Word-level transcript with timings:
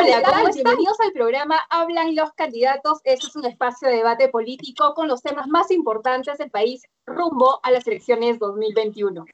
Hola, 0.00 0.22
¿cómo 0.22 0.52
Bienvenidos 0.54 1.00
al 1.00 1.12
programa 1.12 1.58
Hablan 1.70 2.14
los 2.14 2.32
candidatos. 2.34 3.00
Este 3.02 3.26
es 3.26 3.34
un 3.34 3.46
espacio 3.46 3.88
de 3.88 3.96
debate 3.96 4.28
político 4.28 4.94
con 4.94 5.08
los 5.08 5.22
temas 5.22 5.48
más 5.48 5.72
importantes 5.72 6.38
del 6.38 6.52
país 6.52 6.84
rumbo 7.04 7.58
a 7.64 7.72
las 7.72 7.84
elecciones 7.88 8.38
2021. 8.38 9.24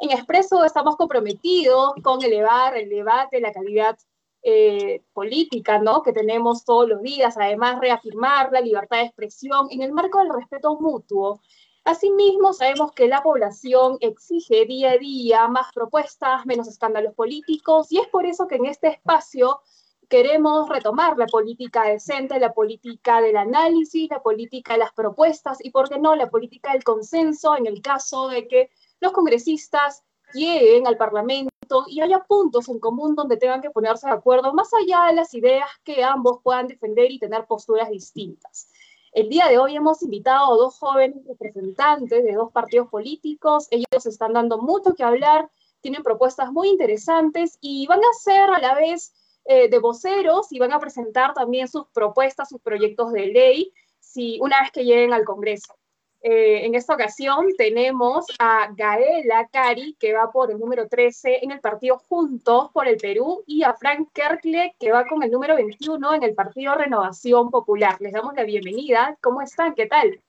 En 0.00 0.10
Expreso 0.10 0.64
estamos 0.64 0.96
comprometidos 0.96 1.92
con 2.02 2.22
elevar 2.22 2.74
el 2.78 2.88
debate, 2.88 3.38
la 3.40 3.52
calidad 3.52 3.98
eh, 4.42 5.02
política 5.12 5.78
¿no? 5.78 6.02
que 6.02 6.14
tenemos 6.14 6.64
todos 6.64 6.88
los 6.88 7.02
días, 7.02 7.36
además 7.36 7.78
reafirmar 7.78 8.50
la 8.50 8.62
libertad 8.62 8.98
de 8.98 9.04
expresión 9.04 9.66
en 9.70 9.82
el 9.82 9.92
marco 9.92 10.20
del 10.20 10.32
respeto 10.32 10.78
mutuo. 10.80 11.38
Asimismo, 11.84 12.54
sabemos 12.54 12.92
que 12.92 13.08
la 13.08 13.22
población 13.22 13.98
exige 14.00 14.64
día 14.64 14.92
a 14.92 14.98
día 14.98 15.48
más 15.48 15.70
propuestas, 15.74 16.46
menos 16.46 16.66
escándalos 16.66 17.14
políticos, 17.14 17.88
y 17.90 17.98
es 17.98 18.06
por 18.08 18.24
eso 18.24 18.46
que 18.46 18.56
en 18.56 18.66
este 18.66 18.88
espacio 18.88 19.60
queremos 20.08 20.68
retomar 20.68 21.16
la 21.18 21.26
política 21.26 21.84
decente, 21.84 22.40
la 22.40 22.54
política 22.54 23.20
del 23.20 23.36
análisis, 23.36 24.08
la 24.10 24.22
política 24.22 24.72
de 24.72 24.80
las 24.80 24.92
propuestas 24.92 25.58
y, 25.62 25.70
por 25.70 25.88
qué 25.88 25.98
no, 25.98 26.16
la 26.16 26.30
política 26.30 26.72
del 26.72 26.82
consenso 26.82 27.56
en 27.56 27.66
el 27.66 27.82
caso 27.82 28.28
de 28.28 28.48
que 28.48 28.70
los 29.00 29.12
congresistas 29.12 30.02
lleguen 30.32 30.86
al 30.86 30.96
Parlamento 30.96 31.50
y 31.86 32.00
haya 32.00 32.24
puntos 32.24 32.68
en 32.68 32.80
común 32.80 33.14
donde 33.14 33.36
tengan 33.36 33.60
que 33.60 33.70
ponerse 33.70 34.06
de 34.06 34.14
acuerdo, 34.14 34.54
más 34.54 34.70
allá 34.74 35.06
de 35.08 35.14
las 35.14 35.34
ideas 35.34 35.68
que 35.84 36.02
ambos 36.02 36.40
puedan 36.42 36.66
defender 36.66 37.10
y 37.10 37.18
tener 37.18 37.46
posturas 37.46 37.90
distintas. 37.90 38.70
El 39.12 39.28
día 39.28 39.48
de 39.48 39.58
hoy 39.58 39.76
hemos 39.76 40.02
invitado 40.02 40.52
a 40.52 40.56
dos 40.56 40.78
jóvenes 40.78 41.24
representantes 41.26 42.24
de 42.24 42.32
dos 42.32 42.52
partidos 42.52 42.88
políticos. 42.88 43.66
Ellos 43.70 44.06
están 44.06 44.34
dando 44.34 44.58
mucho 44.58 44.94
que 44.94 45.02
hablar, 45.02 45.50
tienen 45.80 46.02
propuestas 46.02 46.52
muy 46.52 46.68
interesantes 46.68 47.58
y 47.60 47.86
van 47.86 48.00
a 48.00 48.12
ser 48.20 48.50
a 48.50 48.58
la 48.58 48.74
vez 48.74 49.12
eh, 49.50 49.70
de 49.70 49.78
voceros 49.78 50.52
y 50.52 50.58
van 50.58 50.72
a 50.72 50.78
presentar 50.78 51.32
también 51.32 51.68
sus 51.68 51.86
propuestas, 51.88 52.50
sus 52.50 52.60
proyectos 52.60 53.12
de 53.12 53.28
ley, 53.28 53.72
si 53.98 54.38
una 54.42 54.60
vez 54.60 54.70
que 54.70 54.84
lleguen 54.84 55.14
al 55.14 55.24
Congreso. 55.24 55.74
Eh, 56.20 56.66
en 56.66 56.74
esta 56.74 56.92
ocasión 56.92 57.46
tenemos 57.56 58.26
a 58.38 58.70
Gaela 58.76 59.48
Cari, 59.50 59.96
que 59.98 60.12
va 60.12 60.30
por 60.30 60.50
el 60.50 60.58
número 60.58 60.86
13 60.86 61.44
en 61.44 61.52
el 61.52 61.60
partido 61.60 61.96
Juntos 61.96 62.70
por 62.74 62.86
el 62.86 62.98
Perú, 62.98 63.42
y 63.46 63.62
a 63.62 63.72
Frank 63.72 64.10
Kerkle, 64.12 64.74
que 64.78 64.92
va 64.92 65.06
con 65.06 65.22
el 65.22 65.30
número 65.30 65.56
21 65.56 66.14
en 66.16 66.24
el 66.24 66.34
partido 66.34 66.74
Renovación 66.74 67.50
Popular. 67.50 67.96
Les 68.00 68.12
damos 68.12 68.34
la 68.34 68.44
bienvenida. 68.44 69.16
¿Cómo 69.22 69.40
están? 69.40 69.74
¿Qué 69.74 69.86
tal? 69.86 70.20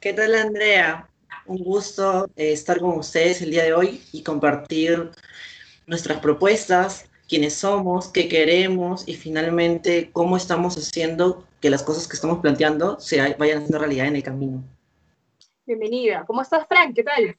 ¿Qué 0.00 0.14
tal, 0.14 0.34
Andrea? 0.36 1.06
Un 1.44 1.58
gusto 1.58 2.30
eh, 2.34 2.52
estar 2.52 2.80
con 2.80 2.96
ustedes 2.98 3.42
el 3.42 3.50
día 3.50 3.64
de 3.64 3.74
hoy 3.74 4.02
y 4.12 4.22
compartir 4.22 5.10
nuestras 5.86 6.20
propuestas, 6.20 7.10
quiénes 7.28 7.54
somos, 7.54 8.08
qué 8.08 8.28
queremos 8.28 9.08
y 9.08 9.14
finalmente 9.14 10.10
cómo 10.12 10.36
estamos 10.36 10.76
haciendo 10.76 11.46
que 11.60 11.70
las 11.70 11.82
cosas 11.82 12.08
que 12.08 12.14
estamos 12.14 12.40
planteando 12.40 13.00
se 13.00 13.18
vayan 13.36 13.58
haciendo 13.58 13.78
realidad 13.78 14.06
en 14.06 14.16
el 14.16 14.22
camino. 14.22 14.62
Bienvenida. 15.64 16.24
¿Cómo 16.26 16.42
estás, 16.42 16.66
Frank? 16.68 16.94
¿Qué 16.94 17.02
tal? 17.02 17.36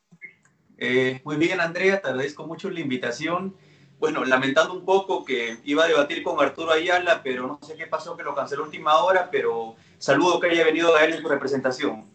Eh, 0.78 1.22
muy 1.24 1.36
bien, 1.36 1.60
Andrea. 1.60 2.02
Te 2.02 2.08
agradezco 2.08 2.48
mucho 2.48 2.70
la 2.70 2.80
invitación. 2.80 3.56
Bueno, 4.00 4.26
lamentando 4.26 4.74
un 4.74 4.84
poco 4.84 5.24
que 5.24 5.58
iba 5.64 5.84
a 5.86 5.88
debatir 5.88 6.24
con 6.24 6.40
Arturo 6.40 6.72
Ayala, 6.72 7.22
pero 7.24 7.48
no 7.48 7.60
sé 7.62 7.76
qué 7.76 7.88
pasó, 7.88 8.18
que 8.18 8.24
lo 8.24 8.36
canceló 8.36 8.64
a 8.64 8.66
última 8.66 8.98
hora, 9.04 9.30
pero 9.32 9.76
saludo 9.98 10.40
que 10.40 10.48
haya 10.48 10.66
venido 10.66 10.96
a 10.96 11.06
él 11.06 11.14
en 11.14 11.22
su 11.22 11.28
representación. 11.28 12.06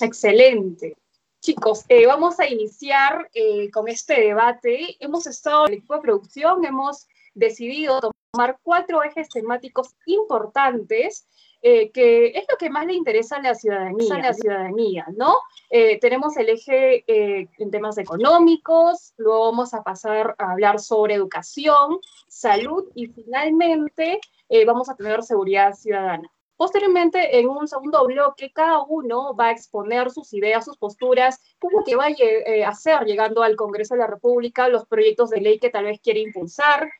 Excelente. 0.00 0.96
Chicos, 1.40 1.84
eh, 1.88 2.06
vamos 2.06 2.38
a 2.38 2.48
iniciar 2.48 3.30
eh, 3.34 3.70
con 3.70 3.88
este 3.88 4.20
debate. 4.20 4.96
Hemos 5.00 5.26
estado 5.26 5.66
en 5.66 5.72
el 5.72 5.78
equipo 5.78 5.94
de 5.94 6.00
producción, 6.00 6.64
hemos 6.64 7.08
decidido 7.34 8.00
tomar 8.32 8.58
cuatro 8.62 9.02
ejes 9.02 9.28
temáticos 9.28 9.94
importantes 10.06 11.26
eh, 11.62 11.90
que 11.90 12.28
es 12.28 12.46
lo 12.50 12.56
que 12.56 12.70
más 12.70 12.86
le 12.86 12.94
interesa 12.94 13.36
a 13.36 13.42
la 13.42 13.54
ciudadanía, 13.54 14.14
a 14.14 14.18
la 14.18 14.32
ciudadanía 14.32 15.06
¿no? 15.14 15.34
Eh, 15.68 16.00
tenemos 16.00 16.34
el 16.38 16.48
eje 16.48 17.04
eh, 17.06 17.50
en 17.58 17.70
temas 17.70 17.98
económicos, 17.98 19.12
luego 19.18 19.50
vamos 19.50 19.74
a 19.74 19.82
pasar 19.82 20.34
a 20.38 20.52
hablar 20.52 20.80
sobre 20.80 21.14
educación, 21.14 21.98
salud 22.28 22.84
y 22.94 23.08
finalmente 23.08 24.20
vamos 24.66 24.88
a 24.88 24.96
tener 24.96 25.22
seguridad 25.22 25.74
ciudadana. 25.74 26.30
Posteriormente, 26.60 27.38
en 27.38 27.48
un 27.48 27.66
segundo 27.66 28.04
bloque, 28.04 28.52
cada 28.52 28.82
uno 28.82 29.34
va 29.34 29.46
a 29.46 29.50
exponer 29.50 30.10
sus 30.10 30.34
ideas, 30.34 30.66
sus 30.66 30.76
posturas, 30.76 31.40
cómo 31.58 31.82
que 31.84 31.96
va 31.96 32.08
a 32.08 32.68
hacer 32.68 33.06
llegando 33.06 33.42
al 33.42 33.56
Congreso 33.56 33.94
de 33.94 34.00
la 34.00 34.06
República, 34.06 34.68
los 34.68 34.84
proyectos 34.84 35.30
de 35.30 35.40
ley 35.40 35.58
que 35.58 35.70
tal 35.70 35.86
vez 35.86 35.98
quiere 36.02 36.20
impulsar, 36.20 36.90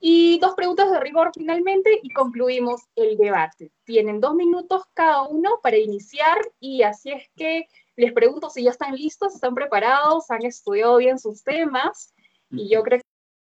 y 0.00 0.38
dos 0.38 0.54
preguntas 0.54 0.90
de 0.90 1.00
rigor 1.00 1.32
finalmente 1.34 2.00
y 2.02 2.14
concluimos 2.14 2.80
el 2.96 3.18
debate. 3.18 3.72
Tienen 3.84 4.22
dos 4.22 4.34
minutos 4.36 4.84
cada 4.94 5.28
uno 5.28 5.60
para 5.62 5.76
iniciar 5.76 6.38
y 6.58 6.80
así 6.80 7.12
es 7.12 7.28
que 7.36 7.68
les 7.96 8.14
pregunto 8.14 8.48
si 8.48 8.62
ya 8.62 8.70
están 8.70 8.94
listos, 8.94 9.34
están 9.34 9.54
preparados, 9.54 10.30
han 10.30 10.46
estudiado 10.46 10.96
bien 10.96 11.18
sus 11.18 11.44
temas 11.44 12.14
y 12.50 12.70
yo 12.70 12.82
creo 12.82 13.02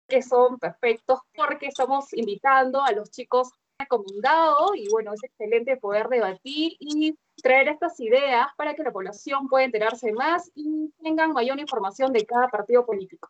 que 0.09 0.22
son 0.22 0.59
perfectos 0.59 1.20
porque 1.34 1.66
estamos 1.66 2.15
invitando 2.15 2.82
a 2.82 2.93
los 2.93 3.10
chicos 3.10 3.50
recomendados 3.80 4.76
y 4.76 4.88
bueno, 4.91 5.12
es 5.12 5.24
excelente 5.24 5.76
poder 5.76 6.08
debatir 6.08 6.76
y 6.78 7.16
traer 7.42 7.68
estas 7.68 7.98
ideas 8.00 8.46
para 8.56 8.74
que 8.74 8.82
la 8.82 8.92
población 8.92 9.48
pueda 9.48 9.64
enterarse 9.64 10.12
más 10.12 10.50
y 10.54 10.92
tengan 11.02 11.32
mayor 11.32 11.58
información 11.58 12.12
de 12.12 12.24
cada 12.24 12.48
partido 12.48 12.86
político. 12.86 13.28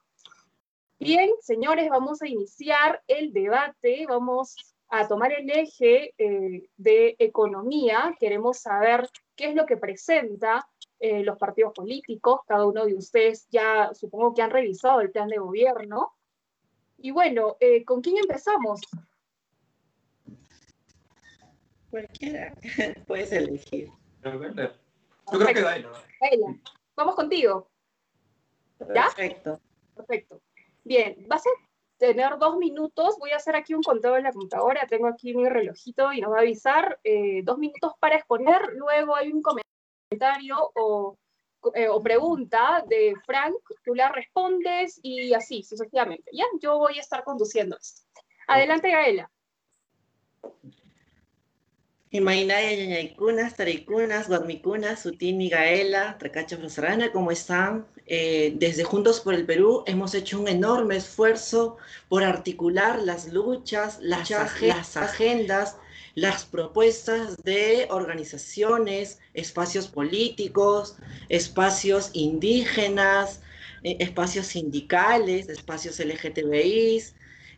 Bien, 0.99 1.31
señores, 1.41 1.89
vamos 1.89 2.21
a 2.21 2.28
iniciar 2.28 3.03
el 3.06 3.33
debate, 3.33 4.05
vamos 4.06 4.56
a 4.91 5.09
tomar 5.09 5.33
el 5.33 5.49
eje 5.49 6.12
eh, 6.19 6.69
de 6.77 7.16
economía, 7.19 8.15
queremos 8.19 8.59
saber 8.59 9.09
qué 9.36 9.47
es 9.47 9.54
lo 9.54 9.65
que 9.65 9.77
presenta 9.77 10.69
eh, 10.98 11.22
los 11.22 11.39
partidos 11.39 11.72
políticos, 11.72 12.41
cada 12.47 12.66
uno 12.66 12.84
de 12.84 12.95
ustedes 12.95 13.47
ya 13.51 13.95
supongo 13.95 14.34
que 14.34 14.42
han 14.42 14.51
revisado 14.51 15.01
el 15.01 15.10
plan 15.10 15.28
de 15.28 15.39
gobierno. 15.39 16.13
Y 16.98 17.13
bueno, 17.13 17.57
eh, 17.60 17.83
¿con 17.84 18.03
quién 18.03 18.19
empezamos? 18.19 18.80
Cualquiera, 21.91 22.54
puedes 23.07 23.33
elegir. 23.33 23.89
Yo 24.22 24.39
creo 24.39 25.54
que 25.54 25.63
Gaila. 25.63 25.91
Vamos 26.97 27.15
contigo. 27.15 27.69
¿Ya? 28.95 29.04
Perfecto. 29.04 29.60
Perfecto. 29.95 30.41
Bien, 30.84 31.25
vas 31.28 31.47
a 31.47 31.51
tener 31.98 32.39
dos 32.39 32.57
minutos. 32.57 33.16
Voy 33.19 33.31
a 33.31 33.37
hacer 33.37 33.57
aquí 33.57 33.75
un 33.75 33.83
conteo 33.83 34.16
en 34.16 34.25
la 34.25 34.33
computadora. 34.33 34.87
Tengo 34.87 35.07
aquí 35.07 35.34
mi 35.34 35.48
relojito 35.48 36.13
y 36.13 36.21
nos 36.21 36.33
va 36.33 36.39
a 36.39 36.41
avisar. 36.41 36.98
Eh, 37.04 37.42
dos 37.45 37.59
minutos 37.59 37.92
para 38.01 38.16
exponer. 38.16 38.60
Luego 38.75 39.16
hay 39.16 39.33
un 39.33 39.42
comentario 39.42 40.57
o, 40.75 41.16
eh, 41.75 41.89
o, 41.89 42.03
pregunta 42.03 42.84
de 42.89 43.15
Frank. 43.27 43.54
Tú 43.84 43.95
la 43.95 44.10
respondes 44.10 44.98
y 45.03 45.34
así 45.34 45.63
sucesivamente. 45.63 46.31
Ya, 46.33 46.45
yo 46.60 46.78
voy 46.78 46.98
a 46.98 47.03
estar 47.03 47.22
conduciendo 47.25 47.77
esto. 47.77 48.03
Adelante, 48.47 48.91
Gaela. 48.91 49.31
Imainaya, 52.12 52.74
Ñañaycunas, 52.74 53.54
Taricunas, 53.54 54.27
Guadmicunas, 54.27 55.03
Sutín, 55.03 55.48
Gaela, 55.48 56.18
Tracacha 56.18 56.57
Frasarana, 56.57 57.12
¿cómo 57.12 57.30
están? 57.30 57.86
Eh, 58.07 58.53
desde 58.57 58.83
Juntos 58.83 59.21
por 59.21 59.33
el 59.33 59.47
Perú 59.47 59.84
hemos 59.86 60.12
hecho 60.15 60.41
un 60.41 60.48
enorme 60.48 60.97
esfuerzo 60.97 61.77
por 62.09 62.24
articular 62.24 63.01
las 63.01 63.33
luchas, 63.33 64.01
las, 64.03 64.28
las 64.28 64.97
agendas, 64.97 65.77
las 66.16 66.45
propuestas 66.45 67.36
de 67.45 67.86
organizaciones, 67.91 69.21
espacios 69.33 69.86
políticos, 69.86 70.97
espacios 71.28 72.10
indígenas, 72.13 73.41
eh, 73.84 73.98
espacios 74.01 74.47
sindicales, 74.47 75.48
espacios 75.48 76.01
LGTBI, 76.01 77.04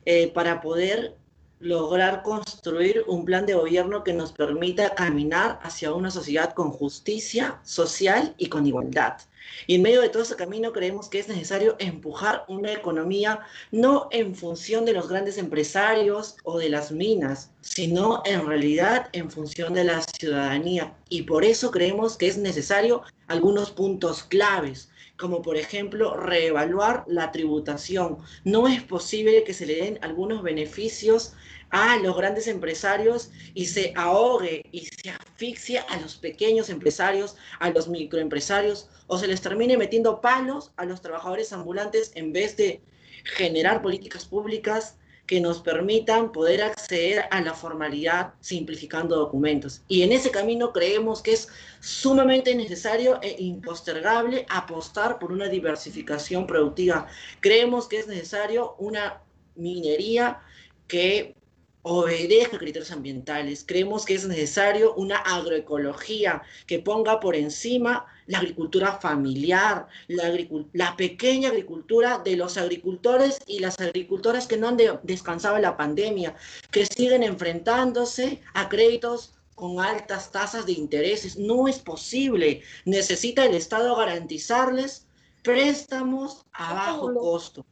eh, 0.05 0.29
para 0.35 0.61
poder 0.61 1.17
lograr 1.63 2.25
construir 2.25 3.05
un 3.07 3.25
plan 3.25 3.47
de 3.47 3.55
gobierno 3.55 4.03
que 4.03 4.13
nos 4.13 4.33
permita 4.33 4.95
caminar 4.97 5.61
hacia 5.63 5.95
una 5.95 6.11
sociedad 6.11 6.55
con 6.55 6.73
justicia 6.73 7.61
social 7.63 8.35
y 8.37 8.49
con 8.49 8.67
igualdad. 8.67 9.19
Y 9.67 9.77
en 9.77 9.83
medio 9.83 10.01
de 10.01 10.09
todo 10.09 10.25
ese 10.25 10.35
camino 10.35 10.73
creemos 10.73 11.09
que 11.09 11.21
es 11.21 11.29
necesario 11.29 11.77
empujar 11.79 12.45
una 12.49 12.73
economía 12.73 13.41
no 13.71 14.09
en 14.11 14.35
función 14.35 14.85
de 14.85 14.93
los 14.93 15.09
grandes 15.09 15.39
empresarios 15.39 16.37
o 16.43 16.59
de 16.59 16.69
las 16.69 16.91
minas, 16.91 17.51
sino 17.61 18.23
en 18.25 18.45
realidad 18.47 19.09
en 19.13 19.31
función 19.31 19.73
de 19.75 19.85
la 19.85 20.03
ciudadanía. 20.03 20.95
Y 21.09 21.23
por 21.23 21.45
eso 21.45 21.71
creemos 21.71 22.17
que 22.17 22.27
es 22.27 22.39
necesario 22.39 23.03
algunos 23.29 23.71
puntos 23.71 24.25
claves 24.25 24.89
como 25.23 25.41
por 25.41 25.57
ejemplo 25.57 26.17
reevaluar 26.17 27.05
la 27.07 27.31
tributación. 27.31 28.19
No 28.43 28.67
es 28.67 28.83
posible 28.83 29.45
que 29.45 29.55
se 29.55 29.67
le 29.67 29.77
den 29.77 29.99
algunos 30.03 30.43
beneficios 30.43 31.35
a 31.71 31.97
los 31.99 32.17
grandes 32.17 32.49
empresarios 32.49 33.31
y 33.55 33.67
se 33.67 33.93
ahogue 33.95 34.65
y 34.73 34.81
se 34.81 35.11
asfixie 35.11 35.79
a 35.79 36.01
los 36.01 36.17
pequeños 36.17 36.71
empresarios, 36.71 37.37
a 37.61 37.71
los 37.71 37.87
microempresarios, 37.87 38.89
o 39.07 39.17
se 39.17 39.29
les 39.29 39.41
termine 39.41 39.77
metiendo 39.77 40.21
palos 40.21 40.73
a 40.77 40.87
los 40.87 41.01
trabajadores 41.01 41.53
ambulantes 41.53 42.11
en 42.17 42.33
vez 42.33 42.57
de 42.57 42.83
generar 43.23 43.81
políticas 43.81 44.25
públicas 44.25 44.97
que 45.27 45.41
nos 45.41 45.61
permitan 45.61 46.33
poder 46.33 46.63
acceder 46.63 47.25
a 47.31 47.41
la 47.41 47.55
formalidad 47.55 48.35
simplificando 48.41 49.17
documentos. 49.17 49.83
Y 49.89 50.03
en 50.03 50.13
ese 50.13 50.31
camino 50.31 50.73
creemos 50.73 51.23
que 51.23 51.33
es 51.33 51.49
sumamente 51.81 52.55
necesario 52.55 53.21
e 53.23 53.37
impostergable 53.39 54.47
apostar 54.49 55.19
por 55.19 55.33
una 55.33 55.49
diversificación 55.49 56.47
productiva. 56.47 57.07
Creemos 57.41 57.89
que 57.89 57.99
es 57.99 58.09
necesario 58.09 58.75
una 58.79 59.23
minería 59.55 60.41
que 60.89 61.35
obedezca 61.83 62.59
criterios 62.59 62.93
ambientales. 62.93 63.65
Creemos 63.67 64.05
que 64.05 64.15
es 64.15 64.27
necesario 64.27 64.95
una 64.95 65.17
agroecología 65.17 66.43
que 66.67 66.79
ponga 66.79 67.21
por 67.21 67.35
encima 67.35 68.07
la 68.27 68.39
agricultura 68.39 68.99
familiar, 69.01 69.89
la, 70.07 70.33
la, 70.73 70.97
pequeña 70.97 71.49
agricultura 71.49 72.19
de 72.19 72.37
los 72.37 72.57
agricultores 72.57 73.41
y 73.47 73.59
las 73.59 73.81
agricultoras 73.81 74.47
que 74.47 74.57
no 74.57 74.69
han 74.69 74.79
descansado 75.03 75.57
en 75.57 75.63
la 75.63 75.77
pandemia, 75.77 76.37
que 76.71 76.87
siguen 76.87 77.25
enfrentándose 77.25 78.41
a 78.55 78.69
créditos 78.69 79.35
con 79.57 79.81
altas 79.81 80.31
tasas 80.31 80.67
de 80.67 80.73
intereses. 80.73 81.37
No 81.37 81.67
es 81.67 81.79
posible. 81.79 82.63
Necesita 82.85 83.45
el 83.45 83.55
Estado 83.55 83.95
garantizarles 83.97 85.07
préstamos 85.43 86.45
a 86.53 86.75
bajo 86.75 87.13
costo. 87.15 87.67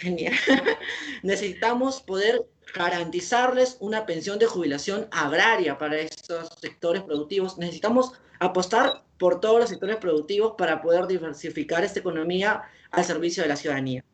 Genial. 0.00 0.34
Necesitamos 1.22 2.00
poder 2.00 2.44
garantizarles 2.74 3.76
una 3.80 4.04
pensión 4.04 4.38
de 4.38 4.46
jubilación 4.46 5.06
agraria 5.12 5.78
para 5.78 5.96
estos 5.96 6.48
sectores 6.60 7.02
productivos. 7.02 7.56
Necesitamos 7.56 8.12
apostar 8.40 9.04
por 9.18 9.40
todos 9.40 9.60
los 9.60 9.70
sectores 9.70 9.96
productivos 9.96 10.54
para 10.58 10.82
poder 10.82 11.06
diversificar 11.06 11.84
esta 11.84 12.00
economía 12.00 12.64
al 12.90 13.04
servicio 13.04 13.42
de 13.42 13.48
la 13.48 13.56
ciudadanía. 13.56 14.04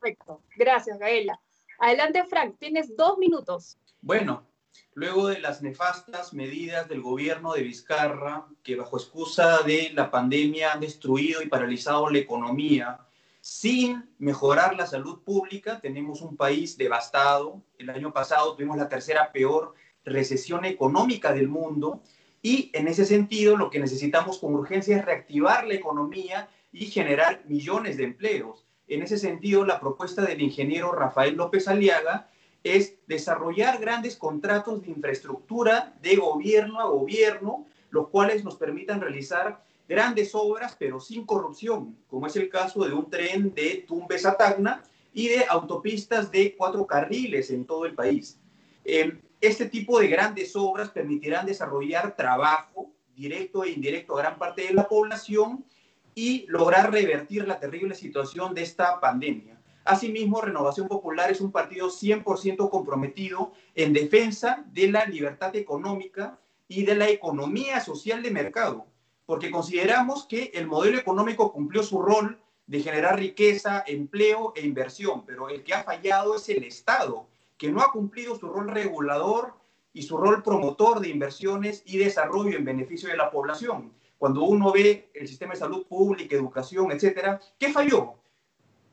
Perfecto. 0.00 0.42
Gracias, 0.56 0.98
Gaela. 0.98 1.40
Adelante, 1.78 2.24
Frank. 2.24 2.56
Tienes 2.58 2.96
dos 2.96 3.18
minutos. 3.18 3.78
Bueno, 4.00 4.46
luego 4.94 5.28
de 5.28 5.38
las 5.38 5.62
nefastas 5.62 6.34
medidas 6.34 6.88
del 6.88 7.02
gobierno 7.02 7.52
de 7.52 7.62
Vizcarra, 7.62 8.46
que 8.64 8.74
bajo 8.74 8.96
excusa 8.96 9.62
de 9.62 9.90
la 9.94 10.10
pandemia 10.10 10.72
han 10.72 10.80
destruido 10.80 11.40
y 11.40 11.48
paralizado 11.48 12.10
la 12.10 12.18
economía, 12.18 13.07
sin 13.40 14.10
mejorar 14.18 14.76
la 14.76 14.86
salud 14.86 15.22
pública, 15.22 15.80
tenemos 15.80 16.22
un 16.22 16.36
país 16.36 16.76
devastado. 16.76 17.62
El 17.78 17.90
año 17.90 18.12
pasado 18.12 18.54
tuvimos 18.54 18.76
la 18.76 18.88
tercera 18.88 19.32
peor 19.32 19.74
recesión 20.04 20.64
económica 20.64 21.32
del 21.32 21.48
mundo 21.48 22.02
y 22.42 22.70
en 22.74 22.88
ese 22.88 23.04
sentido 23.04 23.56
lo 23.56 23.70
que 23.70 23.80
necesitamos 23.80 24.38
con 24.38 24.54
urgencia 24.54 24.96
es 24.96 25.04
reactivar 25.04 25.66
la 25.66 25.74
economía 25.74 26.48
y 26.72 26.86
generar 26.86 27.42
millones 27.46 27.96
de 27.96 28.04
empleos. 28.04 28.66
En 28.86 29.02
ese 29.02 29.18
sentido, 29.18 29.64
la 29.64 29.80
propuesta 29.80 30.22
del 30.22 30.40
ingeniero 30.40 30.92
Rafael 30.92 31.34
López 31.34 31.68
Aliaga 31.68 32.30
es 32.64 32.96
desarrollar 33.06 33.78
grandes 33.80 34.16
contratos 34.16 34.82
de 34.82 34.90
infraestructura 34.90 35.94
de 36.02 36.16
gobierno 36.16 36.80
a 36.80 36.86
gobierno, 36.86 37.66
los 37.90 38.08
cuales 38.08 38.44
nos 38.44 38.56
permitan 38.56 39.00
realizar 39.00 39.64
grandes 39.88 40.34
obras, 40.34 40.76
pero 40.78 41.00
sin 41.00 41.24
corrupción, 41.24 41.96
como 42.08 42.26
es 42.26 42.36
el 42.36 42.50
caso 42.50 42.84
de 42.84 42.92
un 42.92 43.08
tren 43.08 43.54
de 43.54 43.84
Tumbes 43.88 44.26
a 44.26 44.36
Tacna 44.36 44.82
y 45.14 45.28
de 45.28 45.46
autopistas 45.48 46.30
de 46.30 46.54
cuatro 46.56 46.86
carriles 46.86 47.50
en 47.50 47.64
todo 47.64 47.86
el 47.86 47.94
país. 47.94 48.38
Eh, 48.84 49.18
este 49.40 49.66
tipo 49.66 49.98
de 49.98 50.08
grandes 50.08 50.54
obras 50.54 50.90
permitirán 50.90 51.46
desarrollar 51.46 52.14
trabajo 52.14 52.92
directo 53.16 53.64
e 53.64 53.70
indirecto 53.70 54.16
a 54.16 54.22
gran 54.22 54.38
parte 54.38 54.62
de 54.62 54.74
la 54.74 54.86
población 54.86 55.64
y 56.14 56.44
lograr 56.48 56.92
revertir 56.92 57.48
la 57.48 57.58
terrible 57.58 57.94
situación 57.94 58.54
de 58.54 58.62
esta 58.62 59.00
pandemia. 59.00 59.58
Asimismo, 59.84 60.42
Renovación 60.42 60.86
Popular 60.86 61.30
es 61.30 61.40
un 61.40 61.50
partido 61.50 61.88
100% 61.88 62.68
comprometido 62.68 63.52
en 63.74 63.94
defensa 63.94 64.64
de 64.72 64.90
la 64.90 65.06
libertad 65.06 65.56
económica 65.56 66.38
y 66.66 66.84
de 66.84 66.94
la 66.94 67.08
economía 67.08 67.80
social 67.80 68.22
de 68.22 68.30
mercado 68.30 68.86
porque 69.28 69.50
consideramos 69.50 70.24
que 70.24 70.52
el 70.54 70.66
modelo 70.66 70.96
económico 70.96 71.52
cumplió 71.52 71.82
su 71.82 72.00
rol 72.00 72.40
de 72.66 72.80
generar 72.80 73.18
riqueza, 73.18 73.84
empleo 73.86 74.54
e 74.56 74.64
inversión, 74.64 75.26
pero 75.26 75.50
el 75.50 75.62
que 75.62 75.74
ha 75.74 75.84
fallado 75.84 76.34
es 76.34 76.48
el 76.48 76.64
Estado, 76.64 77.26
que 77.58 77.70
no 77.70 77.82
ha 77.82 77.92
cumplido 77.92 78.38
su 78.38 78.48
rol 78.48 78.68
regulador 78.68 79.52
y 79.92 80.04
su 80.04 80.16
rol 80.16 80.42
promotor 80.42 81.00
de 81.00 81.10
inversiones 81.10 81.82
y 81.84 81.98
desarrollo 81.98 82.56
en 82.56 82.64
beneficio 82.64 83.10
de 83.10 83.18
la 83.18 83.30
población. 83.30 83.92
Cuando 84.16 84.44
uno 84.44 84.72
ve 84.72 85.10
el 85.12 85.28
sistema 85.28 85.52
de 85.52 85.58
salud 85.58 85.86
pública, 85.86 86.34
educación, 86.34 86.90
etcétera, 86.90 87.38
¿qué 87.58 87.70
falló? 87.70 88.14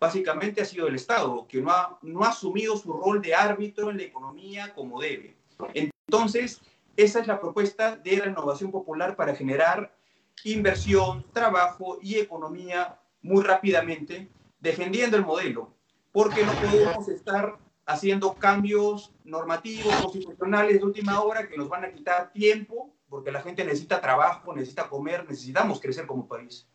Básicamente 0.01 0.61
ha 0.61 0.65
sido 0.65 0.87
el 0.87 0.95
Estado, 0.95 1.47
que 1.47 1.61
no 1.61 1.71
ha, 1.71 1.97
no 2.01 2.25
ha 2.25 2.29
asumido 2.31 2.75
su 2.75 2.91
rol 2.91 3.21
de 3.21 3.33
árbitro 3.33 3.89
en 3.89 3.95
la 3.95 4.03
economía 4.03 4.73
como 4.73 4.99
debe. 4.99 5.37
Entonces, 5.73 6.59
esa 6.97 7.21
es 7.21 7.27
la 7.27 7.39
propuesta 7.39 7.95
de 7.95 8.19
Renovación 8.19 8.69
Popular 8.69 9.15
para 9.15 9.33
generar 9.33 9.94
inversión, 10.43 11.25
trabajo 11.33 11.97
y 12.01 12.15
economía 12.15 12.99
muy 13.21 13.43
rápidamente, 13.43 14.29
defendiendo 14.59 15.17
el 15.17 15.25
modelo, 15.25 15.73
porque 16.11 16.45
no 16.45 16.51
podemos 16.53 17.07
estar 17.09 17.57
haciendo 17.85 18.33
cambios 18.35 19.13
normativos, 19.23 19.95
constitucionales 20.01 20.79
de 20.79 20.85
última 20.85 21.21
hora 21.21 21.47
que 21.47 21.57
nos 21.57 21.69
van 21.69 21.85
a 21.85 21.91
quitar 21.91 22.31
tiempo, 22.31 22.95
porque 23.09 23.31
la 23.31 23.41
gente 23.41 23.63
necesita 23.63 24.01
trabajo, 24.01 24.53
necesita 24.53 24.89
comer, 24.89 25.27
necesitamos 25.27 25.79
crecer 25.79 26.07
como 26.07 26.27
país. 26.27 26.67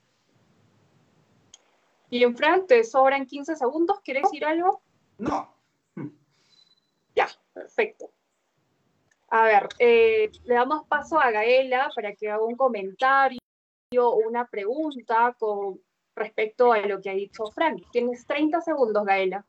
Y 2.08 2.24
en 2.24 2.36
frente, 2.36 2.82
sobran 2.84 3.26
15 3.26 3.56
segundos, 3.56 4.00
¿quieres 4.00 4.24
decir 4.24 4.44
algo? 4.44 4.82
No. 5.18 5.54
Ya, 7.16 7.28
perfecto. 7.52 8.08
A 9.30 9.42
ver, 9.42 9.68
eh, 9.80 10.30
le 10.44 10.54
damos 10.54 10.86
paso 10.86 11.18
a 11.18 11.32
Gaela 11.32 11.90
para 11.92 12.14
que 12.14 12.30
haga 12.30 12.44
un 12.44 12.56
comentario 12.56 13.39
una 13.98 14.46
pregunta 14.46 15.34
con 15.36 15.80
respecto 16.14 16.72
a 16.72 16.78
lo 16.80 17.00
que 17.00 17.10
ha 17.10 17.14
dicho 17.14 17.50
Frank. 17.52 17.82
Tienes 17.90 18.24
30 18.24 18.60
segundos, 18.60 19.04
Gaela. 19.04 19.44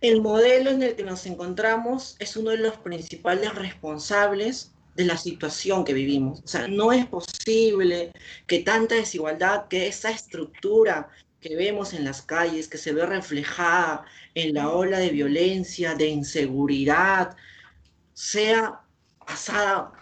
El 0.00 0.22
modelo 0.22 0.70
en 0.70 0.82
el 0.82 0.94
que 0.94 1.02
nos 1.02 1.26
encontramos 1.26 2.16
es 2.20 2.36
uno 2.36 2.50
de 2.50 2.58
los 2.58 2.76
principales 2.76 3.52
responsables 3.54 4.72
de 4.94 5.06
la 5.06 5.16
situación 5.16 5.84
que 5.84 5.92
vivimos. 5.92 6.40
O 6.44 6.46
sea, 6.46 6.68
no 6.68 6.92
es 6.92 7.06
posible 7.06 8.12
que 8.46 8.60
tanta 8.60 8.94
desigualdad, 8.94 9.66
que 9.66 9.88
esa 9.88 10.10
estructura 10.10 11.08
que 11.40 11.56
vemos 11.56 11.94
en 11.94 12.04
las 12.04 12.22
calles, 12.22 12.68
que 12.68 12.78
se 12.78 12.92
ve 12.92 13.04
reflejada 13.06 14.04
en 14.34 14.54
la 14.54 14.70
ola 14.70 14.98
de 14.98 15.10
violencia, 15.10 15.94
de 15.94 16.06
inseguridad, 16.06 17.36
sea 18.12 18.80
pasada 19.26 19.92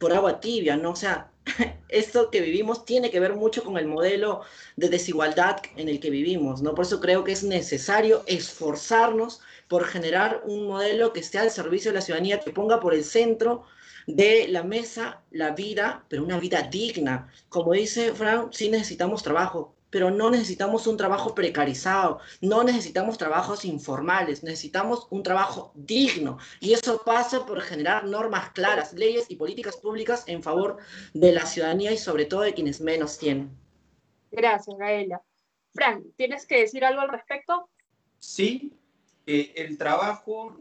por 0.00 0.12
agua 0.14 0.40
tibia, 0.40 0.76
¿no? 0.76 0.92
O 0.92 0.96
sea, 0.96 1.30
esto 1.88 2.30
que 2.30 2.40
vivimos 2.40 2.84
tiene 2.84 3.10
que 3.10 3.20
ver 3.20 3.34
mucho 3.34 3.62
con 3.62 3.76
el 3.76 3.86
modelo 3.86 4.40
de 4.76 4.88
desigualdad 4.88 5.58
en 5.76 5.88
el 5.88 6.00
que 6.00 6.10
vivimos, 6.10 6.62
¿no? 6.62 6.74
Por 6.74 6.86
eso 6.86 7.00
creo 7.00 7.22
que 7.22 7.32
es 7.32 7.44
necesario 7.44 8.24
esforzarnos 8.26 9.40
por 9.68 9.84
generar 9.84 10.42
un 10.46 10.66
modelo 10.66 11.12
que 11.12 11.20
esté 11.20 11.38
al 11.38 11.50
servicio 11.50 11.90
de 11.90 11.96
la 11.96 12.00
ciudadanía, 12.00 12.40
que 12.40 12.50
ponga 12.50 12.80
por 12.80 12.94
el 12.94 13.04
centro 13.04 13.64
de 14.06 14.48
la 14.48 14.64
mesa 14.64 15.22
la 15.30 15.50
vida, 15.50 16.04
pero 16.08 16.24
una 16.24 16.40
vida 16.40 16.62
digna. 16.62 17.28
Como 17.50 17.74
dice 17.74 18.14
Frank, 18.14 18.52
sí 18.52 18.70
necesitamos 18.70 19.22
trabajo, 19.22 19.76
pero 19.90 20.10
no 20.10 20.30
necesitamos 20.30 20.86
un 20.86 20.96
trabajo 20.96 21.34
precarizado, 21.34 22.20
no 22.40 22.62
necesitamos 22.64 23.18
trabajos 23.18 23.64
informales, 23.64 24.42
necesitamos 24.42 25.06
un 25.10 25.22
trabajo 25.22 25.72
digno. 25.74 26.38
Y 26.60 26.72
eso 26.72 27.02
pasa 27.04 27.44
por 27.44 27.60
generar 27.60 28.04
normas 28.04 28.50
claras, 28.50 28.92
leyes 28.92 29.26
y 29.28 29.36
políticas 29.36 29.76
públicas 29.76 30.24
en 30.26 30.42
favor 30.42 30.78
de 31.12 31.32
la 31.32 31.44
ciudadanía 31.44 31.92
y 31.92 31.98
sobre 31.98 32.24
todo 32.24 32.42
de 32.42 32.54
quienes 32.54 32.80
menos 32.80 33.18
tienen. 33.18 33.50
Gracias, 34.30 34.76
Gaela. 34.78 35.20
Frank, 35.74 36.04
¿tienes 36.16 36.46
que 36.46 36.60
decir 36.60 36.84
algo 36.84 37.00
al 37.00 37.08
respecto? 37.08 37.68
Sí, 38.18 38.72
eh, 39.26 39.52
el 39.56 39.76
trabajo 39.76 40.56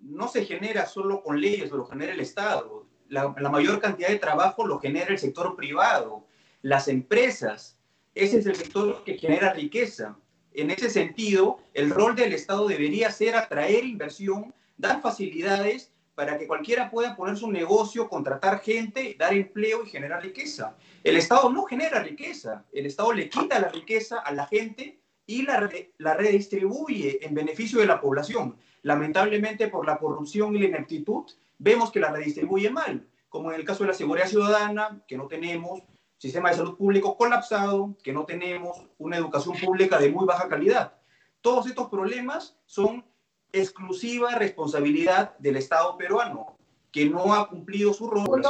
no 0.00 0.28
se 0.28 0.44
genera 0.44 0.86
solo 0.86 1.22
con 1.22 1.40
leyes, 1.40 1.70
lo 1.70 1.86
genera 1.86 2.12
el 2.12 2.20
Estado. 2.20 2.86
La, 3.08 3.34
la 3.38 3.50
mayor 3.50 3.80
cantidad 3.80 4.08
de 4.08 4.18
trabajo 4.18 4.66
lo 4.66 4.78
genera 4.78 5.10
el 5.10 5.18
sector 5.18 5.56
privado, 5.56 6.26
las 6.62 6.88
empresas 6.88 7.78
ese 8.14 8.38
es 8.38 8.46
el 8.46 8.56
sector 8.56 9.02
que 9.04 9.18
genera 9.18 9.52
riqueza. 9.52 10.16
En 10.52 10.70
ese 10.70 10.88
sentido, 10.88 11.58
el 11.74 11.90
rol 11.90 12.14
del 12.14 12.32
Estado 12.32 12.68
debería 12.68 13.10
ser 13.10 13.34
atraer 13.34 13.84
inversión, 13.84 14.54
dar 14.76 15.02
facilidades 15.02 15.90
para 16.14 16.38
que 16.38 16.46
cualquiera 16.46 16.90
pueda 16.90 17.16
poner 17.16 17.36
su 17.36 17.50
negocio, 17.50 18.08
contratar 18.08 18.60
gente, 18.60 19.16
dar 19.18 19.34
empleo 19.34 19.84
y 19.84 19.90
generar 19.90 20.22
riqueza. 20.22 20.76
El 21.02 21.16
Estado 21.16 21.50
no 21.50 21.64
genera 21.64 22.04
riqueza, 22.04 22.64
el 22.72 22.86
Estado 22.86 23.12
le 23.12 23.28
quita 23.28 23.58
la 23.58 23.68
riqueza 23.68 24.20
a 24.20 24.32
la 24.32 24.46
gente 24.46 25.00
y 25.26 25.42
la, 25.42 25.68
la 25.98 26.14
redistribuye 26.14 27.18
en 27.26 27.34
beneficio 27.34 27.80
de 27.80 27.86
la 27.86 28.00
población. 28.00 28.56
Lamentablemente, 28.82 29.68
por 29.68 29.86
la 29.86 29.98
corrupción 29.98 30.54
y 30.54 30.60
la 30.60 30.66
ineptitud, 30.66 31.24
vemos 31.58 31.90
que 31.90 32.00
la 32.00 32.12
redistribuye 32.12 32.70
mal, 32.70 33.04
como 33.28 33.50
en 33.50 33.58
el 33.58 33.66
caso 33.66 33.82
de 33.82 33.88
la 33.88 33.94
seguridad 33.94 34.28
ciudadana, 34.28 35.02
que 35.08 35.16
no 35.16 35.26
tenemos, 35.26 35.82
sistema 36.24 36.48
de 36.48 36.56
salud 36.56 36.78
público 36.78 37.18
colapsado, 37.18 37.94
que 38.02 38.10
no 38.10 38.24
tenemos 38.24 38.86
una 38.96 39.18
educación 39.18 39.54
pública 39.62 39.98
de 39.98 40.10
muy 40.10 40.24
baja 40.24 40.48
calidad. 40.48 40.94
todos 41.42 41.66
estos 41.66 41.90
problemas 41.90 42.56
son 42.64 43.04
exclusiva 43.52 44.34
responsabilidad 44.34 45.36
del 45.38 45.58
Estado 45.58 45.98
peruano, 45.98 46.56
que 46.90 47.04
no 47.04 47.34
ha 47.34 47.46
cumplido 47.46 47.92
su 47.92 48.08
rol. 48.08 48.42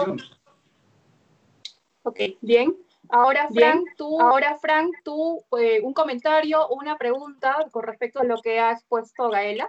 Ok, 2.04 2.21
bien. 2.40 2.76
Ahora, 3.09 3.49
Frank, 3.52 3.85
tú, 3.97 4.21
ahora, 4.21 4.57
Frank, 4.61 4.95
tú 5.02 5.45
eh, 5.59 5.81
un 5.83 5.93
comentario, 5.93 6.69
una 6.69 6.97
pregunta 6.97 7.66
con 7.73 7.83
respecto 7.83 8.21
a 8.21 8.25
lo 8.25 8.40
que 8.40 8.61
ha 8.61 8.71
expuesto 8.71 9.28
Gaela. 9.31 9.69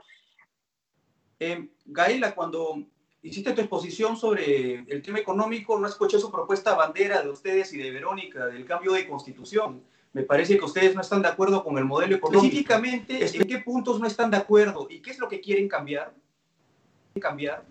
Eh, 1.40 1.72
Gaela, 1.86 2.36
cuando 2.36 2.86
hiciste 3.26 3.54
tu 3.54 3.62
exposición 3.62 4.16
sobre 4.16 4.86
el 4.88 5.02
tema 5.02 5.20
económico, 5.20 5.80
no 5.80 5.88
escuché 5.88 6.20
su 6.20 6.32
propuesta 6.32 6.76
bandera 6.76 7.24
de 7.24 7.30
ustedes 7.30 7.74
y 7.74 7.78
de 7.78 7.90
Verónica 7.90 8.46
del 8.46 8.66
cambio 8.66 8.94
de 8.94 9.08
constitución. 9.08 9.84
Me 10.14 10.24
parece 10.24 10.58
que 10.58 10.64
ustedes 10.64 10.94
no 10.96 11.02
están 11.02 11.24
de 11.24 11.28
acuerdo 11.28 11.64
con 11.64 11.78
el 11.78 11.86
modelo 11.86 12.16
económico. 12.16 12.46
Específicamente, 12.46 13.26
¿en 13.26 13.48
qué 13.48 13.58
puntos 13.58 14.00
no 14.00 14.06
están 14.06 14.30
de 14.30 14.38
acuerdo 14.38 14.88
y 14.90 15.02
qué 15.02 15.12
es 15.12 15.20
lo 15.20 15.28
que 15.28 15.42
quieren 15.42 15.68
cambiar? 15.68 16.14
¿Cambiar? 17.20 17.66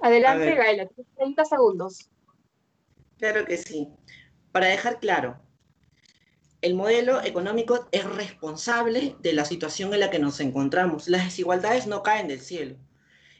Adelante, 0.00 0.54
Gaela, 0.54 0.88
30 1.16 1.44
segundos. 1.44 2.08
Claro 3.18 3.44
que 3.44 3.58
sí. 3.58 3.86
Para 4.50 4.66
dejar 4.66 4.98
claro, 4.98 5.38
el 6.62 6.74
modelo 6.74 7.22
económico 7.22 7.86
es 7.92 8.04
responsable 8.04 9.14
de 9.20 9.34
la 9.34 9.44
situación 9.44 9.92
en 9.92 10.00
la 10.00 10.10
que 10.10 10.18
nos 10.18 10.40
encontramos. 10.40 11.06
Las 11.06 11.24
desigualdades 11.24 11.86
no 11.86 12.02
caen 12.02 12.28
del 12.28 12.40
cielo. 12.40 12.76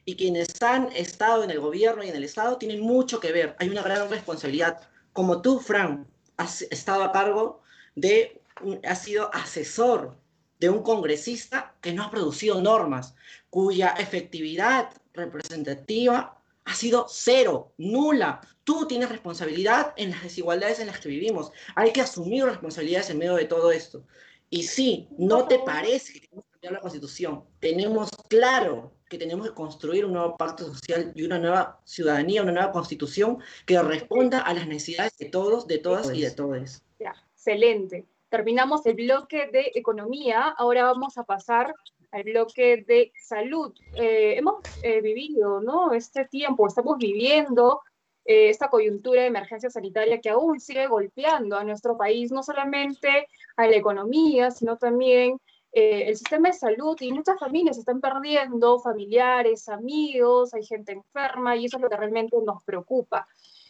Y 0.05 0.17
quienes 0.17 0.61
han 0.63 0.91
estado 0.93 1.45
en 1.45 1.51
el 1.51 1.61
gobierno 1.61 2.03
y 2.03 2.09
en 2.09 2.17
el 2.17 2.25
Estado 2.25 2.57
tienen 2.59 2.81
mucho 2.81 3.21
que 3.21 3.33
ver. 3.33 3.57
Hay 3.59 3.69
una 3.69 3.83
gran 3.83 4.09
responsabilidad. 4.11 4.81
Como 5.13 5.43
tú, 5.43 5.61
Fran, 5.61 6.07
has 6.37 6.63
estado 6.63 7.05
a 7.05 7.13
cargo 7.13 7.63
de, 7.95 8.43
has 8.85 9.03
sido 9.03 9.33
asesor 9.35 10.17
de 10.59 10.71
un 10.71 10.83
congresista 10.83 11.75
que 11.81 11.93
no 11.93 12.05
ha 12.05 12.11
producido 12.11 12.61
normas, 12.61 13.15
cuya 13.49 13.91
efectividad 13.99 14.91
representativa 15.15 16.41
ha 16.65 16.75
sido 16.75 17.07
cero, 17.09 17.73
nula. 17.79 18.41
Tú 18.65 18.87
tienes 18.87 19.09
responsabilidad 19.09 19.95
en 19.97 20.11
las 20.11 20.23
desigualdades 20.23 20.79
en 20.79 20.87
las 20.87 21.01
que 21.01 21.09
vivimos. 21.09 21.51
Hay 21.75 21.93
que 21.93 22.03
asumir 22.03 22.45
responsabilidades 22.45 23.11
en 23.11 23.19
medio 23.19 23.35
de 23.35 23.47
todo 23.47 23.73
esto. 23.73 24.05
Y 24.51 24.65
sí, 24.65 25.09
no 25.19 25.49
te 25.49 25.59
parece 25.61 26.13
que 26.13 26.21
tenemos 26.21 26.45
que 26.45 26.53
cambiar 26.53 26.73
la 26.75 26.81
constitución. 26.81 27.45
Tenemos 27.59 28.11
claro 28.29 28.93
que 29.11 29.19
tenemos 29.19 29.49
que 29.49 29.55
construir 29.55 30.05
un 30.05 30.13
nuevo 30.13 30.37
pacto 30.37 30.65
social 30.73 31.13
y 31.17 31.25
una 31.25 31.39
nueva 31.39 31.81
ciudadanía, 31.85 32.43
una 32.43 32.53
nueva 32.53 32.71
constitución 32.71 33.39
que 33.67 33.83
responda 33.83 34.41
a 34.41 34.55
las 34.55 34.69
necesidades 34.69 35.19
de 35.19 35.27
todos, 35.27 35.67
de 35.67 35.79
todas 35.79 36.15
y 36.15 36.23
de 36.23 36.31
todos. 36.31 36.83
Excelente. 36.99 38.07
Terminamos 38.29 38.87
el 38.87 38.95
bloque 38.95 39.49
de 39.53 39.73
economía. 39.75 40.55
Ahora 40.57 40.85
vamos 40.85 41.19
a 41.19 41.25
pasar 41.25 41.75
al 42.13 42.23
bloque 42.23 42.85
de 42.87 43.13
salud. 43.21 43.75
Eh, 43.95 44.35
hemos 44.39 44.57
eh, 44.83 45.01
vivido 45.01 45.61
¿no? 45.61 45.93
este 45.93 46.27
tiempo, 46.27 46.69
estamos 46.69 46.97
viviendo 46.99 47.81
eh, 48.25 48.49
esta 48.49 48.69
coyuntura 48.69 49.23
de 49.23 49.29
emergencia 49.29 49.71
sanitaria 49.71 50.21
que 50.21 50.31
aún 50.31 50.61
sigue 50.61 50.87
golpeando 50.87 51.57
a 51.57 51.65
nuestro 51.65 51.97
país, 51.97 52.31
no 52.31 52.45
solamente 52.45 53.27
a 53.57 53.67
la 53.67 53.77
economía, 53.77 54.53
sino 54.53 54.77
también 54.77 55.41
el 55.73 56.17
sistema 56.17 56.49
de 56.49 56.55
salud 56.55 56.97
y 57.01 57.13
muchas 57.13 57.39
familias 57.39 57.79
están 57.79 58.01
perdiendo 58.01 58.81
familiares, 58.81 59.69
amigos, 59.69 60.53
hay 60.55 60.65
gente 60.65 60.93
enferma 60.93 61.57
y 61.57 61.67
eso 61.67 61.77
es 61.77 61.83
lo 61.83 61.89
que 61.89 61.97
realmente 61.97 62.37
nos 62.45 62.63
preocupa. 62.65 63.27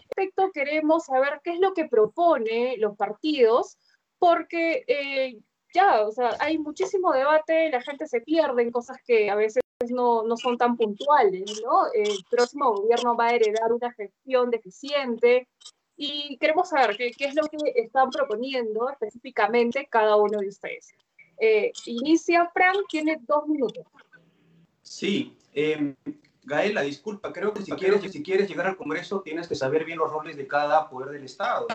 Respecto 0.08 0.50
queremos 0.52 1.04
saber 1.04 1.40
qué 1.44 1.52
es 1.52 1.60
lo 1.60 1.72
que 1.74 1.88
propone 1.88 2.76
los 2.78 2.96
partidos, 2.96 3.78
porque 4.18 4.84
ya, 5.74 6.06
o 6.06 6.12
sea, 6.12 6.36
hay 6.40 6.58
muchísimo 6.58 7.12
debate, 7.12 7.70
la 7.70 7.80
gente 7.80 8.06
se 8.06 8.20
pierde 8.20 8.62
en 8.62 8.70
cosas 8.70 8.98
que 9.06 9.30
a 9.30 9.34
veces 9.34 9.62
no, 9.88 10.24
no 10.24 10.36
son 10.36 10.58
tan 10.58 10.76
puntuales, 10.76 11.62
¿no? 11.64 11.86
El 11.92 12.18
próximo 12.28 12.72
gobierno 12.72 13.16
va 13.16 13.28
a 13.28 13.34
heredar 13.34 13.72
una 13.72 13.92
gestión 13.92 14.50
deficiente 14.50 15.48
y 15.96 16.36
queremos 16.38 16.70
saber 16.70 16.96
qué, 16.96 17.12
qué 17.12 17.26
es 17.26 17.34
lo 17.34 17.42
que 17.42 17.58
están 17.76 18.10
proponiendo 18.10 18.90
específicamente 18.90 19.86
cada 19.90 20.16
uno 20.16 20.38
de 20.38 20.48
ustedes. 20.48 20.92
Eh, 21.40 21.72
inicia 21.86 22.50
Frank, 22.52 22.76
tiene 22.88 23.18
dos 23.26 23.46
minutos. 23.48 23.84
Sí, 24.82 25.36
eh, 25.54 25.94
Gaela, 26.44 26.82
disculpa, 26.82 27.32
creo 27.32 27.54
que 27.54 27.62
si 27.62 27.72
quieres, 27.72 28.12
si 28.12 28.22
quieres 28.22 28.48
llegar 28.48 28.66
al 28.66 28.76
Congreso 28.76 29.22
tienes 29.22 29.48
que 29.48 29.54
saber 29.54 29.84
bien 29.84 29.98
los 29.98 30.12
roles 30.12 30.36
de 30.36 30.46
cada 30.46 30.88
poder 30.88 31.10
del 31.10 31.24
Estado 31.24 31.66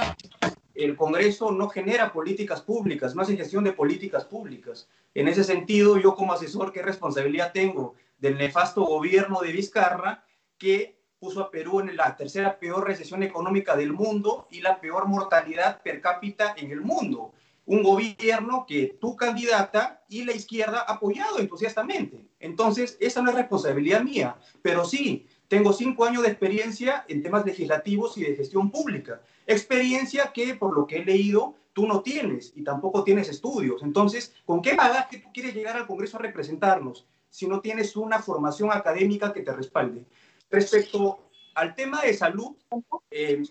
el 0.76 0.98
Congreso 0.98 1.52
no 1.52 1.70
genera 1.70 2.12
políticas 2.12 2.62
públicas, 2.62 3.16
no 3.16 3.22
hace 3.22 3.38
gestión 3.38 3.64
de 3.64 3.72
políticas 3.72 4.26
públicas. 4.26 4.90
En 5.14 5.28
ese 5.28 5.44
sentido, 5.44 5.98
yo 5.98 6.16
como 6.16 6.34
asesor, 6.34 6.74
¿qué 6.74 6.82
responsabilidad 6.82 7.54
tengo 7.54 7.96
del 8.18 8.38
nefasto 8.38 8.84
gobierno 8.84 9.40
de 9.40 9.54
Vizcarra 9.54 10.26
que 10.58 11.00
puso 11.18 11.42
a 11.42 11.50
Perú 11.50 11.80
en 11.80 11.96
la 11.96 12.16
tercera 12.18 12.60
peor 12.60 12.86
recesión 12.86 13.24
económica 13.24 13.76
del 13.76 13.94
mundo 13.94 14.48
y 14.52 14.60
la 14.60 14.80
peor 14.82 15.08
mortalidad 15.08 15.82
per 15.82 16.02
cápita 16.02 16.54
en 16.58 16.72
el 16.72 16.82
mundo? 16.82 17.34
Un 17.66 17.82
gobierno 17.82 18.66
que 18.68 18.98
tu 19.00 19.16
candidata 19.16 20.04
y 20.08 20.24
la 20.24 20.34
izquierda 20.34 20.86
ha 20.88 20.94
apoyado 20.94 21.40
entusiastamente. 21.40 22.28
Entonces, 22.40 22.98
esa 23.00 23.22
no 23.22 23.32
es 23.32 23.36
responsabilidad 23.36 24.04
mía, 24.04 24.38
pero 24.62 24.86
sí, 24.86 25.28
tengo 25.48 25.74
cinco 25.74 26.06
años 26.06 26.24
de 26.24 26.30
experiencia 26.30 27.06
en 27.08 27.24
temas 27.24 27.46
legislativos 27.46 28.18
y 28.18 28.24
de 28.24 28.36
gestión 28.36 28.72
pública. 28.72 29.22
Experiencia 29.46 30.32
que, 30.34 30.56
por 30.56 30.76
lo 30.76 30.88
que 30.88 30.98
he 30.98 31.06
leído, 31.06 31.56
tú 31.74 31.86
no 31.86 32.02
tienes 32.02 32.54
y 32.56 32.64
tampoco 32.64 33.04
tienes 33.04 33.30
estudios. 33.30 33.84
Entonces, 33.84 34.34
¿con 34.46 34.62
qué 34.62 34.78
que 35.10 35.18
tú 35.18 35.30
quieres 35.34 35.54
llegar 35.54 35.76
al 35.76 35.86
Congreso 35.86 36.18
a 36.18 36.22
representarnos 36.22 37.06
si 37.30 37.48
no 37.48 37.60
tienes 37.60 37.96
una 37.96 38.20
formación 38.20 38.72
académica 38.72 39.34
que 39.34 39.42
te 39.42 39.52
respalde? 39.52 40.06
Respecto 40.50 41.20
al 41.54 41.76
tema 41.76 42.02
de 42.02 42.14
salud, 42.14 42.56
eh, 43.12 43.44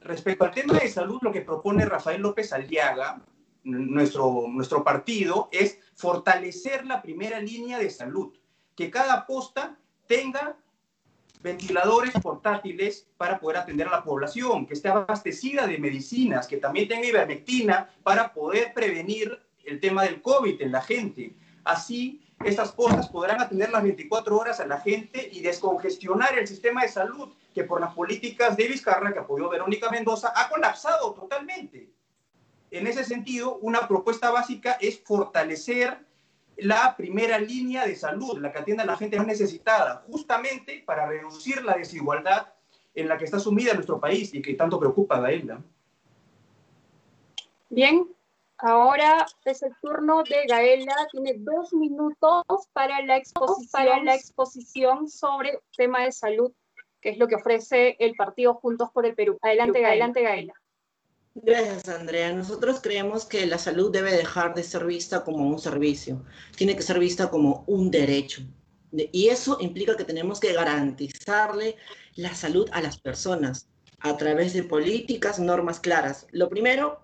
respecto 0.00 0.44
al 0.44 0.50
tema 0.52 0.74
de 0.78 0.88
salud, 0.88 1.18
lo 1.22 1.32
que 1.32 1.40
propone 1.40 1.86
Rafael 1.86 2.20
López 2.20 2.52
Aliaga, 2.52 3.22
nuestro, 3.64 4.46
nuestro 4.48 4.84
partido, 4.84 5.48
es 5.52 5.78
fortalecer 5.94 6.86
la 6.86 7.02
primera 7.02 7.40
línea 7.40 7.78
de 7.78 7.90
salud, 7.90 8.32
que 8.76 8.90
cada 8.90 9.26
posta 9.26 9.76
tenga 10.06 10.56
ventiladores 11.42 12.14
portátiles 12.22 13.06
para 13.18 13.38
poder 13.38 13.58
atender 13.58 13.88
a 13.88 13.90
la 13.90 14.04
población, 14.04 14.66
que 14.66 14.72
esté 14.72 14.88
abastecida 14.88 15.66
de 15.66 15.78
medicinas, 15.78 16.46
que 16.46 16.56
también 16.56 16.88
tenga 16.88 17.06
ivermectina 17.06 17.90
para 18.02 18.32
poder 18.32 18.72
prevenir 18.72 19.38
el 19.64 19.78
tema 19.78 20.04
del 20.04 20.22
COVID 20.22 20.60
en 20.62 20.72
la 20.72 20.80
gente. 20.80 21.36
Así, 21.64 22.22
estas 22.44 22.72
cosas 22.72 23.08
podrán 23.08 23.40
atender 23.40 23.70
las 23.70 23.82
24 23.82 24.36
horas 24.36 24.60
a 24.60 24.66
la 24.66 24.80
gente 24.80 25.28
y 25.32 25.40
descongestionar 25.42 26.38
el 26.38 26.46
sistema 26.46 26.82
de 26.82 26.88
salud, 26.88 27.28
que 27.54 27.64
por 27.64 27.80
las 27.80 27.94
políticas 27.94 28.56
de 28.56 28.68
Vizcarra, 28.68 29.12
que 29.12 29.20
apoyó 29.20 29.48
Verónica 29.50 29.90
Mendoza, 29.90 30.32
ha 30.34 30.48
colapsado 30.48 31.12
totalmente. 31.12 31.90
En 32.74 32.88
ese 32.88 33.04
sentido, 33.04 33.58
una 33.58 33.86
propuesta 33.86 34.32
básica 34.32 34.76
es 34.80 34.98
fortalecer 34.98 35.96
la 36.56 36.96
primera 36.96 37.38
línea 37.38 37.86
de 37.86 37.94
salud, 37.94 38.40
la 38.40 38.50
que 38.50 38.58
atiende 38.58 38.82
a 38.82 38.86
la 38.86 38.96
gente 38.96 39.16
más 39.16 39.28
necesitada, 39.28 40.02
justamente 40.10 40.82
para 40.84 41.06
reducir 41.06 41.62
la 41.62 41.76
desigualdad 41.76 42.52
en 42.92 43.06
la 43.06 43.16
que 43.16 43.26
está 43.26 43.38
sumida 43.38 43.74
nuestro 43.74 44.00
país 44.00 44.34
y 44.34 44.42
que 44.42 44.54
tanto 44.54 44.80
preocupa 44.80 45.18
a 45.18 45.20
Gaela. 45.20 45.62
Bien, 47.70 48.08
ahora 48.58 49.24
es 49.44 49.62
el 49.62 49.72
turno 49.80 50.24
de 50.24 50.44
Gaela. 50.48 50.96
Tiene 51.12 51.34
dos 51.38 51.72
minutos 51.74 52.44
para 52.72 53.00
la 53.02 53.18
exposición, 53.18 53.70
para 53.70 54.02
la 54.02 54.16
exposición 54.16 55.08
sobre 55.08 55.60
tema 55.76 56.02
de 56.02 56.10
salud, 56.10 56.50
que 57.00 57.10
es 57.10 57.18
lo 57.18 57.28
que 57.28 57.36
ofrece 57.36 57.94
el 58.00 58.16
partido 58.16 58.54
Juntos 58.54 58.90
por 58.92 59.06
el 59.06 59.14
Perú. 59.14 59.38
Adelante, 59.42 59.86
adelante 59.86 60.22
Gaela. 60.22 60.54
Gracias, 61.34 61.88
Andrea. 61.88 62.32
Nosotros 62.32 62.80
creemos 62.80 63.24
que 63.24 63.44
la 63.46 63.58
salud 63.58 63.90
debe 63.90 64.12
dejar 64.12 64.54
de 64.54 64.62
ser 64.62 64.84
vista 64.86 65.24
como 65.24 65.48
un 65.48 65.58
servicio, 65.58 66.24
tiene 66.56 66.76
que 66.76 66.82
ser 66.82 66.98
vista 66.98 67.28
como 67.28 67.64
un 67.66 67.90
derecho. 67.90 68.42
Y 68.92 69.28
eso 69.28 69.58
implica 69.60 69.96
que 69.96 70.04
tenemos 70.04 70.38
que 70.38 70.52
garantizarle 70.52 71.76
la 72.14 72.32
salud 72.34 72.68
a 72.72 72.80
las 72.80 72.98
personas 72.98 73.66
a 73.98 74.16
través 74.16 74.52
de 74.52 74.62
políticas, 74.62 75.40
normas 75.40 75.80
claras. 75.80 76.28
Lo 76.30 76.48
primero, 76.48 77.00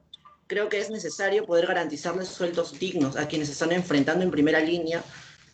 creo 0.47 0.69
que 0.69 0.79
es 0.79 0.91
necesario 0.91 1.45
poder 1.45 1.67
garantizarles 1.67 2.29
sueldos 2.29 2.79
dignos 2.79 3.17
a 3.17 3.27
quienes 3.27 3.49
están 3.49 3.73
enfrentando 3.73 4.23
en 4.23 4.31
primera 4.31 4.61
línea 4.61 5.03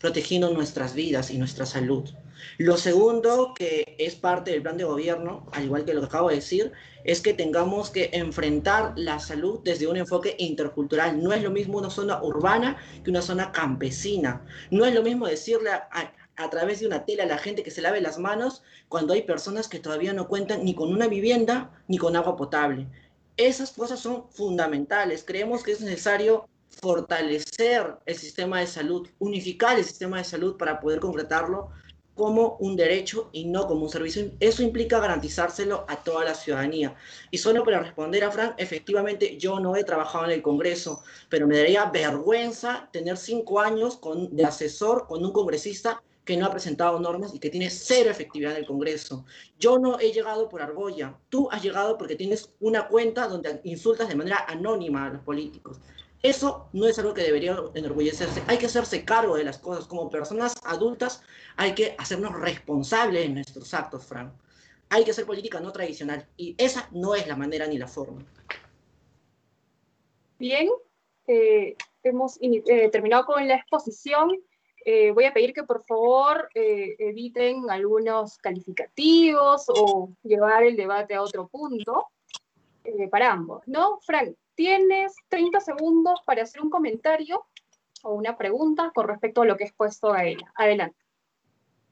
protegiendo 0.01 0.53
nuestras 0.53 0.95
vidas 0.95 1.31
y 1.31 1.39
nuestra 1.39 1.65
salud. 1.65 2.05
Lo 2.59 2.77
segundo, 2.77 3.55
que 3.55 3.97
es 3.99 4.15
parte 4.15 4.51
del 4.51 4.63
plan 4.63 4.77
de 4.77 4.85
gobierno, 4.85 5.47
al 5.53 5.65
igual 5.65 5.85
que 5.85 5.95
lo 5.95 6.01
que 6.01 6.07
acabo 6.07 6.29
de 6.29 6.37
decir, 6.37 6.73
es 7.05 7.21
que 7.21 7.35
tengamos 7.35 7.91
que 7.91 8.11
enfrentar 8.13 8.93
la 8.97 9.19
salud 9.19 9.61
desde 9.63 9.87
un 9.87 9.97
enfoque 9.97 10.35
intercultural. 10.39 11.23
No 11.23 11.33
es 11.33 11.43
lo 11.43 11.51
mismo 11.51 11.79
una 11.79 11.91
zona 11.91 12.23
urbana 12.23 12.77
que 13.05 13.11
una 13.11 13.23
zona 13.23 13.53
campesina. 13.53 14.45
No 14.71 14.85
es 14.85 14.95
lo 14.95 15.03
mismo 15.03 15.27
decirle 15.27 15.71
a, 15.71 15.89
a 16.37 16.51
través 16.51 16.81
de 16.81 16.87
una 16.87 17.05
tela 17.05 17.25
a 17.25 17.27
la 17.27 17.39
gente 17.39 17.63
que 17.63 17.71
se 17.71 17.83
lave 17.83 18.01
las 18.01 18.19
manos 18.19 18.63
cuando 18.89 19.15
hay 19.15 19.23
personas 19.23 19.69
que 19.69 19.79
todavía 19.79 20.13
no 20.13 20.29
cuentan 20.29 20.65
ni 20.65 20.75
con 20.75 20.93
una 20.93 21.09
vivienda 21.09 21.71
ni 21.89 21.99
con 21.99 22.17
agua 22.17 22.37
potable. 22.37 22.87
Esas 23.37 23.73
cosas 23.73 24.01
son 24.01 24.31
fundamentales. 24.31 25.25
Creemos 25.25 25.63
que 25.63 25.73
es 25.73 25.81
necesario 25.81 26.49
fortalecer 26.69 27.97
el 28.05 28.17
sistema 28.17 28.61
de 28.61 28.67
salud, 28.67 29.09
unificar 29.19 29.79
el 29.79 29.85
sistema 29.85 30.19
de 30.19 30.25
salud 30.25 30.57
para 30.57 30.81
poder 30.81 31.01
concretarlo 31.01 31.71
como 32.17 32.57
un 32.61 32.77
derecho 32.77 33.29
y 33.31 33.45
no 33.45 33.69
como 33.69 33.85
un 33.85 33.91
servicio. 33.91 34.33
Eso 34.41 34.63
implica 34.63 34.99
garantizárselo 34.99 35.85
a 35.87 36.03
toda 36.03 36.25
la 36.25 36.35
ciudadanía. 36.35 36.97
Y 37.31 37.39
solo 37.39 37.63
para 37.63 37.81
responder 37.81 38.25
a 38.25 38.33
Frank, 38.33 38.55
efectivamente 38.57 39.37
yo 39.37 39.61
no 39.61 39.77
he 39.77 39.85
trabajado 39.85 40.25
en 40.25 40.31
el 40.33 40.43
Congreso, 40.43 41.05
pero 41.29 41.47
me 41.47 41.59
daría 41.59 41.85
vergüenza 41.85 42.89
tener 42.91 43.19
cinco 43.19 43.61
años 43.61 44.01
de 44.31 44.45
asesor 44.45 45.07
con 45.07 45.25
un 45.25 45.33
congresista 45.33 46.03
que 46.25 46.39
no 46.39 46.47
ha 46.47 46.51
presentado 46.51 46.99
normas 46.99 47.35
y 47.35 47.39
que 47.39 47.51
tiene 47.51 47.71
cero 47.71 48.11
efectividad 48.11 48.53
en 48.53 48.59
el 48.59 48.67
Congreso. 48.67 49.27
Yo 49.59 49.79
no 49.79 50.01
he 50.01 50.11
llegado 50.11 50.49
por 50.49 50.63
argolla. 50.63 51.19
Tú 51.29 51.49
has 51.53 51.63
llegado 51.63 51.99
porque 51.99 52.17
tienes 52.17 52.51
una 52.61 52.89
cuenta 52.89 53.29
donde 53.29 53.61
insultas 53.63 54.09
de 54.09 54.17
manera 54.17 54.45
anónima 54.49 55.07
a 55.07 55.11
los 55.11 55.23
políticos. 55.23 55.81
Eso 56.23 56.69
no 56.73 56.87
es 56.87 56.99
algo 56.99 57.15
que 57.15 57.23
debería 57.23 57.57
enorgullecerse. 57.75 58.43
Hay 58.47 58.59
que 58.59 58.67
hacerse 58.67 59.05
cargo 59.05 59.37
de 59.37 59.45
las 59.45 59.59
cosas. 59.59 59.87
Como 59.87 60.11
personas 60.11 60.55
adultas 60.65 61.23
hay 61.57 61.75
que 61.75 61.95
hacernos 61.99 62.33
responsables 62.35 63.23
de 63.23 63.29
nuestros 63.29 63.73
actos, 63.75 64.05
Frank. 64.05 64.33
Hay 64.89 65.05
que 65.05 65.11
hacer 65.11 65.27
política 65.27 65.61
no 65.61 65.73
tradicional. 65.73 66.27
Y 66.37 66.55
esa 66.59 66.89
no 66.93 67.15
es 67.15 67.27
la 67.27 67.37
manera 67.37 67.67
ni 67.67 67.79
la 67.79 67.87
forma. 67.87 68.25
Bien, 70.39 70.69
eh, 71.27 71.77
hemos 72.03 72.39
eh, 72.41 72.89
terminado 72.91 73.27
con 73.27 73.47
la 73.47 73.57
exposición. 73.57 74.31
Eh, 74.85 75.11
voy 75.11 75.25
a 75.25 75.33
pedir 75.33 75.53
que 75.53 75.65
por 75.65 75.85
favor 75.85 76.49
eviten 76.55 77.69
algunos 77.71 78.39
calificativos 78.39 79.65
o 79.69 80.11
llevar 80.23 80.63
el 80.63 80.77
debate 80.77 81.15
a 81.15 81.23
otro 81.23 81.49
punto 81.49 82.07
para 83.11 83.33
ambos, 83.33 83.67
¿no? 83.67 83.99
Frank, 84.03 84.37
Tienes 84.57 85.15
30 85.29 85.61
segundos 85.61 86.19
para 86.25 86.43
hacer 86.43 86.63
un 86.63 86.71
comentario 86.71 87.45
o 88.03 88.15
una 88.15 88.39
pregunta 88.39 88.91
con 88.95 89.07
respecto 89.07 89.43
a 89.43 89.45
lo 89.45 89.57
que 89.57 89.65
ha 89.65 89.67
expuesto 89.67 90.13
Gaela. 90.13 90.51
Adelante. 90.57 90.97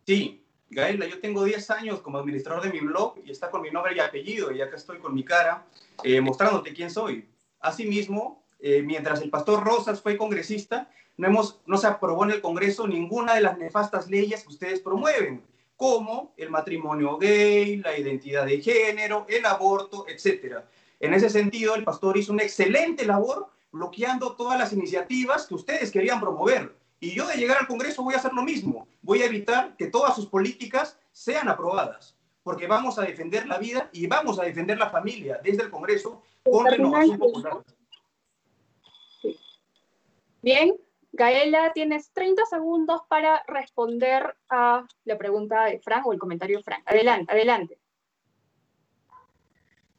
Sí, 0.07 0.43
Gaela, 0.71 1.07
yo 1.07 1.21
tengo 1.21 1.45
10 1.45 1.71
años 1.71 2.01
como 2.01 2.19
administrador 2.19 2.63
de 2.63 2.73
mi 2.73 2.81
blog 2.81 3.17
y 3.23 3.31
está 3.31 3.51
con 3.51 3.61
mi 3.61 3.71
nombre 3.71 3.95
y 3.95 4.01
apellido, 4.01 4.51
y 4.51 4.63
acá 4.63 4.77
estoy 4.77 4.99
con 4.99 5.15
mi 5.15 5.25
cara 5.25 5.67
eh, 6.03 6.23
mostrándote 6.23 6.73
quién 6.73 6.91
soy. 6.91 7.29
Asimismo, 7.61 8.43
eh, 8.59 8.83
mientras 8.83 9.21
el 9.21 9.29
pastor 9.29 9.63
Rosas 9.63 10.01
fue 10.01 10.17
congresista, 10.17 10.91
no, 11.19 11.29
hemos, 11.29 11.61
no 11.67 11.77
se 11.77 11.87
aprobó 11.87 12.25
en 12.25 12.31
el 12.31 12.41
Congreso 12.41 12.89
ninguna 12.89 13.35
de 13.35 13.43
las 13.43 13.59
nefastas 13.59 14.09
leyes 14.09 14.43
que 14.43 14.49
ustedes 14.49 14.81
promueven, 14.81 15.45
como 15.77 16.33
el 16.39 16.49
matrimonio 16.49 17.19
gay, 17.19 17.77
la 17.77 17.97
identidad 17.99 18.47
de 18.47 18.63
género, 18.63 19.27
el 19.29 19.45
aborto, 19.45 20.07
etcétera. 20.09 20.67
En 21.01 21.15
ese 21.15 21.31
sentido, 21.31 21.75
el 21.75 21.85
pastor 21.85 22.17
hizo 22.17 22.33
una 22.33 22.43
excelente 22.43 23.05
labor 23.05 23.49
bloqueando 23.73 24.37
todas 24.37 24.59
las 24.59 24.73
iniciativas 24.73 25.47
que 25.47 25.55
ustedes 25.55 25.91
querían 25.91 26.21
promover. 26.21 26.77
Y 27.01 27.15
yo 27.15 27.27
de 27.27 27.37
llegar 27.37 27.59
al 27.59 27.67
Congreso 27.67 28.03
voy 28.03 28.15
a 28.15 28.19
hacer 28.19 28.33
lo 28.33 28.43
mismo. 28.43 28.87
Voy 29.03 29.23
a 29.23 29.27
evitar 29.27 29.77
que 29.77 29.89
todas 29.89 30.15
sus 30.15 30.27
políticas 30.27 30.99
sean 31.13 31.49
aprobadas, 31.49 32.17
porque 32.43 32.67
vamos 32.67 32.99
a 32.99 33.03
defender 33.03 33.47
la 33.47 33.59
vida 33.59 33.91
y 33.93 34.07
vamos 34.07 34.39
a 34.39 34.45
defender 34.45 34.79
la 34.79 34.91
familia 34.91 35.41
desde 35.43 35.65
el 35.65 35.71
Congreso 35.71 36.23
con 36.45 36.67
renovación 36.67 37.19
popular. 37.19 37.63
Bien, 40.41 40.75
Gaela, 41.13 41.73
tienes 41.73 42.11
30 42.13 42.45
segundos 42.47 43.01
para 43.09 43.43
responder 43.47 44.37
a 44.49 44.87
la 45.05 45.19
pregunta 45.19 45.65
de 45.65 45.79
Frank 45.81 46.07
o 46.07 46.13
el 46.13 46.19
comentario 46.19 46.59
de 46.59 46.65
Frank. 46.65 46.83
Adelante, 46.87 47.33
adelante. 47.33 47.79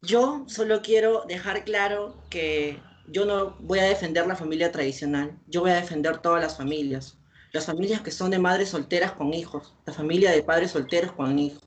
Yo 0.05 0.43
solo 0.45 0.83
quiero 0.83 1.23
dejar 1.27 1.63
claro 1.63 2.15
que 2.29 2.79
yo 3.07 3.25
no 3.25 3.55
voy 3.59 3.79
a 3.79 3.85
defender 3.85 4.27
la 4.27 4.35
familia 4.35 4.71
tradicional, 4.71 5.35
yo 5.47 5.61
voy 5.61 5.71
a 5.71 5.81
defender 5.81 6.19
todas 6.19 6.39
las 6.39 6.57
familias. 6.57 7.17
Las 7.53 7.65
familias 7.65 8.01
que 8.01 8.11
son 8.11 8.29
de 8.29 8.37
madres 8.37 8.69
solteras 8.69 9.13
con 9.13 9.33
hijos, 9.33 9.73
la 9.83 9.93
familia 9.93 10.29
de 10.29 10.43
padres 10.43 10.71
solteros 10.71 11.11
con 11.13 11.39
hijos, 11.39 11.63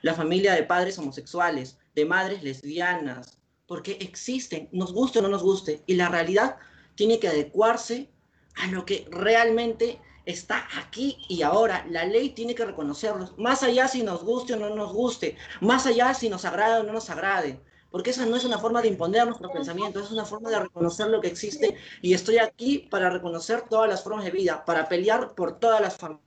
la 0.00 0.14
familia 0.14 0.54
de 0.54 0.62
padres 0.62 0.96
homosexuales, 0.96 1.76
de 1.96 2.04
madres 2.04 2.44
lesbianas, 2.44 3.38
porque 3.66 3.98
existen, 4.00 4.68
nos 4.70 4.92
guste 4.92 5.18
o 5.18 5.22
no 5.22 5.28
nos 5.28 5.42
guste, 5.42 5.82
y 5.86 5.94
la 5.94 6.08
realidad 6.08 6.58
tiene 6.94 7.18
que 7.18 7.28
adecuarse 7.28 8.08
a 8.54 8.68
lo 8.68 8.84
que 8.86 9.08
realmente 9.10 9.98
está 10.24 10.68
aquí 10.78 11.18
y 11.28 11.42
ahora. 11.42 11.84
La 11.90 12.04
ley 12.04 12.30
tiene 12.30 12.54
que 12.54 12.64
reconocerlos, 12.64 13.36
más 13.38 13.64
allá 13.64 13.88
si 13.88 14.04
nos 14.04 14.22
guste 14.22 14.54
o 14.54 14.56
no 14.56 14.70
nos 14.72 14.92
guste, 14.92 15.36
más 15.60 15.84
allá 15.86 16.14
si 16.14 16.28
nos 16.28 16.44
agrade 16.44 16.78
o 16.78 16.84
no 16.84 16.92
nos 16.92 17.10
agrade 17.10 17.58
porque 17.92 18.10
esa 18.10 18.24
no 18.26 18.36
es 18.36 18.44
una 18.44 18.58
forma 18.58 18.80
de 18.80 18.88
imponer 18.88 19.26
nuestros 19.26 19.52
pensamientos, 19.52 20.06
es 20.06 20.10
una 20.10 20.24
forma 20.24 20.50
de 20.50 20.58
reconocer 20.60 21.08
lo 21.08 21.20
que 21.20 21.28
existe 21.28 21.76
y 22.00 22.14
estoy 22.14 22.38
aquí 22.38 22.78
para 22.78 23.10
reconocer 23.10 23.62
todas 23.68 23.88
las 23.88 24.02
formas 24.02 24.24
de 24.24 24.30
vida, 24.30 24.64
para 24.64 24.88
pelear 24.88 25.34
por 25.34 25.60
todas 25.60 25.80
las 25.80 25.98
familias. 25.98 26.26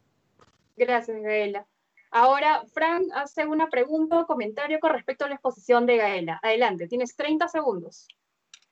Gracias, 0.77 1.21
Gaela. 1.21 1.65
Ahora, 2.11 2.63
Frank 2.71 3.07
hace 3.13 3.45
una 3.45 3.69
pregunta 3.69 4.19
o 4.19 4.27
comentario 4.27 4.79
con 4.79 4.91
respecto 4.91 5.25
a 5.25 5.27
la 5.27 5.35
exposición 5.35 5.85
de 5.85 5.97
Gaela. 5.97 6.39
Adelante, 6.43 6.87
tienes 6.87 7.15
30 7.15 7.47
segundos. 7.47 8.07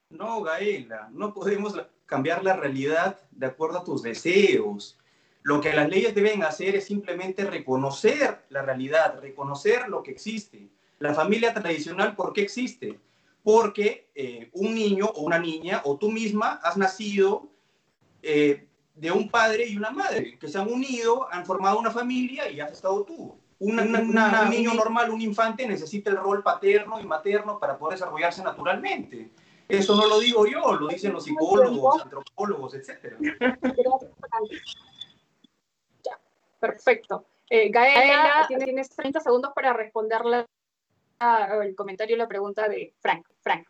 No, 0.09 0.43
Gaela, 0.43 1.09
no 1.11 1.33
podemos 1.33 1.75
cambiar 2.05 2.43
la 2.43 2.55
realidad 2.55 3.19
de 3.31 3.47
acuerdo 3.47 3.79
a 3.79 3.83
tus 3.83 4.03
deseos. 4.03 4.99
Lo 5.41 5.59
que 5.59 5.73
las 5.73 5.89
leyes 5.89 6.13
deben 6.13 6.43
hacer 6.43 6.75
es 6.75 6.85
simplemente 6.85 7.43
reconocer 7.43 8.43
la 8.49 8.61
realidad, 8.61 9.19
reconocer 9.19 9.89
lo 9.89 10.03
que 10.03 10.11
existe. 10.11 10.69
La 10.99 11.13
familia 11.13 11.53
tradicional, 11.53 12.15
¿por 12.15 12.33
qué 12.33 12.41
existe? 12.41 12.99
Porque 13.43 14.09
eh, 14.15 14.49
un 14.53 14.73
niño 14.73 15.05
o 15.07 15.21
una 15.21 15.39
niña 15.39 15.81
o 15.85 15.97
tú 15.97 16.11
misma 16.11 16.59
has 16.63 16.77
nacido 16.77 17.49
eh, 18.21 18.67
de 18.95 19.11
un 19.11 19.29
padre 19.29 19.67
y 19.67 19.75
una 19.75 19.89
madre 19.89 20.37
que 20.39 20.47
se 20.47 20.57
han 20.57 20.71
unido, 20.71 21.27
han 21.31 21.45
formado 21.45 21.79
una 21.79 21.91
familia 21.91 22.49
y 22.49 22.59
has 22.59 22.71
estado 22.71 23.03
tú. 23.03 23.37
un 23.59 23.75
niño 24.49 24.73
normal, 24.73 25.09
un 25.09 25.21
infante, 25.21 25.67
necesita 25.67 26.09
el 26.09 26.17
rol 26.17 26.43
paterno 26.43 26.99
y 26.99 27.05
materno 27.05 27.59
para 27.59 27.77
poder 27.77 27.97
desarrollarse 27.97 28.43
naturalmente. 28.43 29.31
Eso 29.67 29.95
no 29.95 30.07
lo 30.07 30.19
digo 30.19 30.45
yo, 30.45 30.73
lo 30.73 30.87
dicen 30.87 31.13
los 31.13 31.23
psicólogos, 31.23 32.01
antropólogos, 32.01 32.75
etc. 32.75 33.15
perfecto. 36.59 37.25
Eh, 37.49 37.69
Gaela, 37.69 38.47
tienes 38.47 38.89
30 38.89 39.19
segundos 39.19 39.51
para 39.53 39.73
el 41.63 41.75
comentario, 41.75 42.17
la 42.17 42.27
pregunta 42.27 42.67
de 42.67 42.93
Frank. 42.99 43.25
Frank. 43.41 43.67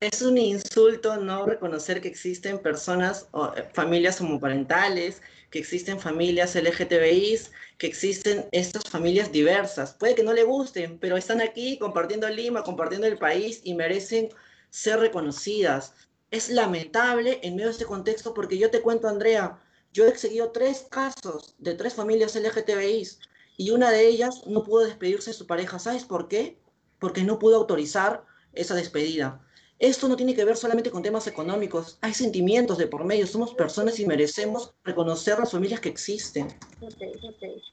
Es 0.00 0.22
un 0.22 0.38
insulto 0.38 1.16
no 1.16 1.44
reconocer 1.44 2.00
que 2.00 2.06
existen 2.08 2.60
personas, 2.60 3.28
o, 3.32 3.52
eh, 3.56 3.68
familias 3.72 4.20
homoparentales, 4.20 5.22
que 5.50 5.58
existen 5.58 5.98
familias 5.98 6.54
LGTBIs, 6.54 7.50
que 7.78 7.88
existen 7.88 8.46
estas 8.52 8.84
familias 8.84 9.32
diversas. 9.32 9.94
Puede 9.94 10.14
que 10.14 10.22
no 10.22 10.32
le 10.32 10.44
gusten, 10.44 10.98
pero 10.98 11.16
están 11.16 11.40
aquí 11.40 11.78
compartiendo 11.78 12.28
Lima, 12.28 12.62
compartiendo 12.62 13.08
el 13.08 13.18
país 13.18 13.60
y 13.64 13.74
merecen 13.74 14.28
ser 14.70 15.00
reconocidas. 15.00 15.94
Es 16.30 16.48
lamentable 16.48 17.40
en 17.42 17.56
medio 17.56 17.68
de 17.68 17.72
este 17.72 17.84
contexto 17.86 18.34
porque 18.34 18.58
yo 18.58 18.70
te 18.70 18.82
cuento, 18.82 19.08
Andrea, 19.08 19.58
yo 19.92 20.06
he 20.06 20.16
seguido 20.16 20.52
tres 20.52 20.86
casos 20.90 21.56
de 21.58 21.74
tres 21.74 21.94
familias 21.94 22.36
LGTBIs 22.36 23.18
y 23.58 23.72
una 23.72 23.90
de 23.90 24.06
ellas 24.06 24.46
no 24.46 24.62
pudo 24.62 24.84
despedirse 24.84 25.30
de 25.30 25.36
su 25.36 25.46
pareja. 25.46 25.78
¿Sabes 25.78 26.04
por 26.04 26.28
qué? 26.28 26.58
Porque 26.98 27.24
no 27.24 27.38
pudo 27.38 27.56
autorizar 27.56 28.24
esa 28.52 28.74
despedida. 28.74 29.44
Esto 29.80 30.08
no 30.08 30.16
tiene 30.16 30.34
que 30.34 30.44
ver 30.44 30.56
solamente 30.56 30.90
con 30.90 31.02
temas 31.02 31.26
económicos, 31.26 31.98
hay 32.00 32.14
sentimientos 32.14 32.78
de 32.78 32.88
por 32.88 33.04
medio, 33.04 33.26
somos 33.26 33.54
personas 33.54 34.00
y 34.00 34.06
merecemos 34.06 34.74
reconocer 34.82 35.38
las 35.38 35.52
familias 35.52 35.80
que 35.80 35.88
existen. 35.88 36.48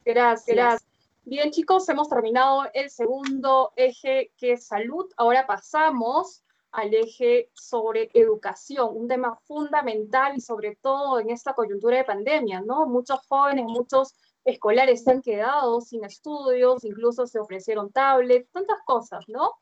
Gracias. 0.03 0.85
Bien 1.23 1.49
chicos, 1.49 1.89
hemos 1.89 2.09
terminado 2.09 2.65
el 2.73 2.91
segundo 2.91 3.73
eje 3.75 4.31
que 4.37 4.53
es 4.53 4.67
salud. 4.67 5.05
Ahora 5.17 5.47
pasamos 5.47 6.43
al 6.71 6.93
eje 6.93 7.49
sobre 7.53 8.11
educación, 8.13 8.89
un 8.91 9.07
tema 9.07 9.39
fundamental 9.45 10.33
y 10.35 10.41
sobre 10.41 10.75
todo 10.75 11.19
en 11.19 11.31
esta 11.31 11.53
coyuntura 11.53 11.97
de 11.97 12.03
pandemia, 12.03 12.61
¿no? 12.61 12.85
Muchos 12.85 13.19
jóvenes, 13.27 13.65
muchos 13.65 14.13
escolares 14.45 15.03
se 15.03 15.11
han 15.11 15.21
quedado 15.21 15.81
sin 15.81 16.05
estudios, 16.05 16.83
incluso 16.85 17.25
se 17.27 17.39
ofrecieron 17.39 17.91
tablets, 17.91 18.49
tantas 18.51 18.77
cosas, 18.85 19.25
¿no? 19.27 19.53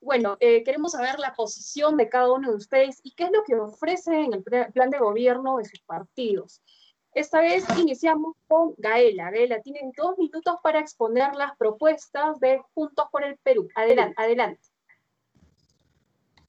Bueno, 0.00 0.36
eh, 0.40 0.62
queremos 0.64 0.92
saber 0.92 1.18
la 1.18 1.32
posición 1.32 1.96
de 1.96 2.10
cada 2.10 2.30
uno 2.30 2.50
de 2.50 2.56
ustedes 2.56 3.00
y 3.02 3.12
qué 3.12 3.24
es 3.24 3.30
lo 3.32 3.42
que 3.44 3.54
ofrece 3.54 4.20
en 4.20 4.34
el 4.34 4.42
plan 4.42 4.90
de 4.90 4.98
gobierno 4.98 5.56
de 5.56 5.64
sus 5.64 5.80
partidos. 5.80 6.60
Esta 7.14 7.40
vez 7.40 7.64
iniciamos 7.78 8.34
con 8.48 8.74
Gaela. 8.76 9.30
Gaela, 9.30 9.62
tienen 9.62 9.92
dos 9.96 10.18
minutos 10.18 10.56
para 10.62 10.80
exponer 10.80 11.34
las 11.36 11.56
propuestas 11.56 12.38
de 12.40 12.60
Juntos 12.74 13.06
por 13.10 13.24
el 13.24 13.38
Perú. 13.38 13.68
Adelante. 13.76 14.14
adelante. 14.18 14.60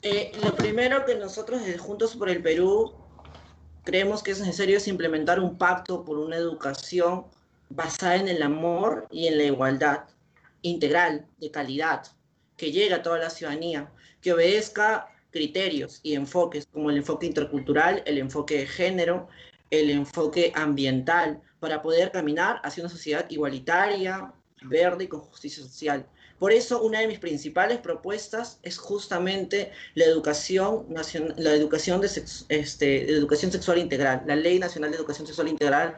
Eh, 0.01 0.31
lo 0.43 0.55
primero 0.55 1.05
que 1.05 1.15
nosotros 1.15 1.63
desde 1.63 1.77
Juntos 1.77 2.15
por 2.15 2.29
el 2.29 2.41
Perú 2.41 2.93
creemos 3.83 4.21
que 4.21 4.31
es 4.31 4.39
necesario 4.39 4.77
es 4.77 4.87
implementar 4.87 5.39
un 5.39 5.57
pacto 5.57 6.03
por 6.03 6.17
una 6.17 6.35
educación 6.35 7.25
basada 7.69 8.15
en 8.15 8.27
el 8.27 8.43
amor 8.43 9.07
y 9.11 9.27
en 9.27 9.37
la 9.37 9.45
igualdad 9.45 10.05
integral, 10.61 11.27
de 11.37 11.51
calidad, 11.51 12.07
que 12.57 12.71
llegue 12.71 12.93
a 12.93 13.03
toda 13.03 13.19
la 13.19 13.29
ciudadanía, 13.29 13.91
que 14.21 14.33
obedezca 14.33 15.07
criterios 15.29 15.99
y 16.01 16.15
enfoques, 16.15 16.65
como 16.71 16.89
el 16.89 16.97
enfoque 16.97 17.27
intercultural, 17.27 18.01
el 18.05 18.17
enfoque 18.17 18.59
de 18.59 18.67
género, 18.67 19.27
el 19.69 19.89
enfoque 19.89 20.51
ambiental, 20.55 21.41
para 21.59 21.81
poder 21.81 22.11
caminar 22.11 22.61
hacia 22.63 22.83
una 22.83 22.89
sociedad 22.89 23.29
igualitaria, 23.29 24.33
verde 24.63 25.05
y 25.05 25.07
con 25.07 25.21
justicia 25.21 25.63
social. 25.63 26.07
Por 26.39 26.51
eso, 26.51 26.81
una 26.83 26.99
de 26.99 27.07
mis 27.07 27.19
principales 27.19 27.79
propuestas 27.79 28.59
es 28.61 28.77
justamente 28.77 29.71
la 29.93 30.05
educación, 30.05 30.85
la 31.37 31.53
educación, 31.53 32.01
de, 32.01 32.09
este, 32.49 33.09
educación 33.09 33.51
sexual 33.51 33.77
integral, 33.77 34.23
la 34.25 34.35
Ley 34.35 34.59
Nacional 34.59 34.91
de 34.91 34.97
Educación 34.97 35.27
Sexual 35.27 35.47
Integral, 35.47 35.97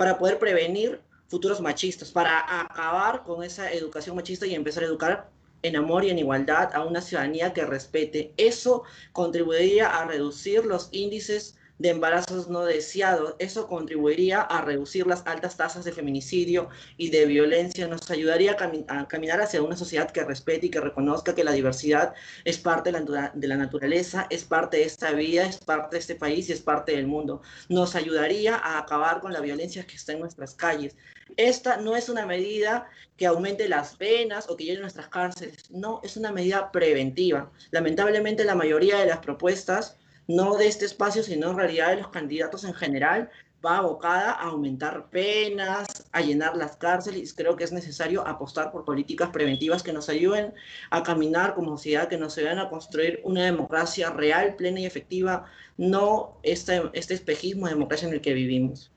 para 0.00 0.16
poder 0.16 0.38
prevenir 0.38 0.98
futuros 1.28 1.60
machistas, 1.60 2.10
para 2.10 2.62
acabar 2.62 3.22
con 3.22 3.44
esa 3.44 3.70
educación 3.70 4.16
machista 4.16 4.46
y 4.46 4.54
empezar 4.54 4.82
a 4.82 4.86
educar 4.86 5.28
en 5.60 5.76
amor 5.76 6.06
y 6.06 6.08
en 6.08 6.18
igualdad 6.18 6.74
a 6.74 6.86
una 6.86 7.02
ciudadanía 7.02 7.52
que 7.52 7.66
respete. 7.66 8.32
Eso 8.38 8.84
contribuiría 9.12 9.88
a 9.88 10.06
reducir 10.06 10.64
los 10.64 10.88
índices 10.92 11.58
de 11.80 11.88
embarazos 11.88 12.48
no 12.48 12.66
deseados. 12.66 13.34
Eso 13.38 13.66
contribuiría 13.66 14.42
a 14.42 14.60
reducir 14.60 15.06
las 15.06 15.26
altas 15.26 15.56
tasas 15.56 15.82
de 15.82 15.92
feminicidio 15.92 16.68
y 16.98 17.08
de 17.08 17.24
violencia. 17.24 17.88
Nos 17.88 18.10
ayudaría 18.10 18.52
a, 18.52 19.08
caminar 19.08 19.40
hacia 19.40 19.62
una 19.62 19.78
sociedad 19.78 20.10
que 20.10 20.22
respete 20.22 20.66
y 20.66 20.70
que 20.70 20.80
reconozca 20.80 21.34
que 21.34 21.42
la 21.42 21.52
diversidad 21.52 22.12
es 22.44 22.58
parte 22.58 22.92
de 22.92 23.00
la, 23.00 23.32
de 23.34 23.48
la 23.48 23.56
naturaleza, 23.56 24.26
es 24.28 24.44
parte 24.44 24.76
de 24.76 24.82
esta 24.84 25.12
vida, 25.12 25.46
es 25.46 25.56
parte 25.56 25.96
de 25.96 26.00
este 26.00 26.16
país 26.16 26.50
y 26.50 26.52
es 26.52 26.60
parte 26.60 26.92
del 26.92 27.06
mundo. 27.06 27.40
Nos 27.70 27.94
ayudaría 27.94 28.56
a 28.56 28.78
acabar 28.78 29.20
con 29.20 29.32
la 29.32 29.40
violencia 29.40 29.86
que 29.86 29.96
está 29.96 30.12
en 30.12 30.20
nuestras 30.20 30.54
calles. 30.54 30.94
Esta 31.38 31.78
no 31.78 31.96
es 31.96 32.10
una 32.10 32.26
medida 32.26 32.90
que 33.16 33.24
aumente 33.24 33.68
las 33.70 33.96
penas 33.96 34.50
o 34.50 34.56
que 34.56 34.64
llene 34.64 34.80
nuestras 34.80 35.08
cárceles, 35.08 35.70
no, 35.70 36.00
es 36.02 36.18
una 36.18 36.30
medida 36.30 36.70
preventiva. 36.72 37.50
Lamentablemente 37.70 38.44
la 38.44 38.54
mayoría 38.54 38.98
de 38.98 39.06
las 39.06 39.20
propuestas 39.20 39.96
no 40.30 40.56
de 40.56 40.68
este 40.68 40.84
espacio, 40.84 41.22
sino 41.22 41.50
en 41.50 41.56
realidad 41.56 41.90
de 41.90 41.96
los 41.96 42.08
candidatos 42.08 42.64
en 42.64 42.74
general, 42.74 43.30
va 43.64 43.78
abocada 43.78 44.32
a 44.32 44.44
aumentar 44.44 45.10
penas, 45.10 46.08
a 46.12 46.20
llenar 46.20 46.56
las 46.56 46.76
cárceles. 46.76 47.34
Creo 47.34 47.56
que 47.56 47.64
es 47.64 47.72
necesario 47.72 48.26
apostar 48.26 48.70
por 48.70 48.84
políticas 48.84 49.30
preventivas 49.30 49.82
que 49.82 49.92
nos 49.92 50.08
ayuden 50.08 50.54
a 50.90 51.02
caminar 51.02 51.54
como 51.54 51.76
sociedad, 51.76 52.08
que 52.08 52.16
nos 52.16 52.38
ayuden 52.38 52.58
a 52.58 52.70
construir 52.70 53.20
una 53.24 53.44
democracia 53.44 54.10
real, 54.10 54.54
plena 54.54 54.80
y 54.80 54.86
efectiva, 54.86 55.46
no 55.76 56.38
este, 56.42 56.82
este 56.92 57.14
espejismo 57.14 57.66
de 57.66 57.74
democracia 57.74 58.08
en 58.08 58.14
el 58.14 58.20
que 58.20 58.32
vivimos. 58.32 58.92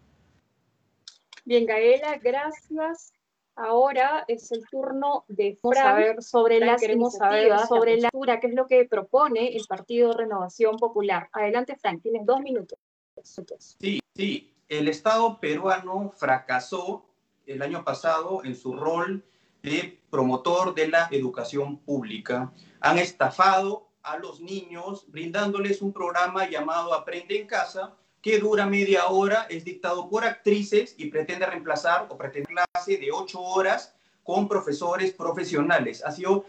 Bien, 1.45 1.65
Gaela, 1.65 2.19
gracias. 2.19 3.12
Ahora 3.55 4.25
es 4.27 4.51
el 4.51 4.65
turno 4.67 5.25
de 5.27 5.59
saber 5.73 6.23
sobre 6.23 6.59
las 6.59 6.81
iniciativas, 6.81 7.67
sobre 7.67 7.97
la 7.97 8.03
lectura, 8.03 8.39
qué 8.39 8.47
es 8.47 8.53
lo 8.55 8.65
que 8.65 8.85
propone 8.85 9.55
el 9.55 9.65
Partido 9.67 10.13
Renovación 10.13 10.77
Popular. 10.77 11.29
Adelante, 11.31 11.75
Frank, 11.75 12.01
tienes 12.01 12.25
dos 12.25 12.39
minutos. 12.41 12.79
Sí, 13.23 13.99
sí. 14.15 14.49
El 14.67 14.87
Estado 14.87 15.39
peruano 15.39 16.11
fracasó 16.15 17.05
el 17.45 17.61
año 17.61 17.83
pasado 17.83 18.43
en 18.43 18.55
su 18.55 18.73
rol 18.73 19.23
de 19.61 20.01
promotor 20.09 20.73
de 20.73 20.87
la 20.87 21.07
educación 21.11 21.77
pública. 21.77 22.51
Han 22.79 22.97
estafado 22.97 23.87
a 24.01 24.17
los 24.17 24.41
niños 24.41 25.05
brindándoles 25.09 25.81
un 25.81 25.93
programa 25.93 26.49
llamado 26.49 26.93
Aprende 26.93 27.39
en 27.39 27.47
Casa, 27.47 27.95
que 28.23 28.39
dura 28.39 28.65
media 28.65 29.07
hora, 29.07 29.47
es 29.49 29.65
dictado 29.65 30.09
por 30.09 30.23
actrices 30.23 30.95
y 30.97 31.07
pretende 31.07 31.45
reemplazar 31.45 32.07
o 32.09 32.17
pretende 32.17 32.47
clase 32.47 32.97
de 32.97 33.11
ocho 33.11 33.41
horas 33.41 33.93
con 34.23 34.47
profesores 34.47 35.11
profesionales. 35.11 36.01
Ha 36.05 36.11
sido 36.13 36.45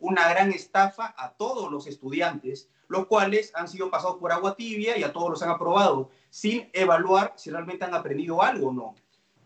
una 0.00 0.28
gran 0.28 0.50
estafa 0.50 1.14
a 1.16 1.30
todos 1.30 1.70
los 1.70 1.86
estudiantes, 1.86 2.68
los 2.88 3.06
cuales 3.06 3.52
han 3.54 3.68
sido 3.68 3.90
pasados 3.90 4.16
por 4.16 4.32
agua 4.32 4.56
tibia 4.56 4.98
y 4.98 5.04
a 5.04 5.12
todos 5.12 5.30
los 5.30 5.42
han 5.42 5.50
aprobado, 5.50 6.10
sin 6.30 6.68
evaluar 6.72 7.32
si 7.36 7.50
realmente 7.50 7.84
han 7.84 7.94
aprendido 7.94 8.42
algo 8.42 8.70
o 8.70 8.72
no. 8.72 8.94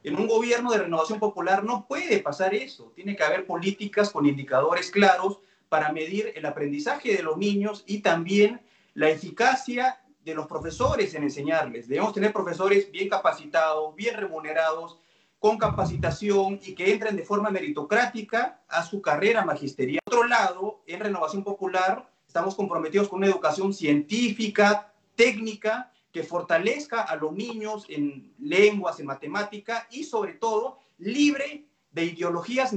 En 0.05 0.19
un 0.19 0.29
gobierno 0.29 0.73
de 0.73 0.79
renovación 0.79 1.19
popular 1.21 1.65
no 1.65 1.87
puede 1.87 2.19
pasar 2.21 2.55
eso. 2.55 2.93
Tiene 2.95 3.15
que 3.15 3.25
haber 3.25 3.47
políticas 3.47 4.09
con 4.09 4.25
indicadores 4.25 4.91
claros 4.91 5.39
para 5.69 5.93
medir 5.93 6.33
el 6.35 6.47
aprendizaje 6.47 7.15
de 7.15 7.23
los 7.23 7.37
niños 7.37 7.85
y 7.87 7.99
también 7.99 8.63
la 8.95 9.11
eficacia 9.11 10.02
de 10.25 10.35
los 10.35 10.47
profesores 10.47 11.15
en 11.15 11.25
enseñarles. 11.25 11.89
Debemos 11.89 12.13
tener 12.13 12.33
profesores 12.33 12.91
bien 12.91 13.09
capacitados, 13.09 13.95
bien 13.95 14.17
remunerados, 14.17 14.99
con 15.39 15.59
capacitación 15.59 16.61
y 16.63 16.75
que 16.75 16.93
entren 16.93 17.17
de 17.17 17.25
forma 17.25 17.51
meritocrática 17.51 18.63
a 18.69 18.85
su 18.85 19.03
carrera 19.03 19.45
magisterial. 19.45 20.01
Por 20.05 20.15
otro 20.15 20.29
lado, 20.29 20.83
en 20.87 21.01
Renovación 21.01 21.43
Popular 21.43 22.09
estamos 22.27 22.55
comprometidos 22.55 23.09
con 23.09 23.19
una 23.19 23.27
educación 23.27 23.75
científica, 23.75 24.95
técnica, 25.17 25.93
que 26.13 26.23
fortalezca 26.23 27.01
a 27.01 27.17
los 27.17 27.33
niños 27.33 27.87
en 27.89 28.33
lenguas, 28.39 29.01
en 29.01 29.07
matemática 29.07 29.89
y 29.91 30.05
sobre 30.05 30.35
todo 30.35 30.79
libre 30.99 31.67
de 31.91 32.05
ideologías 32.05 32.73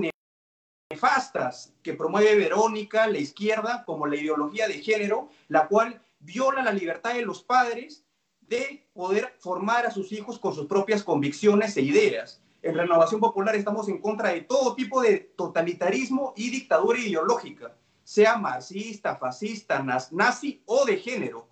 nefastas 0.89 1.73
que 1.83 1.93
promueve 1.93 2.35
Verónica, 2.35 3.07
la 3.07 3.17
izquierda, 3.17 3.83
como 3.85 4.07
la 4.07 4.15
ideología 4.15 4.67
de 4.67 4.81
género, 4.81 5.29
la 5.49 5.67
cual 5.67 6.01
viola 6.25 6.63
la 6.63 6.73
libertad 6.73 7.13
de 7.13 7.21
los 7.21 7.43
padres 7.43 8.03
de 8.41 8.87
poder 8.93 9.33
formar 9.39 9.85
a 9.85 9.91
sus 9.91 10.11
hijos 10.11 10.39
con 10.39 10.53
sus 10.53 10.67
propias 10.67 11.03
convicciones 11.03 11.77
e 11.77 11.81
ideas. 11.81 12.41
En 12.61 12.75
Renovación 12.75 13.21
Popular 13.21 13.55
estamos 13.55 13.87
en 13.89 13.99
contra 13.99 14.29
de 14.29 14.41
todo 14.41 14.75
tipo 14.75 15.01
de 15.01 15.19
totalitarismo 15.35 16.33
y 16.35 16.49
dictadura 16.49 16.99
ideológica, 16.99 17.75
sea 18.03 18.37
marxista, 18.37 19.15
fascista, 19.17 19.83
nazi 20.11 20.61
o 20.65 20.85
de 20.85 20.97
género. 20.97 21.47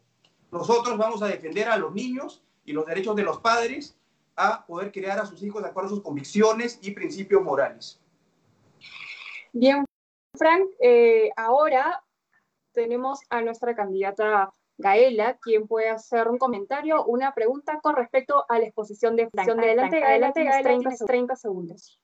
Nosotros 0.52 0.98
vamos 0.98 1.22
a 1.22 1.28
defender 1.28 1.68
a 1.68 1.78
los 1.78 1.94
niños 1.94 2.44
y 2.66 2.74
los 2.74 2.86
derechos 2.86 3.16
de 3.16 3.24
los 3.24 3.40
padres 3.40 3.98
a 4.36 4.66
poder 4.66 4.92
crear 4.92 5.20
a 5.20 5.26
sus 5.26 5.42
hijos 5.44 5.62
de 5.62 5.70
acuerdo 5.70 5.88
a 5.88 5.96
sus 5.96 6.04
convicciones 6.04 6.80
y 6.82 6.92
principios 6.92 7.44
morales. 7.44 8.00
Bien, 9.52 9.86
Frank, 10.36 10.64
eh, 10.80 11.30
ahora 11.38 12.04
tenemos 12.72 13.20
a 13.30 13.42
nuestra 13.42 13.76
candidata 13.76 14.52
Gaela, 14.84 15.38
quien 15.42 15.66
puede 15.66 15.90
hacer 15.90 16.28
un 16.28 16.38
comentario, 16.38 17.06
una 17.06 17.34
pregunta 17.34 17.80
con 17.82 17.96
respecto 17.96 18.46
a 18.50 18.60
la 18.60 18.66
exposición 18.66 19.16
de 19.16 19.30
Frank. 19.30 19.50
Adelante, 19.50 20.04
adelante, 20.04 20.44
Gaela, 20.44 20.96
30, 21.08 21.36
segundos. 21.38 22.00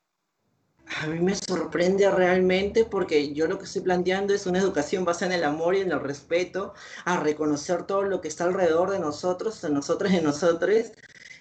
A 1.01 1.07
mí 1.07 1.19
me 1.19 1.35
sorprende 1.35 2.09
realmente 2.09 2.85
porque 2.85 3.33
yo 3.33 3.47
lo 3.47 3.59
que 3.59 3.65
estoy 3.65 3.83
planteando 3.83 4.33
es 4.33 4.47
una 4.47 4.59
educación 4.59 5.05
basada 5.05 5.33
en 5.33 5.39
el 5.39 5.43
amor 5.45 5.75
y 5.75 5.81
en 5.81 5.91
el 5.91 5.99
respeto, 5.99 6.73
a 7.05 7.19
reconocer 7.19 7.83
todo 7.83 8.03
lo 8.03 8.21
que 8.21 8.29
está 8.29 8.45
alrededor 8.45 8.89
de 8.89 8.99
nosotros, 8.99 9.61
de 9.61 9.69
nosotros 9.69 10.11
y 10.11 10.21
nosotros. 10.21 10.93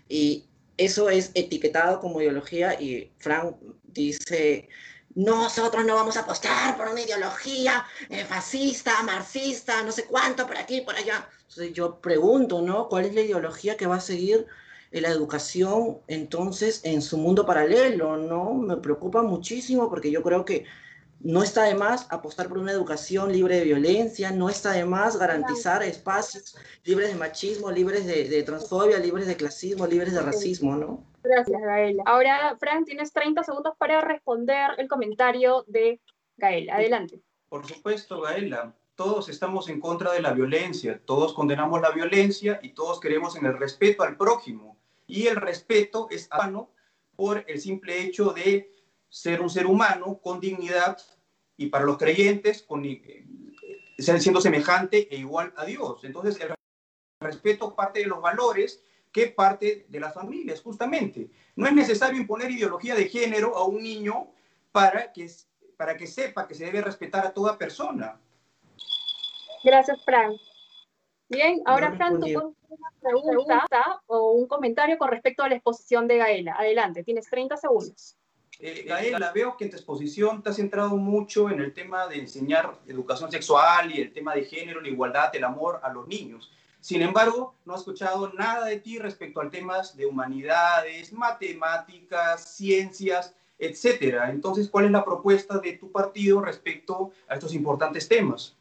Y 0.09 0.49
eso 0.77 1.09
es 1.09 1.31
etiquetado 1.35 2.01
como 2.01 2.21
ideología 2.21 2.79
y 2.79 3.13
Frank 3.19 3.57
dice, 3.85 4.69
nosotros 5.19 5.85
no 5.85 5.97
vamos 5.97 6.17
a 6.17 6.21
apostar 6.21 6.77
por 6.77 6.87
una 6.87 7.01
ideología 7.01 7.85
eh, 8.09 8.25
fascista, 8.25 9.03
marxista, 9.03 9.83
no 9.83 9.91
sé 9.91 10.05
cuánto, 10.05 10.47
por 10.47 10.57
aquí, 10.57 10.83
por 10.83 10.95
allá. 10.95 11.29
Entonces 11.41 11.73
yo 11.73 12.01
pregunto, 12.01 12.63
¿no? 12.63 12.89
¿Cuál 12.89 13.07
es 13.07 13.15
la 13.17 13.23
ideología 13.23 13.77
que 13.77 13.89
va 13.89 13.97
a 13.97 14.01
seguir 14.01 14.47
la 14.93 15.09
educación 15.09 15.99
entonces 16.07 16.83
en 16.85 17.03
su 17.03 17.19
mundo 17.19 17.45
paralelo? 17.45 18.17
¿No? 18.17 18.55
Me 18.55 18.77
preocupa 18.77 19.23
muchísimo 19.23 19.89
porque 19.89 20.13
yo 20.13 20.23
creo 20.23 20.45
que 20.45 20.67
no 21.21 21.43
está 21.43 21.65
de 21.65 21.75
más 21.75 22.07
apostar 22.11 22.49
por 22.49 22.59
una 22.59 22.73
educación 22.73 23.33
libre 23.33 23.57
de 23.57 23.65
violencia, 23.65 24.31
no 24.31 24.49
está 24.49 24.73
de 24.73 24.85
más 24.85 25.19
garantizar 25.19 25.83
espacios 25.83 26.57
libres 26.85 27.09
de 27.09 27.19
machismo, 27.19 27.71
libres 27.71 28.07
de, 28.07 28.29
de 28.29 28.43
transfobia, 28.43 28.99
libres 28.99 29.27
de 29.27 29.37
clasismo, 29.37 29.87
libres 29.87 30.13
de 30.13 30.21
racismo, 30.21 30.77
¿no? 30.77 31.05
Gracias, 31.23 31.61
Gaela. 31.61 32.03
Ahora, 32.07 32.57
Frank, 32.59 32.87
tienes 32.87 33.13
30 33.13 33.43
segundos 33.43 33.75
para 33.79 34.01
responder 34.01 34.71
el 34.79 34.89
comentario 34.89 35.65
de 35.67 36.01
Gaela. 36.37 36.77
Adelante. 36.77 37.21
Por 37.49 37.67
supuesto, 37.67 38.21
Gaela. 38.21 38.75
Todos 38.95 39.29
estamos 39.29 39.69
en 39.69 39.81
contra 39.81 40.13
de 40.13 40.21
la 40.21 40.33
violencia, 40.33 41.01
todos 41.05 41.33
condenamos 41.33 41.81
la 41.81 41.91
violencia 41.91 42.59
y 42.63 42.71
todos 42.71 42.99
queremos 42.99 43.37
en 43.37 43.47
el 43.47 43.57
respeto 43.57 44.03
al 44.03 44.17
prójimo. 44.17 44.77
Y 45.07 45.29
el 45.29 45.37
respeto 45.37 46.09
es 46.11 46.25
sano 46.25 46.71
por 47.15 47.45
el 47.47 47.61
simple 47.61 48.03
hecho 48.03 48.33
de 48.33 48.73
ser 49.09 49.41
un 49.41 49.51
ser 49.51 49.67
humano 49.67 50.21
con 50.23 50.41
dignidad 50.41 50.99
y 51.57 51.67
para 51.67 51.85
los 51.85 51.99
creyentes 51.99 52.63
con, 52.63 52.85
eh, 52.85 53.25
siendo 53.99 54.41
semejante 54.41 55.09
e 55.15 55.19
igual 55.19 55.53
a 55.57 55.65
Dios. 55.65 56.05
Entonces, 56.05 56.41
el 56.41 56.55
respeto 57.21 57.75
parte 57.75 58.01
de 58.01 58.07
los 58.07 58.21
valores 58.21 58.83
que 59.13 59.29
parte 59.29 59.87
de 59.89 60.01
las 60.01 60.15
familias, 60.15 60.61
justamente. 60.61 61.31
No 61.57 61.67
es 61.67 61.73
necesario 61.73 62.21
imponer 62.21 62.51
ideología 62.51 62.95
de 62.95 63.09
género 63.09 63.57
a 63.57 63.65
un 63.65 63.83
niño 63.83 64.29
para 64.71 65.13
que, 65.13 65.29
para 65.77 65.97
que 65.97 66.07
sepa 66.07 66.47
que 66.47 66.55
se 66.55 66.67
debe 66.67 66.83
respetar 66.83 67.27
a 67.27 67.33
toda 67.33 67.59
persona. 67.59 68.21
Gracias, 69.65 70.05
Frank. 70.05 70.39
Bien, 71.29 71.61
ahora 71.67 71.93
Frank, 71.93 72.21
tú 72.21 72.55
una 72.69 72.91
pregunta 73.01 74.03
o 74.07 74.33
un 74.33 74.47
comentario 74.47 74.99
con 74.99 75.09
respecto 75.09 75.43
a 75.43 75.49
la 75.49 75.57
exposición 75.57 76.07
de 76.07 76.19
Gaela. 76.19 76.55
Adelante, 76.59 77.05
tienes 77.05 77.29
30 77.29 77.57
segundos. 77.57 78.18
Eh, 78.61 78.85
Gaela, 78.89 79.31
veo 79.33 79.57
que 79.57 79.65
en 79.65 79.71
tu 79.71 79.77
exposición 79.77 80.43
te 80.43 80.51
has 80.51 80.57
centrado 80.57 80.97
mucho 80.97 81.49
en 81.49 81.61
el 81.61 81.73
tema 81.73 82.09
de 82.09 82.19
enseñar 82.19 82.77
educación 82.89 83.31
sexual 83.31 83.93
y 83.95 84.01
el 84.01 84.13
tema 84.13 84.35
de 84.35 84.45
género, 84.45 84.81
la 84.81 84.89
igualdad, 84.89 85.35
el 85.35 85.45
amor 85.45 85.81
a 85.83 85.93
los 85.93 86.09
niños. 86.09 86.51
Sin 86.81 87.03
embargo, 87.03 87.55
no 87.65 87.75
he 87.75 87.77
escuchado 87.77 88.33
nada 88.33 88.67
de 88.67 88.81
ti 88.81 88.99
respecto 88.99 89.41
al 89.41 89.51
temas 89.51 89.97
de 89.97 90.07
humanidades, 90.07 91.13
matemáticas, 91.13 92.57
ciencias, 92.57 93.33
etcétera. 93.59 94.31
Entonces, 94.31 94.69
¿cuál 94.69 94.87
es 94.87 94.91
la 94.91 95.05
propuesta 95.05 95.59
de 95.59 95.75
tu 95.75 95.93
partido 95.93 96.41
respecto 96.41 97.13
a 97.29 97.35
estos 97.35 97.55
importantes 97.55 98.09
temas? 98.09 98.58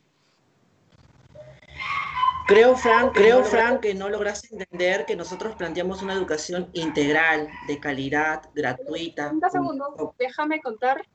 Creo, 2.47 2.77
Frank, 2.77 3.13
creo, 3.13 3.43
Frank, 3.43 3.81
que 3.81 3.93
no 3.93 4.09
lograste 4.09 4.47
entender 4.51 5.05
que 5.05 5.17
nosotros 5.17 5.55
planteamos 5.55 6.01
una 6.01 6.13
educación 6.13 6.69
integral, 6.71 7.49
de 7.67 7.77
calidad, 7.77 8.41
gratuita. 8.55 9.33
Un 9.33 9.41
segundo, 9.51 10.15
déjame 10.17 10.61
contar. 10.61 11.05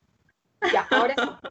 Ya, 0.70 0.86
ahora 0.90 1.14
sí. 1.16 1.48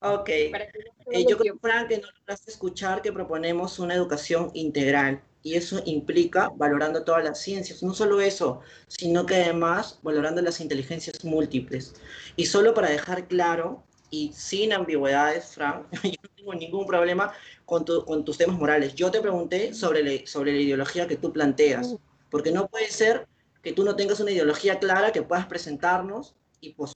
Ok. 0.00 0.28
Eh, 0.28 1.26
yo 1.28 1.38
creo, 1.38 1.58
Frank, 1.60 1.88
que 1.88 1.98
no 1.98 2.08
lograste 2.18 2.50
escuchar 2.50 3.02
que 3.02 3.12
proponemos 3.12 3.78
una 3.78 3.94
educación 3.94 4.50
integral 4.54 5.22
y 5.42 5.54
eso 5.54 5.82
implica 5.84 6.50
valorando 6.56 7.04
todas 7.04 7.22
las 7.22 7.40
ciencias. 7.40 7.82
No 7.82 7.94
solo 7.94 8.20
eso, 8.20 8.60
sino 8.88 9.26
que 9.26 9.36
además 9.36 10.00
valorando 10.02 10.40
las 10.40 10.60
inteligencias 10.60 11.24
múltiples. 11.24 11.94
Y 12.34 12.46
solo 12.46 12.74
para 12.74 12.88
dejar 12.88 13.28
claro 13.28 13.84
y 14.12 14.30
sin 14.34 14.74
ambigüedades, 14.74 15.54
Frank, 15.54 15.86
yo 16.04 16.20
no 16.22 16.28
tengo 16.36 16.54
ningún 16.54 16.86
problema 16.86 17.32
con, 17.64 17.84
con 17.84 18.24
tus 18.24 18.36
temas 18.36 18.58
morales. 18.58 18.94
Yo 18.94 19.10
te 19.10 19.22
pregunté 19.22 19.72
sobre, 19.72 20.02
la, 20.02 20.26
sobre 20.26 20.52
la 20.52 20.58
ideología 20.58 21.08
que 21.08 21.16
tú 21.16 21.32
planteas, 21.32 21.96
porque 22.30 22.52
no 22.52 22.68
puede 22.68 22.90
ser 22.90 23.26
que 23.62 23.72
tú 23.72 23.84
no 23.84 23.96
tengas 23.96 24.20
una 24.20 24.30
ideología 24.30 24.78
clara 24.78 25.12
que 25.12 25.22
puedas 25.22 25.46
presentarnos 25.46 26.36
y 26.60 26.74
pues 26.74 26.92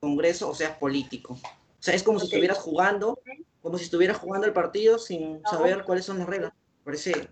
congreso 0.00 0.50
o 0.50 0.54
seas 0.54 0.76
político. 0.76 1.32
O 1.32 1.82
sea, 1.82 1.94
es 1.94 2.02
como 2.02 2.20
si 2.20 2.26
estuvieras 2.26 2.58
jugando, 2.58 3.18
como 3.62 3.78
si 3.78 3.84
estuvieras 3.84 4.18
jugando 4.18 4.46
el 4.46 4.52
partido 4.52 4.98
sin 4.98 5.40
saber 5.46 5.82
cuáles 5.84 6.04
son 6.04 6.18
las 6.18 6.28
reglas. 6.28 6.52
Parece. 6.84 7.30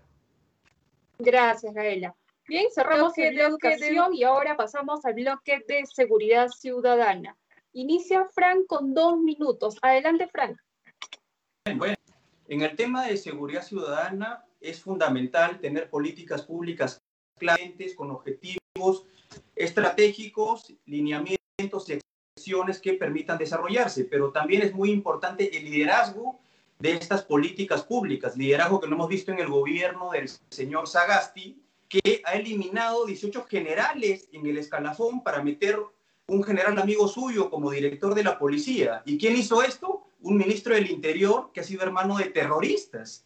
Gracias, 1.19 1.71
Gaela. 1.71 2.15
Bien, 2.47 2.65
cerramos 2.73 3.15
el 3.19 3.35
bloque 3.35 3.69
de 3.69 3.75
educación 3.75 4.15
y 4.15 4.23
ahora 4.23 4.57
pasamos 4.57 5.05
al 5.05 5.13
bloque 5.13 5.63
de 5.67 5.85
seguridad 5.85 6.47
ciudadana. 6.47 7.37
Inicia 7.73 8.27
Frank 8.33 8.65
con 8.67 8.93
dos 8.93 9.19
minutos. 9.19 9.77
Adelante, 9.81 10.27
Frank. 10.27 10.57
Bueno, 11.75 11.95
en 12.47 12.61
el 12.61 12.75
tema 12.75 13.05
de 13.05 13.17
seguridad 13.17 13.63
ciudadana 13.63 14.43
es 14.59 14.81
fundamental 14.81 15.59
tener 15.59 15.89
políticas 15.89 16.41
públicas 16.41 17.01
claras, 17.37 17.61
con 17.95 18.11
objetivos 18.11 19.05
estratégicos, 19.55 20.73
lineamientos 20.85 21.89
y 21.89 21.99
acciones 22.37 22.79
que 22.79 22.93
permitan 22.93 23.37
desarrollarse, 23.37 24.05
pero 24.05 24.31
también 24.31 24.63
es 24.63 24.73
muy 24.73 24.91
importante 24.91 25.55
el 25.57 25.65
liderazgo 25.65 26.39
de 26.79 26.93
estas 26.93 27.23
políticas 27.23 27.83
públicas, 27.83 28.37
liderazgo 28.37 28.79
que 28.79 28.87
no 28.87 28.95
hemos 28.95 29.09
visto 29.09 29.31
en 29.31 29.39
el 29.39 29.49
gobierno 29.49 30.11
del 30.11 30.29
señor 30.49 30.87
Sagasti, 30.87 31.61
que 31.87 32.21
ha 32.25 32.33
eliminado 32.33 33.05
18 33.05 33.45
generales 33.45 34.29
en 34.31 34.45
el 34.45 34.57
escalafón 34.57 35.21
para 35.23 35.43
meter 35.43 35.79
un 36.29 36.43
general 36.43 36.77
amigo 36.77 37.07
suyo 37.07 37.49
como 37.49 37.71
director 37.71 38.13
de 38.15 38.23
la 38.23 38.37
policía. 38.37 39.01
¿Y 39.05 39.17
quién 39.17 39.35
hizo 39.35 39.63
esto? 39.63 40.05
Un 40.21 40.37
ministro 40.37 40.75
del 40.75 40.89
Interior 40.89 41.51
que 41.53 41.61
ha 41.61 41.63
sido 41.63 41.83
hermano 41.83 42.17
de 42.17 42.25
terroristas. 42.25 43.25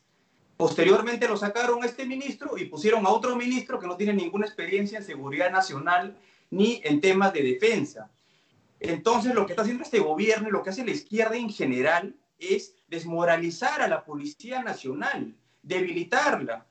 Posteriormente 0.57 1.27
lo 1.27 1.35
sacaron 1.35 1.83
a 1.83 1.85
este 1.85 2.05
ministro 2.05 2.57
y 2.57 2.65
pusieron 2.65 3.05
a 3.05 3.09
otro 3.09 3.35
ministro 3.35 3.79
que 3.79 3.87
no 3.87 3.97
tiene 3.97 4.13
ninguna 4.13 4.45
experiencia 4.45 4.99
en 4.99 5.03
seguridad 5.03 5.51
nacional 5.51 6.17
ni 6.49 6.81
en 6.83 7.01
temas 7.01 7.33
de 7.33 7.43
defensa. 7.43 8.09
Entonces, 8.79 9.33
lo 9.33 9.45
que 9.45 9.53
está 9.53 9.63
haciendo 9.63 9.83
este 9.83 9.99
gobierno 9.99 10.49
y 10.49 10.51
lo 10.51 10.61
que 10.61 10.69
hace 10.69 10.85
la 10.85 10.91
izquierda 10.91 11.35
en 11.35 11.49
general 11.49 12.15
es 12.37 12.75
desmoralizar 12.87 13.81
a 13.81 13.87
la 13.87 14.03
Policía 14.03 14.61
Nacional, 14.61 15.35
debilitarla, 15.61 16.65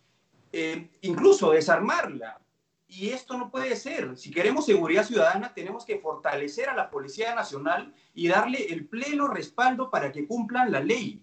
eh, 0.53 0.89
incluso 1.01 1.51
desarmarla. 1.51 2.42
Y 2.95 3.09
esto 3.09 3.39
no 3.39 3.51
puede 3.51 3.75
ser. 3.75 4.19
Si 4.19 4.31
queremos 4.31 4.67
seguridad 4.67 5.07
ciudadana, 5.07 5.55
tenemos 5.55 5.87
que 5.87 5.99
fortalecer 5.99 6.69
a 6.69 6.77
la 6.77 6.91
Policía 6.91 7.35
Nacional 7.35 7.95
y 8.13 8.29
darle 8.29 8.67
el 8.67 8.85
pleno 8.87 9.29
respaldo 9.29 9.89
para 9.89 10.13
que 10.13 10.27
cumplan 10.27 10.71
la 10.71 10.81
ley. 10.81 11.23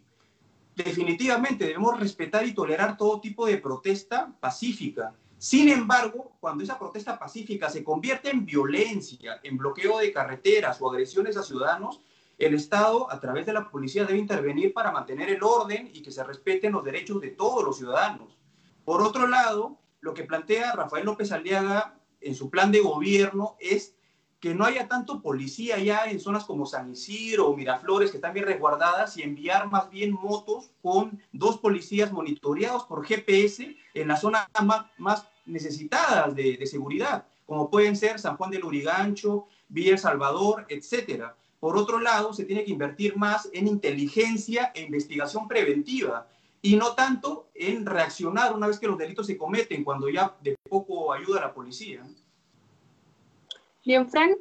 Definitivamente 0.75 1.65
debemos 1.65 1.99
respetar 1.99 2.47
y 2.47 2.55
tolerar 2.55 2.97
todo 2.97 3.21
tipo 3.21 3.45
de 3.45 3.59
protesta 3.59 4.33
pacífica. 4.39 5.13
Sin 5.37 5.69
embargo, 5.69 6.31
cuando 6.39 6.63
esa 6.63 6.79
protesta 6.79 7.19
pacífica 7.19 7.69
se 7.69 7.83
convierte 7.83 8.31
en 8.31 8.47
violencia, 8.47 9.39
en 9.43 9.55
bloqueo 9.55 9.99
de 9.99 10.11
carreteras 10.11 10.81
o 10.81 10.89
agresiones 10.89 11.37
a 11.37 11.43
ciudadanos, 11.43 12.01
el 12.39 12.55
Estado, 12.55 13.11
a 13.11 13.19
través 13.19 13.45
de 13.45 13.53
la 13.53 13.69
policía, 13.69 14.05
debe 14.05 14.17
intervenir 14.17 14.73
para 14.73 14.91
mantener 14.91 15.29
el 15.29 15.43
orden 15.43 15.91
y 15.93 16.01
que 16.01 16.11
se 16.11 16.23
respeten 16.23 16.71
los 16.71 16.83
derechos 16.83 17.21
de 17.21 17.29
todos 17.29 17.63
los 17.63 17.77
ciudadanos. 17.77 18.39
Por 18.83 19.03
otro 19.03 19.27
lado, 19.27 19.77
lo 20.01 20.13
que 20.13 20.23
plantea 20.23 20.73
Rafael 20.73 21.05
López 21.05 21.31
Aliaga 21.31 21.95
en 22.21 22.35
su 22.35 22.49
plan 22.49 22.71
de 22.71 22.79
gobierno 22.79 23.55
es 23.59 23.95
que 24.39 24.55
no 24.55 24.63
haya 24.63 24.87
tanto 24.87 25.21
policía 25.21 25.79
ya 25.79 26.05
en 26.05 26.19
zonas 26.19 26.45
como 26.45 26.65
San 26.65 26.89
Isidro 26.89 27.47
o 27.47 27.57
Miraflores, 27.57 28.09
que 28.09 28.17
están 28.17 28.33
bien 28.33 28.45
resguardadas, 28.45 29.17
y 29.17 29.23
enviar 29.23 29.69
más 29.69 29.89
bien 29.89 30.13
motos 30.13 30.71
con 30.81 31.21
dos 31.33 31.57
policías 31.57 32.11
monitoreados 32.13 32.83
por 32.85 33.05
GPS 33.05 33.75
en 33.93 34.07
las 34.07 34.21
zonas 34.21 34.47
más, 34.97 35.27
necesitadas 35.45 36.35
de, 36.35 36.65
seguridad, 36.67 37.25
como 37.45 37.69
pueden 37.69 37.95
ser 37.95 38.19
San 38.19 38.37
Juan 38.37 38.51
del 38.51 38.63
Urigancho, 38.63 39.47
Villa 39.67 39.93
El 39.93 39.99
Salvador, 39.99 40.65
etcétera. 40.69 41.35
Por 41.59 41.75
otro 41.75 41.99
lado, 41.99 42.31
se 42.31 42.45
tiene 42.45 42.63
que 42.63 42.71
invertir 42.71 43.17
más 43.17 43.49
en 43.51 43.67
inteligencia 43.67 44.71
e 44.73 44.83
investigación 44.83 45.47
preventiva 45.47 46.27
y 46.61 46.75
no 46.75 46.93
tanto 46.93 47.49
en 47.53 47.85
reaccionar 47.85 48.53
una 48.53 48.67
vez 48.67 48.79
que 48.79 48.87
los 48.87 48.97
delitos 48.97 49.27
se 49.27 49.37
cometen, 49.37 49.83
cuando 49.83 50.09
ya 50.09 50.35
de 50.41 50.55
poco 50.69 51.13
ayuda 51.13 51.39
a 51.39 51.47
la 51.47 51.53
policía. 51.53 52.05
Bien, 53.85 54.09
Frank, 54.09 54.37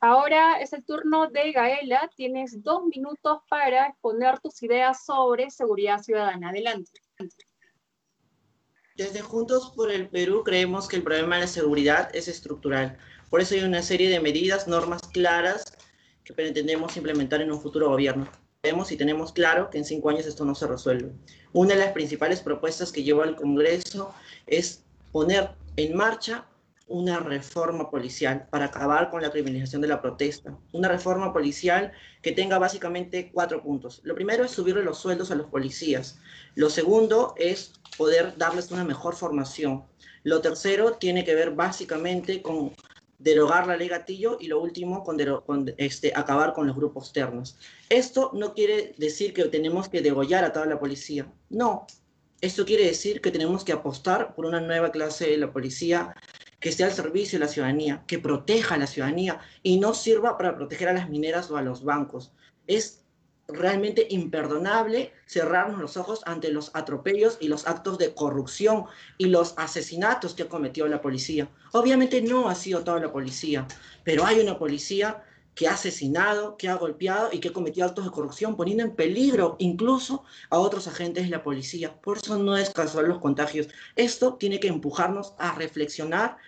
ahora 0.00 0.60
es 0.60 0.72
el 0.72 0.84
turno 0.84 1.28
de 1.28 1.52
Gaela. 1.52 2.10
Tienes 2.16 2.62
dos 2.62 2.84
minutos 2.84 3.40
para 3.48 3.88
exponer 3.88 4.40
tus 4.40 4.62
ideas 4.62 5.04
sobre 5.04 5.50
seguridad 5.50 5.98
ciudadana. 5.98 6.50
Adelante. 6.50 6.90
Desde 8.96 9.20
Juntos 9.20 9.72
por 9.74 9.90
el 9.90 10.08
Perú 10.08 10.42
creemos 10.44 10.88
que 10.88 10.96
el 10.96 11.02
problema 11.02 11.36
de 11.36 11.42
la 11.42 11.46
seguridad 11.46 12.14
es 12.14 12.28
estructural. 12.28 12.98
Por 13.30 13.40
eso 13.40 13.54
hay 13.54 13.62
una 13.62 13.80
serie 13.80 14.10
de 14.10 14.20
medidas, 14.20 14.66
normas 14.66 15.02
claras 15.08 15.78
que 16.24 16.34
pretendemos 16.34 16.96
implementar 16.96 17.40
en 17.40 17.52
un 17.52 17.60
futuro 17.60 17.88
gobierno. 17.88 18.28
Vemos 18.62 18.92
y 18.92 18.98
tenemos 18.98 19.32
claro 19.32 19.70
que 19.70 19.78
en 19.78 19.86
cinco 19.86 20.10
años 20.10 20.26
esto 20.26 20.44
no 20.44 20.54
se 20.54 20.66
resuelve. 20.66 21.12
Una 21.54 21.72
de 21.72 21.80
las 21.80 21.92
principales 21.92 22.42
propuestas 22.42 22.92
que 22.92 23.02
lleva 23.02 23.24
al 23.24 23.34
Congreso 23.34 24.12
es 24.46 24.84
poner 25.12 25.52
en 25.76 25.96
marcha 25.96 26.44
una 26.86 27.20
reforma 27.20 27.90
policial 27.90 28.48
para 28.50 28.66
acabar 28.66 29.08
con 29.08 29.22
la 29.22 29.30
criminalización 29.30 29.80
de 29.80 29.88
la 29.88 30.02
protesta. 30.02 30.58
Una 30.72 30.88
reforma 30.88 31.32
policial 31.32 31.92
que 32.20 32.32
tenga 32.32 32.58
básicamente 32.58 33.30
cuatro 33.32 33.62
puntos. 33.62 34.02
Lo 34.04 34.14
primero 34.14 34.44
es 34.44 34.50
subirle 34.50 34.82
los 34.82 34.98
sueldos 34.98 35.30
a 35.30 35.36
los 35.36 35.46
policías. 35.46 36.18
Lo 36.54 36.68
segundo 36.68 37.32
es 37.38 37.72
poder 37.96 38.36
darles 38.36 38.70
una 38.70 38.84
mejor 38.84 39.16
formación. 39.16 39.84
Lo 40.22 40.42
tercero 40.42 40.96
tiene 40.96 41.24
que 41.24 41.34
ver 41.34 41.52
básicamente 41.52 42.42
con 42.42 42.74
derogar 43.20 43.66
la 43.66 43.76
ley 43.76 43.88
gatillo 43.88 44.38
y 44.40 44.48
lo 44.48 44.60
último, 44.60 45.04
con, 45.04 45.72
este, 45.76 46.12
acabar 46.14 46.54
con 46.54 46.66
los 46.66 46.74
grupos 46.74 47.12
ternos. 47.12 47.58
Esto 47.88 48.30
no 48.34 48.54
quiere 48.54 48.94
decir 48.96 49.32
que 49.32 49.44
tenemos 49.44 49.88
que 49.88 50.00
degollar 50.00 50.42
a 50.44 50.52
toda 50.52 50.66
la 50.66 50.80
policía. 50.80 51.30
No, 51.50 51.86
esto 52.40 52.64
quiere 52.64 52.86
decir 52.86 53.20
que 53.20 53.30
tenemos 53.30 53.62
que 53.62 53.72
apostar 53.72 54.34
por 54.34 54.46
una 54.46 54.60
nueva 54.60 54.90
clase 54.90 55.30
de 55.30 55.36
la 55.36 55.52
policía 55.52 56.14
que 56.58 56.70
esté 56.70 56.84
al 56.84 56.92
servicio 56.92 57.38
de 57.38 57.44
la 57.44 57.50
ciudadanía, 57.50 58.04
que 58.06 58.18
proteja 58.18 58.74
a 58.74 58.78
la 58.78 58.86
ciudadanía 58.86 59.40
y 59.62 59.78
no 59.78 59.92
sirva 59.94 60.38
para 60.38 60.56
proteger 60.56 60.88
a 60.88 60.94
las 60.94 61.10
mineras 61.10 61.50
o 61.50 61.58
a 61.58 61.62
los 61.62 61.84
bancos. 61.84 62.32
Es 62.66 62.99
realmente 63.52 64.06
imperdonable 64.10 65.12
cerrarnos 65.26 65.80
los 65.80 65.96
ojos 65.96 66.20
ante 66.26 66.50
los 66.50 66.70
atropellos 66.74 67.38
y 67.40 67.48
los 67.48 67.66
actos 67.66 67.98
de 67.98 68.14
corrupción 68.14 68.84
y 69.18 69.26
los 69.26 69.54
asesinatos 69.56 70.34
que 70.34 70.44
ha 70.44 70.48
cometido 70.48 70.88
la 70.88 71.00
policía. 71.00 71.48
Obviamente 71.72 72.22
no 72.22 72.48
ha 72.48 72.54
sido 72.54 72.82
toda 72.84 73.00
la 73.00 73.12
policía, 73.12 73.66
pero 74.04 74.24
hay 74.24 74.40
una 74.40 74.58
policía 74.58 75.22
que 75.54 75.68
ha 75.68 75.74
asesinado, 75.74 76.56
que 76.56 76.68
ha 76.68 76.74
golpeado 76.74 77.28
y 77.32 77.38
que 77.38 77.48
ha 77.48 77.52
cometido 77.52 77.86
actos 77.86 78.04
de 78.04 78.10
corrupción, 78.10 78.56
poniendo 78.56 78.82
en 78.82 78.94
peligro 78.94 79.56
incluso 79.58 80.24
a 80.48 80.58
otros 80.58 80.86
agentes 80.86 81.24
de 81.24 81.30
la 81.30 81.42
policía. 81.42 82.00
Por 82.00 82.18
eso 82.18 82.38
no 82.38 82.56
es 82.56 82.70
casual 82.70 83.08
los 83.08 83.18
contagios. 83.18 83.68
Esto 83.96 84.34
tiene 84.34 84.58
que 84.58 84.68
empujarnos 84.68 85.34
a 85.38 85.54
reflexionar 85.54 86.38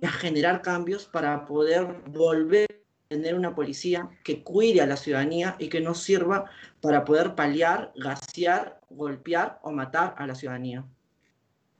y 0.00 0.06
a 0.06 0.10
generar 0.10 0.62
cambios 0.62 1.06
para 1.06 1.46
poder 1.46 2.02
volver 2.10 2.69
tener 3.10 3.34
una 3.34 3.56
policía 3.56 4.08
que 4.22 4.44
cuide 4.44 4.82
a 4.82 4.86
la 4.86 4.96
ciudadanía 4.96 5.56
y 5.58 5.68
que 5.68 5.80
no 5.80 5.94
sirva 5.94 6.48
para 6.80 7.04
poder 7.04 7.34
paliar, 7.34 7.92
gasear, 7.96 8.80
golpear 8.88 9.58
o 9.62 9.72
matar 9.72 10.14
a 10.16 10.28
la 10.28 10.36
ciudadanía. 10.36 10.84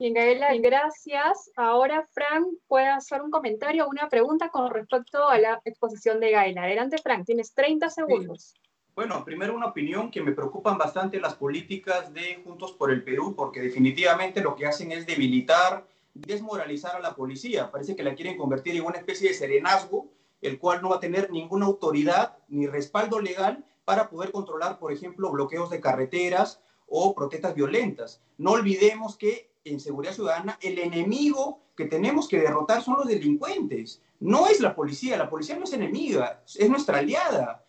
Bien, 0.00 0.12
Gaela, 0.12 0.48
gracias. 0.56 1.52
Ahora 1.54 2.04
Frank 2.12 2.48
puede 2.66 2.88
hacer 2.88 3.22
un 3.22 3.30
comentario 3.30 3.84
o 3.84 3.88
una 3.88 4.08
pregunta 4.08 4.48
con 4.48 4.72
respecto 4.72 5.28
a 5.28 5.38
la 5.38 5.60
exposición 5.64 6.18
de 6.18 6.32
Gaela. 6.32 6.64
Adelante, 6.64 6.98
Frank, 6.98 7.26
tienes 7.26 7.54
30 7.54 7.90
segundos. 7.90 8.54
Bueno, 8.96 9.24
primero 9.24 9.54
una 9.54 9.66
opinión 9.66 10.10
que 10.10 10.22
me 10.22 10.32
preocupan 10.32 10.78
bastante 10.78 11.20
las 11.20 11.34
políticas 11.34 12.12
de 12.12 12.40
Juntos 12.42 12.72
por 12.72 12.90
el 12.90 13.04
Perú, 13.04 13.36
porque 13.36 13.60
definitivamente 13.60 14.40
lo 14.40 14.56
que 14.56 14.66
hacen 14.66 14.90
es 14.90 15.06
debilitar, 15.06 15.86
desmoralizar 16.12 16.96
a 16.96 17.00
la 17.00 17.14
policía. 17.14 17.70
Parece 17.70 17.94
que 17.94 18.02
la 18.02 18.16
quieren 18.16 18.36
convertir 18.36 18.74
en 18.74 18.82
una 18.82 18.98
especie 18.98 19.28
de 19.28 19.34
serenazgo, 19.34 20.08
el 20.40 20.58
cual 20.58 20.82
no 20.82 20.90
va 20.90 20.96
a 20.96 21.00
tener 21.00 21.30
ninguna 21.30 21.66
autoridad 21.66 22.38
ni 22.48 22.66
respaldo 22.66 23.20
legal 23.20 23.64
para 23.84 24.08
poder 24.08 24.32
controlar, 24.32 24.78
por 24.78 24.92
ejemplo, 24.92 25.30
bloqueos 25.30 25.70
de 25.70 25.80
carreteras 25.80 26.62
o 26.86 27.14
protestas 27.14 27.54
violentas. 27.54 28.22
No 28.38 28.52
olvidemos 28.52 29.16
que 29.16 29.50
en 29.64 29.80
seguridad 29.80 30.14
ciudadana, 30.14 30.58
el 30.62 30.78
enemigo 30.78 31.60
que 31.76 31.86
tenemos 31.86 32.28
que 32.28 32.40
derrotar 32.40 32.82
son 32.82 32.96
los 32.96 33.06
delincuentes. 33.06 34.02
No 34.18 34.46
es 34.46 34.60
la 34.60 34.74
policía, 34.74 35.16
la 35.16 35.30
policía 35.30 35.56
no 35.56 35.64
es 35.64 35.72
enemiga, 35.72 36.42
es 36.46 36.68
nuestra 36.68 36.98
aliada 36.98 37.64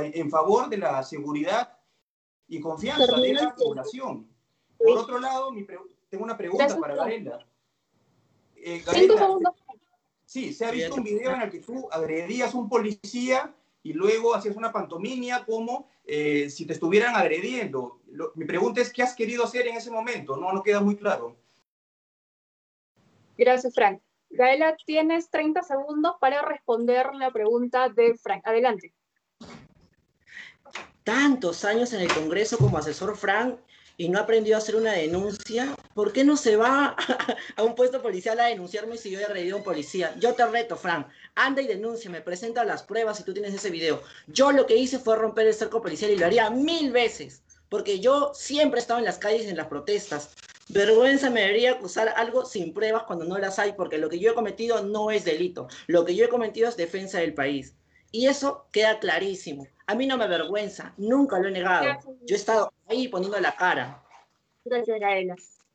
en 0.00 0.30
favor 0.30 0.68
de 0.68 0.78
la 0.78 1.02
seguridad 1.02 1.78
y 2.48 2.60
confianza 2.60 3.16
de 3.16 3.34
la 3.34 3.54
población. 3.54 4.28
Por 4.78 4.98
otro 4.98 5.18
lado, 5.18 5.50
tengo 6.08 6.24
una 6.24 6.36
pregunta 6.36 6.78
para 6.78 6.94
Garela. 6.94 7.46
Eh, 8.56 8.82
sí, 10.34 10.52
se 10.52 10.64
ha 10.64 10.72
visto 10.72 10.96
un 10.96 11.04
video 11.04 11.32
en 11.32 11.42
el 11.42 11.50
que 11.50 11.60
tú 11.60 11.88
agredías 11.92 12.52
a 12.52 12.58
un 12.58 12.68
policía 12.68 13.54
y 13.84 13.92
luego 13.92 14.34
hacías 14.34 14.56
una 14.56 14.72
pantomimia 14.72 15.44
como 15.44 15.88
eh, 16.04 16.50
si 16.50 16.66
te 16.66 16.72
estuvieran 16.72 17.14
agrediendo. 17.14 18.00
mi 18.34 18.44
pregunta 18.44 18.80
es, 18.80 18.92
¿qué 18.92 19.04
has 19.04 19.14
querido 19.14 19.44
hacer 19.44 19.68
en 19.68 19.76
ese 19.76 19.92
momento? 19.92 20.36
No, 20.36 20.52
no 20.52 20.64
queda 20.64 20.80
muy 20.80 20.96
claro. 20.96 21.36
Gracias, 23.38 23.74
Frank. 23.74 24.00
Gaela, 24.30 24.74
tienes 24.84 25.30
30 25.30 25.62
segundos 25.62 26.16
para 26.20 26.42
responder 26.42 27.14
la 27.14 27.30
pregunta 27.30 27.88
de 27.88 28.16
Frank. 28.16 28.44
Adelante. 28.44 28.92
Tantos 31.04 31.64
años 31.64 31.92
en 31.92 32.00
el 32.00 32.12
Congreso 32.12 32.58
como 32.58 32.76
asesor 32.76 33.16
Frank 33.16 33.60
y 33.96 34.08
no 34.08 34.18
aprendió 34.18 34.56
a 34.56 34.58
hacer 34.58 34.76
una 34.76 34.92
denuncia, 34.92 35.74
¿por 35.94 36.12
qué 36.12 36.24
no 36.24 36.36
se 36.36 36.56
va 36.56 36.96
a 37.56 37.62
un 37.62 37.74
puesto 37.74 38.02
policial 38.02 38.40
a 38.40 38.46
denunciarme 38.46 38.96
si 38.96 39.10
yo 39.10 39.20
he 39.20 39.24
agredido 39.24 39.56
a 39.56 39.58
un 39.58 39.64
policía? 39.64 40.14
Yo 40.18 40.34
te 40.34 40.44
reto, 40.46 40.76
Frank, 40.76 41.08
anda 41.34 41.62
y 41.62 41.66
denuncia, 41.66 42.10
me 42.10 42.20
presenta 42.20 42.64
las 42.64 42.82
pruebas 42.82 43.18
si 43.18 43.24
tú 43.24 43.32
tienes 43.32 43.54
ese 43.54 43.70
video. 43.70 44.02
Yo 44.26 44.52
lo 44.52 44.66
que 44.66 44.76
hice 44.76 44.98
fue 44.98 45.16
romper 45.16 45.46
el 45.46 45.54
cerco 45.54 45.80
policial 45.80 46.10
y 46.10 46.16
lo 46.16 46.26
haría 46.26 46.50
mil 46.50 46.90
veces, 46.90 47.42
porque 47.68 48.00
yo 48.00 48.32
siempre 48.34 48.78
he 48.78 48.82
estado 48.82 48.98
en 48.98 49.06
las 49.06 49.18
calles 49.18 49.46
en 49.46 49.56
las 49.56 49.68
protestas. 49.68 50.30
Vergüenza 50.68 51.28
me 51.28 51.42
debería 51.42 51.72
acusar 51.72 52.08
algo 52.16 52.46
sin 52.46 52.72
pruebas 52.72 53.02
cuando 53.04 53.26
no 53.26 53.38
las 53.38 53.58
hay, 53.58 53.74
porque 53.74 53.98
lo 53.98 54.08
que 54.08 54.18
yo 54.18 54.32
he 54.32 54.34
cometido 54.34 54.82
no 54.82 55.10
es 55.10 55.24
delito. 55.24 55.68
Lo 55.86 56.04
que 56.04 56.14
yo 56.14 56.24
he 56.24 56.28
cometido 56.28 56.68
es 56.68 56.76
defensa 56.76 57.18
del 57.18 57.34
país. 57.34 57.74
Y 58.14 58.28
eso 58.28 58.68
queda 58.70 59.00
clarísimo. 59.00 59.66
A 59.88 59.96
mí 59.96 60.06
no 60.06 60.16
me 60.16 60.22
avergüenza, 60.22 60.94
nunca 60.96 61.36
lo 61.40 61.48
he 61.48 61.50
negado. 61.50 61.98
Yo 62.24 62.36
he 62.36 62.38
estado 62.38 62.72
ahí 62.86 63.08
poniendo 63.08 63.40
la 63.40 63.56
cara. 63.56 64.04
Gracias, 64.64 65.00
Gaela. 65.00 65.34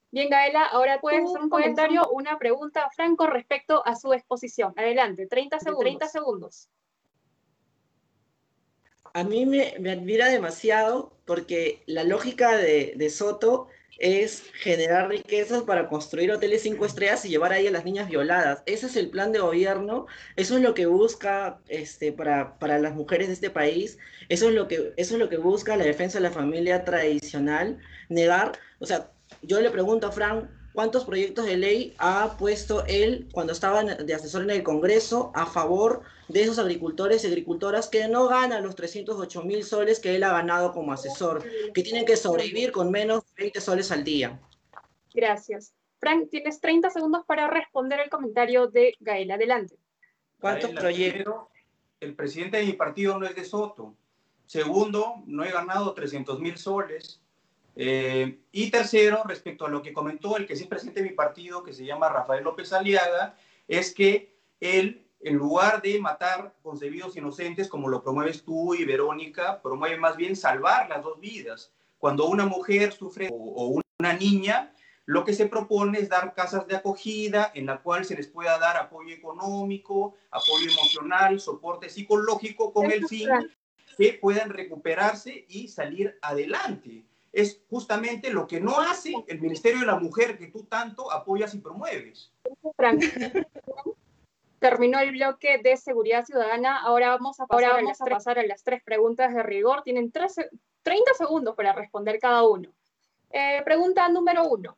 Bien, 0.09 0.29
Gaela, 0.29 0.67
ahora 0.67 1.01
puedes 1.01 1.25
hacer 1.25 1.41
un 1.41 1.49
comentario, 1.49 2.07
una 2.11 2.39
pregunta, 2.39 2.89
Franco, 2.95 3.27
respecto 3.27 3.85
a 3.85 3.93
su 3.97 4.13
exposición. 4.13 4.73
Adelante, 4.77 5.27
30 5.27 5.59
segundos. 5.59 5.83
30 5.83 6.07
segundos. 6.07 6.69
A 9.13 9.25
mí 9.25 9.45
me, 9.45 9.91
admira 9.91 10.27
demasiado 10.27 11.11
porque 11.25 11.83
la 11.87 12.05
lógica 12.05 12.55
de, 12.55 12.93
de 12.95 13.09
Soto 13.09 13.67
es 13.99 14.43
generar 14.53 15.09
riquezas 15.09 15.63
para 15.63 15.87
construir 15.89 16.31
hoteles 16.31 16.61
cinco 16.61 16.85
estrellas 16.85 17.25
y 17.25 17.29
llevar 17.29 17.51
ahí 17.51 17.67
a 17.67 17.71
las 17.71 17.85
niñas 17.85 18.09
violadas. 18.09 18.63
Ese 18.65 18.87
es 18.87 18.95
el 18.95 19.09
plan 19.09 19.31
de 19.31 19.39
gobierno, 19.39 20.07
eso 20.35 20.55
es 20.55 20.63
lo 20.63 20.73
que 20.73 20.85
busca 20.85 21.59
este, 21.67 22.11
para, 22.11 22.57
para 22.57 22.79
las 22.79 22.95
mujeres 22.95 23.27
de 23.27 23.33
este 23.33 23.49
país, 23.49 23.97
eso 24.29 24.47
es, 24.49 24.55
lo 24.55 24.67
que, 24.67 24.93
eso 24.97 25.15
es 25.15 25.19
lo 25.19 25.29
que 25.29 25.37
busca 25.37 25.77
la 25.77 25.85
defensa 25.85 26.17
de 26.17 26.23
la 26.23 26.31
familia 26.31 26.83
tradicional, 26.83 27.79
negar, 28.07 28.53
o 28.79 28.85
sea, 28.85 29.11
yo 29.41 29.59
le 29.61 29.69
pregunto 29.69 30.07
a 30.07 30.11
Fran, 30.11 30.49
cuántos 30.73 31.05
proyectos 31.05 31.45
de 31.45 31.57
ley 31.57 31.95
ha 31.97 32.37
puesto 32.37 32.85
él 32.85 33.27
cuando 33.31 33.53
estaba 33.53 33.83
de 33.83 34.13
asesor 34.13 34.43
en 34.43 34.51
el 34.51 34.63
Congreso 34.63 35.31
a 35.35 35.45
favor 35.45 36.01
de 36.27 36.43
esos 36.43 36.59
agricultores 36.59 37.23
y 37.23 37.27
agricultoras 37.27 37.87
que 37.87 38.07
no 38.07 38.27
ganan 38.27 38.63
los 38.63 38.75
308 38.75 39.43
mil 39.43 39.63
soles 39.63 39.99
que 39.99 40.15
él 40.15 40.23
ha 40.23 40.31
ganado 40.31 40.71
como 40.71 40.93
asesor, 40.93 41.43
que 41.73 41.83
tienen 41.83 42.05
que 42.05 42.15
sobrevivir 42.15 42.71
con 42.71 42.91
menos 42.91 43.25
de 43.35 43.43
20 43.43 43.61
soles 43.61 43.91
al 43.91 44.03
día. 44.03 44.39
Gracias. 45.13 45.73
Frank, 45.99 46.29
tienes 46.29 46.61
30 46.61 46.89
segundos 46.91 47.25
para 47.25 47.47
responder 47.47 47.99
el 47.99 48.09
comentario 48.09 48.67
de 48.67 48.93
Gael. 48.99 49.31
Adelante. 49.31 49.75
¿Cuántos 50.39 50.71
proyectos? 50.71 51.35
El 51.99 52.15
presidente 52.15 52.57
de 52.57 52.65
mi 52.65 52.73
partido 52.73 53.19
no 53.19 53.25
es 53.25 53.35
de 53.35 53.43
Soto. 53.43 53.95
Segundo, 54.45 55.21
no 55.25 55.43
he 55.43 55.51
ganado 55.51 55.93
300 55.93 56.39
mil 56.39 56.57
soles. 56.57 57.18
Eh, 57.81 58.41
y 58.51 58.69
tercero, 58.71 59.23
respecto 59.23 59.65
a 59.65 59.69
lo 59.69 59.81
que 59.81 59.93
comentó 59.93 60.35
el 60.35 60.45
que 60.45 60.51
es 60.51 60.67
presidente 60.67 61.01
de 61.01 61.09
mi 61.11 61.15
partido, 61.15 61.63
que 61.63 61.71
se 61.71 61.85
llama 61.85 62.09
Rafael 62.09 62.43
López 62.43 62.73
Aliaga, 62.73 63.37
es 63.69 63.93
que 63.93 64.35
él, 64.59 65.07
en 65.21 65.37
lugar 65.37 65.81
de 65.81 65.97
matar 65.97 66.53
concebidos 66.61 67.15
inocentes, 67.15 67.69
como 67.69 67.87
lo 67.87 68.03
promueves 68.03 68.43
tú 68.43 68.75
y 68.75 68.83
Verónica, 68.83 69.61
promueve 69.61 69.95
más 69.95 70.17
bien 70.17 70.35
salvar 70.35 70.89
las 70.89 71.01
dos 71.03 71.21
vidas. 71.21 71.71
Cuando 71.99 72.25
una 72.25 72.45
mujer 72.45 72.91
sufre 72.91 73.29
o, 73.31 73.79
una 73.97 74.11
niña, 74.11 74.73
lo 75.05 75.23
que 75.23 75.33
se 75.33 75.45
propone 75.45 75.99
es 75.99 76.09
dar 76.09 76.33
casas 76.33 76.67
de 76.67 76.75
acogida 76.75 77.49
en 77.55 77.65
la 77.65 77.81
cual 77.81 78.03
se 78.03 78.17
les 78.17 78.27
pueda 78.27 78.59
dar 78.59 78.75
apoyo 78.75 79.15
económico, 79.15 80.15
apoyo 80.31 80.69
emocional, 80.69 81.39
soporte 81.39 81.89
psicológico 81.89 82.73
con 82.73 82.91
el 82.91 83.07
fin 83.07 83.29
que 83.97 84.19
puedan 84.21 84.49
recuperarse 84.49 85.45
y 85.47 85.69
salir 85.69 86.19
adelante 86.21 87.05
es 87.31 87.61
justamente 87.69 88.31
lo 88.31 88.47
que 88.47 88.59
no 88.59 88.79
hace 88.79 89.13
el 89.27 89.39
Ministerio 89.39 89.81
de 89.81 89.85
la 89.85 89.99
Mujer 89.99 90.37
que 90.37 90.47
tú 90.47 90.63
tanto 90.63 91.11
apoyas 91.11 91.53
y 91.53 91.59
promueves. 91.59 92.31
Terminó 94.59 94.99
el 94.99 95.11
bloque 95.11 95.59
de 95.63 95.77
seguridad 95.77 96.25
ciudadana. 96.25 96.77
Ahora 96.77 97.09
vamos 97.09 97.39
a 97.39 97.45
pasar, 97.45 97.79
a, 97.79 97.81
las 97.81 97.97
pasar 97.97 98.39
a 98.39 98.45
las 98.45 98.63
tres 98.63 98.83
preguntas 98.83 99.33
de 99.33 99.43
rigor. 99.43 99.83
Tienen 99.83 100.11
30 100.11 101.13
segundos 101.17 101.55
para 101.55 101.73
responder 101.73 102.19
cada 102.19 102.43
uno. 102.43 102.73
Eh, 103.29 103.61
pregunta 103.63 104.09
número 104.09 104.47
uno. 104.47 104.77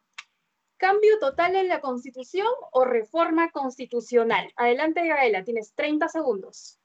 ¿Cambio 0.78 1.19
total 1.19 1.55
en 1.55 1.67
la 1.67 1.80
Constitución 1.80 2.47
o 2.71 2.86
reforma 2.86 3.51
constitucional? 3.51 4.51
Adelante, 4.55 5.07
Gaela, 5.07 5.43
tienes 5.43 5.73
30 5.73 6.09
segundos. 6.09 6.80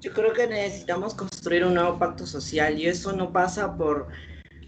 Yo 0.00 0.12
creo 0.12 0.32
que 0.32 0.46
necesitamos 0.46 1.14
construir 1.14 1.64
un 1.64 1.74
nuevo 1.74 1.98
pacto 1.98 2.26
social 2.26 2.78
y 2.78 2.86
eso 2.86 3.12
no 3.12 3.32
pasa 3.32 3.76
por 3.76 4.08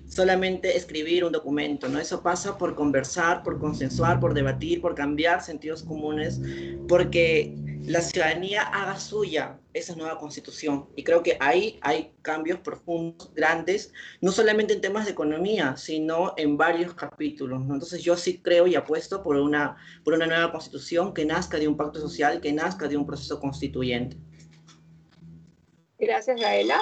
solamente 0.09 0.77
escribir 0.77 1.25
un 1.25 1.33
documento, 1.33 1.89
¿no? 1.89 1.99
Eso 1.99 2.23
pasa 2.23 2.57
por 2.57 2.75
conversar, 2.75 3.43
por 3.43 3.59
consensuar, 3.59 4.19
por 4.21 4.33
debatir, 4.33 4.81
por 4.81 4.95
cambiar 4.95 5.43
sentidos 5.43 5.83
comunes, 5.83 6.41
porque 6.89 7.55
la 7.85 8.01
ciudadanía 8.01 8.63
haga 8.63 8.99
suya 8.99 9.59
esa 9.75 9.95
nueva 9.95 10.19
constitución. 10.19 10.87
Y 10.97 11.05
creo 11.05 11.23
que 11.23 11.37
ahí 11.41 11.79
hay 11.83 12.13
cambios 12.23 12.59
profundos, 12.61 13.33
grandes, 13.35 13.93
no 14.21 14.33
solamente 14.33 14.75
en 14.75 14.81
temas 14.81 15.05
de 15.05 15.13
economía, 15.13 15.77
sino 15.77 16.35
en 16.37 16.57
varios 16.57 16.95
capítulos. 16.95 17.61
¿no? 17.65 17.75
Entonces 17.75 18.03
yo 18.03 18.17
sí 18.17 18.41
creo 18.43 18.67
y 18.67 18.75
apuesto 18.77 19.23
por 19.23 19.37
una, 19.37 19.77
por 20.05 20.15
una 20.15 20.27
nueva 20.27 20.51
constitución 20.51 21.13
que 21.15 21.25
nazca 21.25 21.59
de 21.59 21.69
un 21.69 21.77
pacto 21.77 22.01
social, 22.01 22.41
que 22.41 22.53
nazca 22.53 22.89
de 22.89 22.97
un 22.97 23.07
proceso 23.07 23.39
constituyente. 23.41 24.17
Gracias, 25.99 26.41
Gaela. 26.41 26.81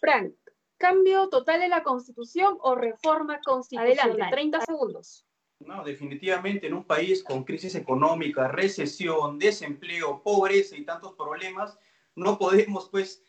Frank, 0.00 0.32
¿cambio 0.78 1.28
total 1.28 1.60
de 1.60 1.68
la 1.68 1.82
Constitución 1.82 2.56
o 2.60 2.74
reforma 2.74 3.40
constitucional? 3.44 4.10
Adelante, 4.10 4.36
30 4.36 4.60
segundos. 4.62 5.26
No, 5.60 5.84
definitivamente 5.84 6.66
en 6.66 6.74
un 6.74 6.84
país 6.84 7.22
con 7.22 7.44
crisis 7.44 7.74
económica, 7.74 8.48
recesión, 8.48 9.38
desempleo, 9.38 10.22
pobreza 10.22 10.76
y 10.76 10.84
tantos 10.84 11.14
problemas, 11.14 11.78
no 12.14 12.38
podemos, 12.38 12.88
pues, 12.90 13.22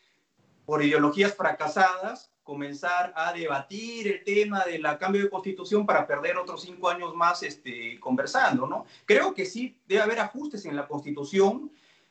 por 0.66 0.84
ideologías 0.84 1.34
fracasadas, 1.34 2.30
comenzar 2.42 3.12
a 3.14 3.32
debatir 3.32 4.08
el 4.08 4.24
tema 4.24 4.64
del 4.64 4.82
cambio 4.98 5.22
de 5.22 5.30
constitución 5.30 5.84
para 5.84 6.06
perder 6.06 6.38
otros 6.38 6.62
cinco 6.62 6.88
años 6.88 7.14
más 7.14 7.42
este, 7.42 8.00
conversando, 8.00 8.66
¿no? 8.66 8.86
Creo 9.04 9.34
que 9.34 9.44
sí 9.44 9.78
debe 9.86 10.02
haber 10.02 10.20
ajustes 10.20 10.64
en 10.64 10.76
la 10.76 10.86
constitución, 10.86 11.70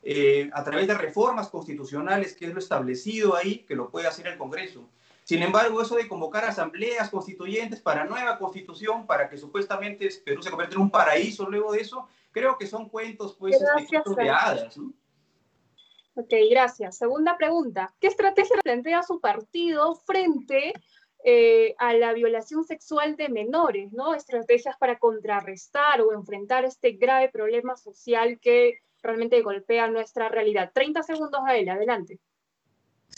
eh, 0.09 0.49
a 0.53 0.63
través 0.63 0.87
de 0.87 0.93
reformas 0.93 1.49
constitucionales, 1.49 2.33
que 2.33 2.45
es 2.45 2.53
lo 2.53 2.59
establecido 2.59 3.35
ahí, 3.35 3.65
que 3.67 3.75
lo 3.75 3.89
puede 3.89 4.07
hacer 4.07 4.25
el 4.27 4.37
Congreso. 4.37 4.87
Sin 5.25 5.43
embargo, 5.43 5.81
eso 5.81 5.97
de 5.97 6.07
convocar 6.07 6.45
asambleas 6.45 7.09
constituyentes 7.09 7.81
para 7.81 8.05
nueva 8.05 8.39
constitución, 8.39 9.05
para 9.05 9.29
que 9.29 9.37
supuestamente 9.37 10.07
Perú 10.23 10.41
se 10.41 10.49
convierta 10.49 10.75
en 10.75 10.83
un 10.83 10.91
paraíso 10.91 11.49
luego 11.49 11.73
de 11.73 11.81
eso, 11.81 12.07
creo 12.31 12.57
que 12.57 12.65
son 12.67 12.87
cuentos 12.87 13.35
pues 13.37 13.55
este, 13.55 13.99
de 14.15 14.29
hadas. 14.29 14.77
Ok, 16.15 16.33
gracias. 16.49 16.97
Segunda 16.97 17.35
pregunta. 17.35 17.93
¿Qué 17.99 18.07
estrategia 18.07 18.55
plantea 18.63 19.03
su 19.03 19.19
partido 19.19 19.93
frente 20.05 20.71
eh, 21.25 21.75
a 21.79 21.91
la 21.91 22.13
violación 22.13 22.63
sexual 22.63 23.17
de 23.17 23.27
menores, 23.27 23.91
¿no? 23.91 24.15
Estrategias 24.15 24.77
para 24.77 24.99
contrarrestar 24.99 25.99
o 25.99 26.13
enfrentar 26.13 26.63
este 26.63 26.91
grave 26.93 27.27
problema 27.27 27.75
social 27.75 28.39
que 28.39 28.79
realmente 29.07 29.41
golpea 29.41 29.87
nuestra 29.87 30.27
realidad. 30.27 30.71
30 30.73 31.01
segundos 31.01 31.39
a 31.47 31.55
él, 31.55 31.69
adelante. 31.69 32.19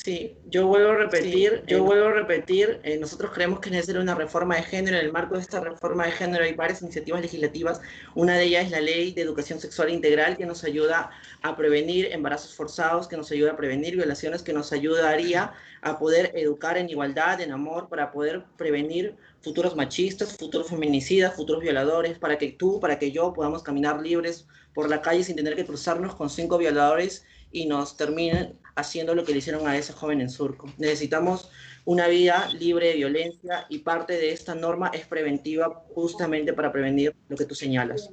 Sí, 0.04 0.38
yo 0.46 0.66
vuelvo 0.68 0.92
a 0.92 0.96
repetir, 0.96 1.64
yo 1.68 1.84
vuelvo 1.84 2.08
a 2.08 2.14
repetir, 2.14 2.80
eh, 2.84 2.98
nosotros 2.98 3.32
creemos 3.34 3.60
que 3.60 3.68
es 3.68 3.74
necesaria 3.74 4.02
una 4.02 4.16
reforma 4.16 4.56
de 4.56 4.64
género. 4.64 4.98
En 4.98 5.06
el 5.06 5.12
marco 5.12 5.36
de 5.36 5.42
esta 5.42 5.60
reforma 5.60 6.06
de 6.06 6.12
género 6.12 6.46
hay 6.46 6.54
varias 6.54 6.82
iniciativas 6.82 7.22
legislativas. 7.22 7.82
Una 8.16 8.38
de 8.38 8.46
ellas 8.46 8.66
es 8.66 8.72
la 8.72 8.80
ley 8.80 9.12
de 9.12 9.24
educación 9.24 9.60
sexual 9.60 9.90
integral 9.90 10.38
que 10.38 10.46
nos 10.46 10.64
ayuda 10.64 11.10
a 11.42 11.58
prevenir 11.58 12.06
embarazos 12.14 12.56
forzados, 12.56 13.10
que 13.10 13.18
nos 13.18 13.30
ayuda 13.32 13.52
a 13.52 13.58
prevenir 13.58 13.98
violaciones, 13.98 14.42
que 14.42 14.54
nos 14.54 14.72
ayudaría 14.72 15.52
a 15.82 16.00
poder 16.00 16.32
educar 16.36 16.78
en 16.78 16.90
igualdad, 16.90 17.42
en 17.42 17.52
amor, 17.52 17.90
para 17.90 18.12
poder 18.12 18.46
prevenir 18.58 19.18
futuros 19.42 19.76
machistas, 19.76 20.38
futuros 20.38 20.70
feminicidas, 20.70 21.36
futuros 21.36 21.62
violadores, 21.62 22.18
para 22.20 22.38
que 22.38 22.54
tú, 22.54 22.80
para 22.80 23.00
que 23.00 23.12
yo 23.12 23.34
podamos 23.34 23.64
caminar 23.64 24.02
libres 24.02 24.48
por 24.80 24.90
la 24.90 25.02
calle 25.02 25.26
sin 25.26 25.36
tener 25.36 25.58
que 25.58 25.66
cruzarnos 25.66 26.16
con 26.16 26.30
cinco 26.30 26.58
violadores 26.58 27.26
y 27.52 27.66
nos 27.66 27.98
terminen 27.98 28.58
haciendo 28.78 29.14
lo 29.14 29.26
que 29.26 29.34
le 29.34 29.40
hicieron 29.40 29.68
a 29.68 29.76
esa 29.76 29.92
joven 29.92 30.22
en 30.22 30.30
Surco. 30.30 30.68
Necesitamos 30.78 31.52
una 31.84 32.08
vida 32.08 32.48
libre 32.58 32.88
de 32.88 32.94
violencia 32.94 33.66
y 33.68 33.80
parte 33.80 34.14
de 34.14 34.32
esta 34.32 34.56
norma 34.56 34.90
es 34.94 35.06
preventiva 35.06 35.84
justamente 35.94 36.54
para 36.54 36.72
prevenir 36.72 37.14
lo 37.28 37.36
que 37.36 37.44
tú 37.44 37.56
señalas. 37.56 38.10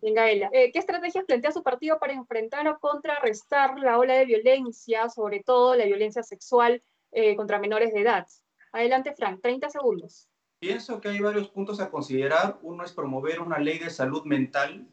Bien, 0.00 0.14
Gaela. 0.14 0.50
Eh, 0.52 0.70
¿Qué 0.70 0.78
estrategias 0.78 1.24
plantea 1.24 1.50
su 1.50 1.64
partido 1.64 1.98
para 1.98 2.12
enfrentar 2.12 2.68
o 2.68 2.78
contrarrestar 2.78 3.76
la 3.80 3.98
ola 3.98 4.14
de 4.14 4.24
violencia, 4.24 5.08
sobre 5.08 5.42
todo 5.42 5.74
la 5.74 5.84
violencia 5.84 6.22
sexual 6.22 6.80
eh, 7.10 7.34
contra 7.34 7.58
menores 7.58 7.92
de 7.92 8.02
edad? 8.02 8.24
Adelante, 8.70 9.16
Frank, 9.16 9.40
30 9.42 9.68
segundos. 9.68 10.28
Pienso 10.60 11.00
que 11.00 11.08
hay 11.08 11.18
varios 11.18 11.48
puntos 11.48 11.80
a 11.80 11.90
considerar. 11.90 12.60
Uno 12.62 12.84
es 12.84 12.92
promover 12.92 13.40
una 13.40 13.58
ley 13.58 13.80
de 13.80 13.90
salud 13.90 14.22
mental 14.22 14.86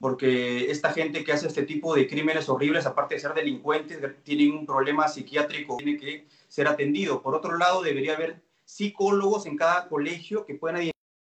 porque 0.00 0.70
esta 0.70 0.92
gente 0.92 1.24
que 1.24 1.32
hace 1.32 1.48
este 1.48 1.64
tipo 1.64 1.94
de 1.94 2.06
crímenes 2.06 2.48
horribles, 2.48 2.86
aparte 2.86 3.14
de 3.14 3.20
ser 3.20 3.34
delincuentes, 3.34 3.98
tienen 4.22 4.52
un 4.52 4.66
problema 4.66 5.08
psiquiátrico, 5.08 5.76
tiene 5.76 5.98
que 5.98 6.26
ser 6.48 6.68
atendido. 6.68 7.20
Por 7.20 7.34
otro 7.34 7.56
lado, 7.56 7.82
debería 7.82 8.14
haber 8.14 8.40
psicólogos 8.64 9.46
en 9.46 9.56
cada 9.56 9.88
colegio 9.88 10.44
que 10.44 10.54
puedan 10.54 10.90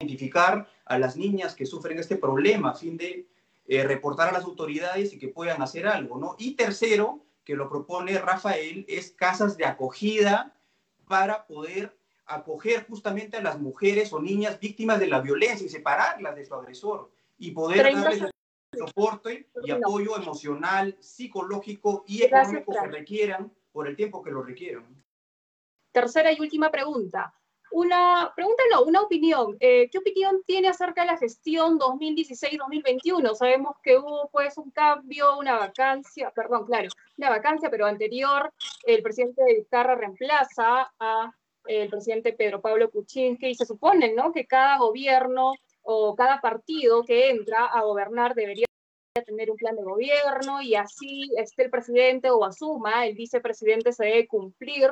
identificar 0.01 0.69
a 0.85 0.99
las 0.99 1.17
niñas 1.17 1.55
que 1.55 1.67
sufren 1.67 1.99
este 1.99 2.17
problema 2.17 2.71
a 2.71 2.75
fin 2.75 2.97
de 2.97 3.27
eh, 3.67 3.85
reportar 3.85 4.31
a 4.31 4.33
las 4.33 4.45
autoridades 4.45 5.13
y 5.13 5.19
que 5.19 5.29
puedan 5.29 5.61
hacer 5.63 5.87
algo, 5.87 6.19
¿no? 6.19 6.35
Y 6.39 6.55
tercero, 6.55 7.25
que 7.45 7.55
lo 7.55 7.69
propone 7.69 8.19
Rafael, 8.19 8.85
es 8.89 9.11
casas 9.11 9.57
de 9.57 9.67
acogida 9.67 10.55
para 11.07 11.47
poder 11.47 11.97
acoger 12.27 12.87
justamente 12.89 13.37
a 13.37 13.43
las 13.43 13.59
mujeres 13.59 14.13
o 14.13 14.21
niñas 14.21 14.59
víctimas 14.61 15.01
de 15.01 15.07
la 15.07 15.21
violencia 15.21 15.67
y 15.67 15.71
separarlas 15.71 16.37
de 16.37 16.45
su 16.45 16.55
agresor 16.55 17.11
y 17.39 17.53
poder 17.53 17.95
darles 17.95 18.23
soporte 18.77 19.49
y 19.65 19.71
apoyo 19.71 20.17
emocional, 20.17 20.97
psicológico 21.01 22.05
y 22.07 22.23
económico 22.23 22.73
que 22.73 22.89
requieran 22.89 23.53
por 23.73 23.89
el 23.89 23.97
tiempo 23.97 24.23
que 24.23 24.31
lo 24.31 24.43
requieran. 24.43 25.03
Tercera 25.93 26.33
y 26.33 26.41
última 26.41 26.71
pregunta. 26.71 27.35
Una 27.71 28.33
pregunta, 28.35 28.63
no, 28.73 28.83
una 28.85 29.03
opinión. 29.03 29.57
Eh, 29.61 29.91
¿Qué 29.91 29.99
opinión 29.99 30.43
tiene 30.47 30.69
acerca 30.69 31.03
de 31.03 31.09
la 31.09 31.19
gestión 31.19 31.79
2016-2021? 31.79 33.35
Sabemos 33.35 33.77
que 33.83 33.99
hubo 33.99 34.29
pues 34.31 34.57
un 34.57 34.71
cambio, 34.71 35.39
una 35.39 35.59
vacancia, 35.59 36.31
perdón, 36.31 36.65
claro, 36.65 36.89
una 37.19 37.29
vacancia, 37.29 37.69
pero 37.69 37.87
anterior 37.87 38.53
el 38.85 39.03
presidente 39.03 39.43
de 39.45 39.55
Vizcarra 39.55 39.97
reemplaza 39.97 40.91
a 40.99 41.31
el 41.67 41.91
presidente 41.91 42.33
Pedro 42.33 42.63
Pablo 42.63 42.91
Kuczynski 42.91 43.49
y 43.49 43.55
se 43.55 43.67
supone, 43.67 44.15
¿no? 44.15 44.33
Que 44.33 44.47
cada 44.47 44.79
gobierno 44.79 45.53
o 45.91 46.15
cada 46.15 46.39
partido 46.43 47.03
que 47.03 47.31
entra 47.31 47.65
a 47.65 47.81
gobernar 47.81 48.35
debería 48.35 48.67
tener 49.25 49.51
un 49.51 49.57
plan 49.57 49.75
de 49.75 49.83
gobierno 49.83 50.61
y 50.61 50.75
así 50.75 51.31
esté 51.39 51.65
el 51.65 51.71
presidente 51.71 52.31
o 52.31 52.45
asuma, 52.45 53.07
el 53.07 53.15
vicepresidente 53.15 53.93
se 53.93 54.05
debe 54.05 54.29
cumplir 54.29 54.91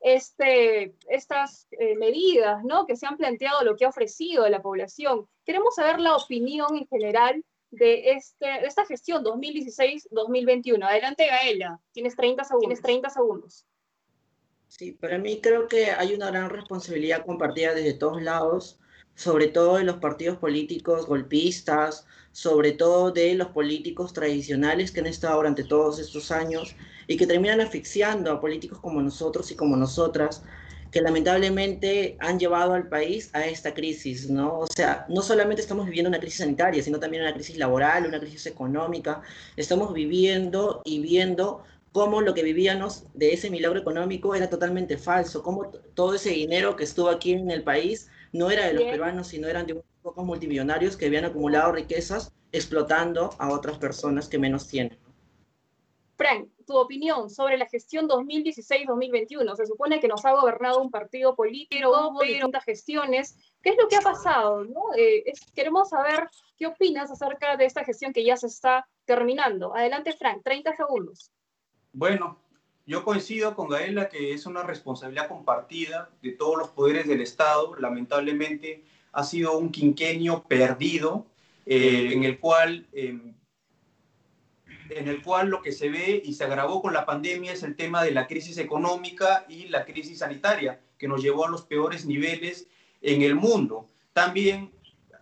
este, 0.00 0.94
estas 1.08 1.66
eh, 1.70 1.96
medidas 1.96 2.62
¿no? 2.62 2.84
que 2.84 2.94
se 2.94 3.06
han 3.06 3.16
planteado, 3.16 3.64
lo 3.64 3.74
que 3.74 3.86
ha 3.86 3.88
ofrecido 3.88 4.44
a 4.44 4.50
la 4.50 4.60
población. 4.60 5.26
Queremos 5.46 5.76
saber 5.76 5.98
la 5.98 6.14
opinión 6.14 6.76
en 6.76 6.86
general 6.88 7.42
de, 7.70 8.10
este, 8.10 8.44
de 8.44 8.66
esta 8.66 8.84
gestión 8.84 9.24
2016-2021. 9.24 10.84
Adelante, 10.84 11.26
Gaela, 11.26 11.80
tienes 11.92 12.16
30 12.16 12.44
segundos. 12.44 12.68
Tienes 12.68 12.82
30 12.82 13.08
segundos. 13.08 13.66
Sí, 14.68 14.92
para 14.92 15.16
mí 15.16 15.40
creo 15.40 15.68
que 15.68 15.86
hay 15.86 16.12
una 16.12 16.30
gran 16.30 16.50
responsabilidad 16.50 17.24
compartida 17.24 17.72
desde 17.72 17.94
todos 17.94 18.20
lados 18.20 18.78
sobre 19.14 19.48
todo 19.48 19.76
de 19.76 19.84
los 19.84 19.96
partidos 19.96 20.38
políticos 20.38 21.06
golpistas, 21.06 22.06
sobre 22.32 22.72
todo 22.72 23.12
de 23.12 23.34
los 23.34 23.48
políticos 23.48 24.12
tradicionales 24.12 24.90
que 24.90 25.00
han 25.00 25.06
estado 25.06 25.36
durante 25.36 25.64
todos 25.64 25.98
estos 26.00 26.30
años 26.30 26.74
y 27.06 27.16
que 27.16 27.26
terminan 27.26 27.60
asfixiando 27.60 28.32
a 28.32 28.40
políticos 28.40 28.80
como 28.80 29.00
nosotros 29.00 29.50
y 29.50 29.54
como 29.54 29.76
nosotras, 29.76 30.42
que 30.90 31.00
lamentablemente 31.00 32.16
han 32.20 32.38
llevado 32.38 32.74
al 32.74 32.88
país 32.88 33.30
a 33.32 33.44
esta 33.46 33.74
crisis, 33.74 34.30
¿no? 34.30 34.60
O 34.60 34.66
sea, 34.66 35.06
no 35.08 35.22
solamente 35.22 35.60
estamos 35.60 35.86
viviendo 35.86 36.08
una 36.08 36.20
crisis 36.20 36.38
sanitaria, 36.38 36.82
sino 36.82 37.00
también 37.00 37.22
una 37.22 37.34
crisis 37.34 37.56
laboral, 37.56 38.06
una 38.06 38.20
crisis 38.20 38.46
económica. 38.46 39.22
Estamos 39.56 39.92
viviendo 39.92 40.82
y 40.84 41.00
viendo 41.00 41.64
cómo 41.92 42.20
lo 42.20 42.34
que 42.34 42.42
vivíamos 42.42 43.04
de 43.14 43.32
ese 43.32 43.50
milagro 43.50 43.78
económico 43.78 44.34
era 44.34 44.50
totalmente 44.50 44.98
falso, 44.98 45.42
cómo 45.42 45.70
todo 45.94 46.14
ese 46.14 46.30
dinero 46.30 46.74
que 46.74 46.84
estuvo 46.84 47.08
aquí 47.08 47.32
en 47.32 47.50
el 47.50 47.62
país 47.62 48.08
no 48.34 48.50
era 48.50 48.66
de 48.66 48.74
los 48.74 48.82
peruanos, 48.82 49.28
sino 49.28 49.46
eran 49.46 49.64
de 49.64 49.74
unos 49.74 49.84
pocos 50.02 50.24
multimillonarios 50.24 50.96
que 50.96 51.06
habían 51.06 51.24
acumulado 51.24 51.70
riquezas 51.70 52.32
explotando 52.50 53.30
a 53.38 53.50
otras 53.50 53.78
personas 53.78 54.28
que 54.28 54.40
menos 54.40 54.68
tienen. 54.68 54.98
Frank, 56.16 56.48
tu 56.66 56.76
opinión 56.76 57.30
sobre 57.30 57.56
la 57.56 57.66
gestión 57.66 58.08
2016-2021. 58.08 59.54
Se 59.54 59.66
supone 59.66 60.00
que 60.00 60.08
nos 60.08 60.24
ha 60.24 60.32
gobernado 60.32 60.82
un 60.82 60.90
partido 60.90 61.36
político, 61.36 61.88
hubo 61.88 62.22
distintas 62.22 62.64
gestiones. 62.64 63.36
¿Qué 63.62 63.70
es 63.70 63.76
lo 63.76 63.86
que 63.86 63.96
ha 63.96 64.00
pasado? 64.00 64.64
Eh, 64.96 65.32
queremos 65.54 65.90
saber 65.90 66.28
qué 66.56 66.66
opinas 66.66 67.12
acerca 67.12 67.56
de 67.56 67.66
esta 67.66 67.84
gestión 67.84 68.12
que 68.12 68.24
ya 68.24 68.36
se 68.36 68.48
está 68.48 68.88
terminando. 69.04 69.76
Adelante, 69.76 70.12
Frank, 70.12 70.42
30 70.42 70.74
segundos. 70.74 71.30
Bueno, 71.92 72.43
yo 72.86 73.04
coincido 73.04 73.54
con 73.54 73.68
Gaela 73.68 74.08
que 74.08 74.32
es 74.32 74.46
una 74.46 74.62
responsabilidad 74.62 75.28
compartida 75.28 76.10
de 76.22 76.32
todos 76.32 76.58
los 76.58 76.68
poderes 76.68 77.08
del 77.08 77.20
Estado. 77.20 77.74
Lamentablemente 77.76 78.84
ha 79.12 79.24
sido 79.24 79.56
un 79.56 79.70
quinquenio 79.70 80.44
perdido 80.44 81.26
eh, 81.66 82.10
en, 82.12 82.24
el 82.24 82.38
cual, 82.38 82.86
em, 82.92 83.34
en 84.90 85.08
el 85.08 85.22
cual 85.22 85.48
lo 85.48 85.62
que 85.62 85.72
se 85.72 85.88
ve 85.88 86.20
y 86.22 86.34
se 86.34 86.44
agravó 86.44 86.82
con 86.82 86.92
la 86.92 87.06
pandemia 87.06 87.52
es 87.52 87.62
el 87.62 87.74
tema 87.74 88.04
de 88.04 88.10
la 88.10 88.26
crisis 88.26 88.58
económica 88.58 89.46
y 89.48 89.68
la 89.68 89.86
crisis 89.86 90.18
sanitaria, 90.18 90.80
que 90.98 91.08
nos 91.08 91.22
llevó 91.22 91.46
a 91.46 91.50
los 91.50 91.62
peores 91.62 92.04
niveles 92.04 92.68
en 93.00 93.22
el 93.22 93.34
mundo. 93.34 93.88
También 94.12 94.72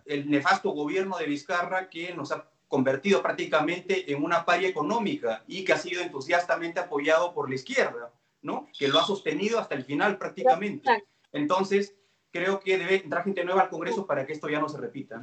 el 0.05 0.29
nefasto 0.29 0.71
gobierno 0.71 1.17
de 1.17 1.27
Vizcarra 1.27 1.89
que 1.89 2.13
nos 2.13 2.33
ha 2.33 2.49
convertido 2.73 3.21
prácticamente 3.21 4.11
en 4.11 4.23
una 4.23 4.45
paria 4.45 4.67
económica 4.67 5.43
y 5.45 5.63
que 5.63 5.73
ha 5.73 5.77
sido 5.77 6.01
entusiastamente 6.01 6.79
apoyado 6.79 7.31
por 7.31 7.47
la 7.47 7.53
izquierda, 7.53 8.11
¿no? 8.41 8.67
Que 8.75 8.87
lo 8.87 8.97
ha 8.97 9.05
sostenido 9.05 9.59
hasta 9.59 9.75
el 9.75 9.83
final 9.83 10.17
prácticamente. 10.17 10.89
Entonces, 11.31 11.95
creo 12.31 12.59
que 12.59 12.79
debe 12.79 12.95
entrar 12.95 13.25
gente 13.25 13.45
nueva 13.45 13.61
al 13.61 13.69
Congreso 13.69 14.07
para 14.07 14.25
que 14.25 14.33
esto 14.33 14.49
ya 14.49 14.59
no 14.59 14.67
se 14.67 14.79
repita. 14.79 15.21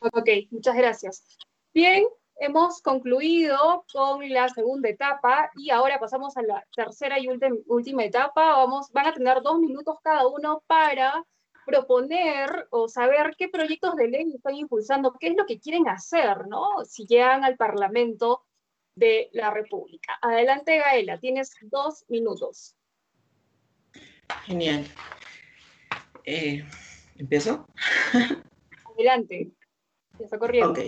Ok, 0.00 0.28
muchas 0.50 0.74
gracias. 0.74 1.38
Bien, 1.72 2.04
hemos 2.40 2.82
concluido 2.82 3.84
con 3.92 4.28
la 4.28 4.48
segunda 4.48 4.88
etapa 4.88 5.52
y 5.54 5.70
ahora 5.70 6.00
pasamos 6.00 6.36
a 6.36 6.42
la 6.42 6.66
tercera 6.74 7.20
y 7.20 7.28
última 7.68 8.02
etapa. 8.02 8.56
Vamos, 8.56 8.90
van 8.90 9.06
a 9.06 9.14
tener 9.14 9.40
dos 9.42 9.60
minutos 9.60 9.98
cada 10.02 10.26
uno 10.26 10.64
para 10.66 11.24
proponer 11.68 12.66
o 12.70 12.88
saber 12.88 13.34
qué 13.36 13.50
proyectos 13.50 13.94
de 13.94 14.08
ley 14.08 14.32
están 14.34 14.54
impulsando, 14.54 15.14
qué 15.20 15.28
es 15.28 15.36
lo 15.36 15.44
que 15.44 15.60
quieren 15.60 15.86
hacer, 15.86 16.48
¿no? 16.48 16.82
Si 16.86 17.06
llegan 17.06 17.44
al 17.44 17.58
Parlamento 17.58 18.46
de 18.94 19.28
la 19.34 19.50
República. 19.50 20.18
Adelante, 20.22 20.78
Gaela, 20.78 21.18
tienes 21.18 21.54
dos 21.60 22.06
minutos. 22.08 22.74
Genial. 24.46 24.86
Eh, 26.24 26.64
¿Empiezo? 27.18 27.66
Adelante. 28.94 29.50
Ya 30.18 30.24
está 30.24 30.38
corriendo. 30.38 30.70
Ok. 30.70 30.78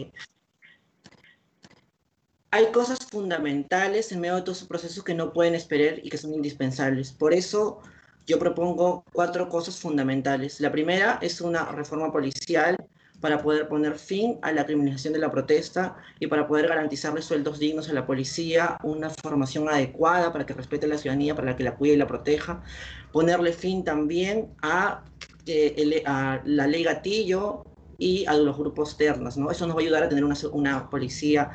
Hay 2.53 2.72
cosas 2.72 2.99
fundamentales 3.07 4.11
en 4.12 4.20
medio 4.20 4.37
de 4.37 4.43
todos 4.43 4.59
esos 4.59 4.68
procesos 4.68 5.05
que 5.05 5.14
no 5.14 5.35
pueden 5.35 5.55
esperar 5.55 6.01
y 6.03 6.09
que 6.09 6.16
son 6.16 6.33
indispensables. 6.33 7.12
Por 7.12 7.35
eso 7.35 7.83
yo 8.31 8.39
propongo 8.39 9.05
cuatro 9.12 9.49
cosas 9.49 9.76
fundamentales. 9.81 10.61
La 10.61 10.70
primera 10.70 11.18
es 11.20 11.41
una 11.41 11.64
reforma 11.72 12.12
policial 12.12 12.76
para 13.20 13.43
poder 13.43 13.66
poner 13.66 13.99
fin 13.99 14.39
a 14.43 14.53
la 14.53 14.64
criminalización 14.64 15.14
de 15.14 15.18
la 15.18 15.33
protesta 15.33 15.97
y 16.20 16.28
para 16.28 16.47
poder 16.47 16.68
garantizarle 16.68 17.22
sueldos 17.22 17.59
dignos 17.59 17.89
a 17.89 17.93
la 17.93 18.07
policía, 18.07 18.76
una 18.85 19.11
formación 19.11 19.68
adecuada 19.68 20.33
para 20.33 20.47
que 20.47 20.55
respete 20.55 20.87
a 20.87 20.91
la 20.91 20.99
ciudadanía, 20.99 21.35
para 21.35 21.57
que 21.57 21.64
la 21.64 21.74
cuide 21.74 21.95
y 21.95 21.97
la 21.97 22.07
proteja, 22.07 22.62
ponerle 23.11 23.53
fin 23.53 23.83
también 23.83 24.55
a, 24.62 25.03
eh, 25.47 26.03
a 26.07 26.41
la 26.45 26.68
ley 26.68 26.85
gatillo 26.85 27.64
y 27.99 28.26
a 28.26 28.35
los 28.35 28.57
grupos 28.57 28.97
ternos, 28.97 29.37
¿no? 29.37 29.51
Eso 29.51 29.66
nos 29.66 29.74
va 29.74 29.81
a 29.81 29.83
ayudar 29.83 30.05
a 30.05 30.09
tener 30.09 30.24
una, 30.24 30.37
una 30.53 30.89
policía 30.89 31.51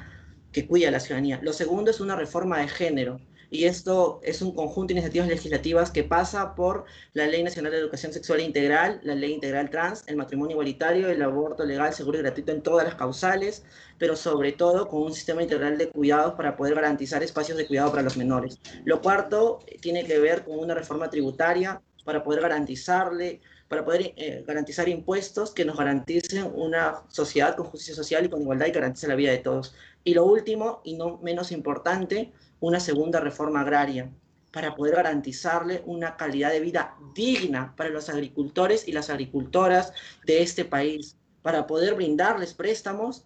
que 0.51 0.67
cuide 0.67 0.87
a 0.87 0.91
la 0.91 0.99
ciudadanía. 0.99 1.39
Lo 1.41 1.53
segundo 1.53 1.89
es 1.89 2.01
una 2.01 2.17
reforma 2.17 2.59
de 2.59 2.67
género 2.67 3.21
y 3.49 3.65
esto 3.65 4.19
es 4.23 4.41
un 4.41 4.53
conjunto 4.53 4.93
de 4.93 4.99
iniciativas 4.99 5.27
legislativas 5.27 5.91
que 5.91 6.03
pasa 6.03 6.55
por 6.55 6.85
la 7.13 7.27
Ley 7.27 7.43
Nacional 7.43 7.71
de 7.71 7.79
Educación 7.79 8.13
Sexual 8.13 8.41
Integral, 8.41 8.99
la 9.03 9.15
Ley 9.15 9.33
Integral 9.33 9.69
Trans, 9.69 10.03
el 10.07 10.15
matrimonio 10.15 10.53
igualitario, 10.53 11.09
el 11.09 11.21
aborto 11.21 11.65
legal, 11.65 11.93
seguro 11.93 12.19
y 12.19 12.21
gratuito 12.21 12.51
en 12.51 12.61
todas 12.61 12.85
las 12.85 12.95
causales, 12.95 13.63
pero 13.97 14.15
sobre 14.15 14.51
todo 14.51 14.87
con 14.87 15.03
un 15.03 15.13
sistema 15.13 15.43
integral 15.43 15.77
de 15.77 15.89
cuidados 15.89 16.33
para 16.35 16.55
poder 16.55 16.75
garantizar 16.75 17.23
espacios 17.23 17.57
de 17.57 17.67
cuidado 17.67 17.91
para 17.91 18.03
los 18.03 18.17
menores. 18.17 18.59
Lo 18.83 19.01
cuarto 19.01 19.59
tiene 19.81 20.05
que 20.05 20.19
ver 20.19 20.43
con 20.43 20.59
una 20.59 20.73
reforma 20.73 21.09
tributaria 21.09 21.81
para 22.03 22.23
poder 22.23 22.41
garantizarle 22.41 23.41
para 23.67 23.83
poder 23.83 24.13
eh, 24.15 24.43
garantizar 24.45 24.87
impuestos 24.87 25.51
que 25.51 25.65
nos 25.65 25.77
garanticen 25.77 26.51
una 26.53 27.01
sociedad 27.07 27.55
con 27.55 27.65
justicia 27.65 27.95
social 27.95 28.25
y 28.25 28.29
con 28.29 28.41
igualdad 28.41 28.67
y 28.67 28.71
garantice 28.71 29.07
la 29.07 29.15
vida 29.15 29.31
de 29.31 29.39
todos. 29.39 29.73
Y 30.03 30.13
lo 30.13 30.25
último, 30.25 30.81
y 30.83 30.95
no 30.95 31.17
menos 31.23 31.51
importante, 31.51 32.31
una 32.65 32.79
segunda 32.79 33.19
reforma 33.19 33.61
agraria 33.61 34.09
para 34.51 34.73
poder 34.73 34.95
garantizarle 34.95 35.83
una 35.85 36.17
calidad 36.17 36.49
de 36.49 36.61
vida 36.61 36.95
digna 37.13 37.75
para 37.75 37.89
los 37.89 38.09
agricultores 38.09 38.87
y 38.87 38.91
las 38.91 39.11
agricultoras 39.11 39.93
de 40.25 40.41
este 40.41 40.65
país, 40.65 41.15
para 41.43 41.67
poder 41.67 41.93
brindarles 41.93 42.55
préstamos 42.55 43.25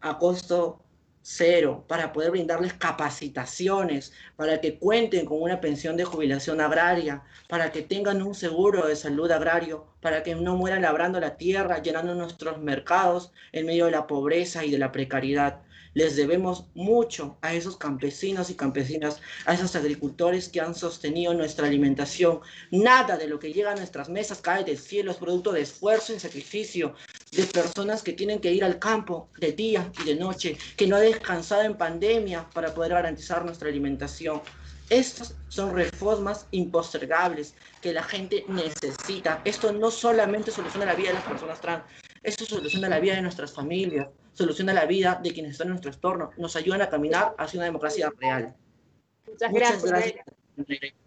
a 0.00 0.18
costo 0.18 0.82
cero, 1.20 1.84
para 1.86 2.12
poder 2.12 2.32
brindarles 2.32 2.74
capacitaciones, 2.74 4.12
para 4.34 4.60
que 4.60 4.80
cuenten 4.80 5.26
con 5.26 5.40
una 5.40 5.60
pensión 5.60 5.96
de 5.96 6.04
jubilación 6.04 6.60
agraria, 6.60 7.22
para 7.48 7.70
que 7.70 7.82
tengan 7.82 8.20
un 8.20 8.34
seguro 8.34 8.88
de 8.88 8.96
salud 8.96 9.30
agrario, 9.30 9.86
para 10.02 10.22
que 10.22 10.34
no 10.34 10.56
mueran 10.56 10.82
labrando 10.82 11.18
la 11.20 11.38
tierra, 11.38 11.80
llenando 11.80 12.14
nuestros 12.14 12.60
mercados 12.60 13.32
en 13.52 13.64
medio 13.64 13.86
de 13.86 13.92
la 13.92 14.06
pobreza 14.06 14.66
y 14.66 14.70
de 14.70 14.78
la 14.78 14.92
precariedad. 14.92 15.62
Les 15.94 16.16
debemos 16.16 16.66
mucho 16.74 17.36
a 17.42 17.54
esos 17.54 17.76
campesinos 17.76 18.48
y 18.50 18.54
campesinas, 18.54 19.20
a 19.44 19.54
esos 19.54 19.76
agricultores 19.76 20.48
que 20.48 20.60
han 20.60 20.74
sostenido 20.74 21.34
nuestra 21.34 21.66
alimentación. 21.66 22.40
Nada 22.70 23.16
de 23.16 23.28
lo 23.28 23.38
que 23.38 23.52
llega 23.52 23.72
a 23.72 23.76
nuestras 23.76 24.08
mesas 24.08 24.40
cae 24.40 24.64
del 24.64 24.78
cielo, 24.78 25.10
es 25.10 25.18
producto 25.18 25.52
de 25.52 25.60
esfuerzo 25.60 26.14
y 26.14 26.18
sacrificio 26.18 26.94
de 27.30 27.44
personas 27.44 28.02
que 28.02 28.14
tienen 28.14 28.40
que 28.40 28.52
ir 28.52 28.64
al 28.64 28.78
campo 28.78 29.28
de 29.38 29.52
día 29.52 29.92
y 30.02 30.04
de 30.04 30.16
noche, 30.16 30.56
que 30.76 30.86
no 30.86 30.96
han 30.96 31.02
descansado 31.02 31.62
en 31.62 31.76
pandemia 31.76 32.48
para 32.54 32.74
poder 32.74 32.92
garantizar 32.92 33.44
nuestra 33.44 33.68
alimentación. 33.68 34.40
Estas 34.92 35.34
son 35.48 35.74
reformas 35.74 36.46
impostergables 36.50 37.54
que 37.80 37.94
la 37.94 38.02
gente 38.02 38.44
necesita. 38.48 39.40
Esto 39.42 39.72
no 39.72 39.90
solamente 39.90 40.50
soluciona 40.50 40.84
la 40.84 40.94
vida 40.94 41.08
de 41.08 41.14
las 41.14 41.24
personas 41.24 41.62
trans, 41.62 41.84
esto 42.22 42.44
soluciona 42.44 42.90
la 42.90 43.00
vida 43.00 43.14
de 43.14 43.22
nuestras 43.22 43.54
familias, 43.54 44.10
soluciona 44.34 44.74
la 44.74 44.84
vida 44.84 45.18
de 45.22 45.32
quienes 45.32 45.52
están 45.52 45.68
en 45.68 45.70
nuestro 45.70 45.92
entorno, 45.92 46.32
nos 46.36 46.56
ayudan 46.56 46.82
a 46.82 46.90
caminar 46.90 47.34
hacia 47.38 47.56
una 47.56 47.64
democracia 47.64 48.12
real. 48.20 48.54
Muchas, 49.26 49.82
gracias. 49.82 50.26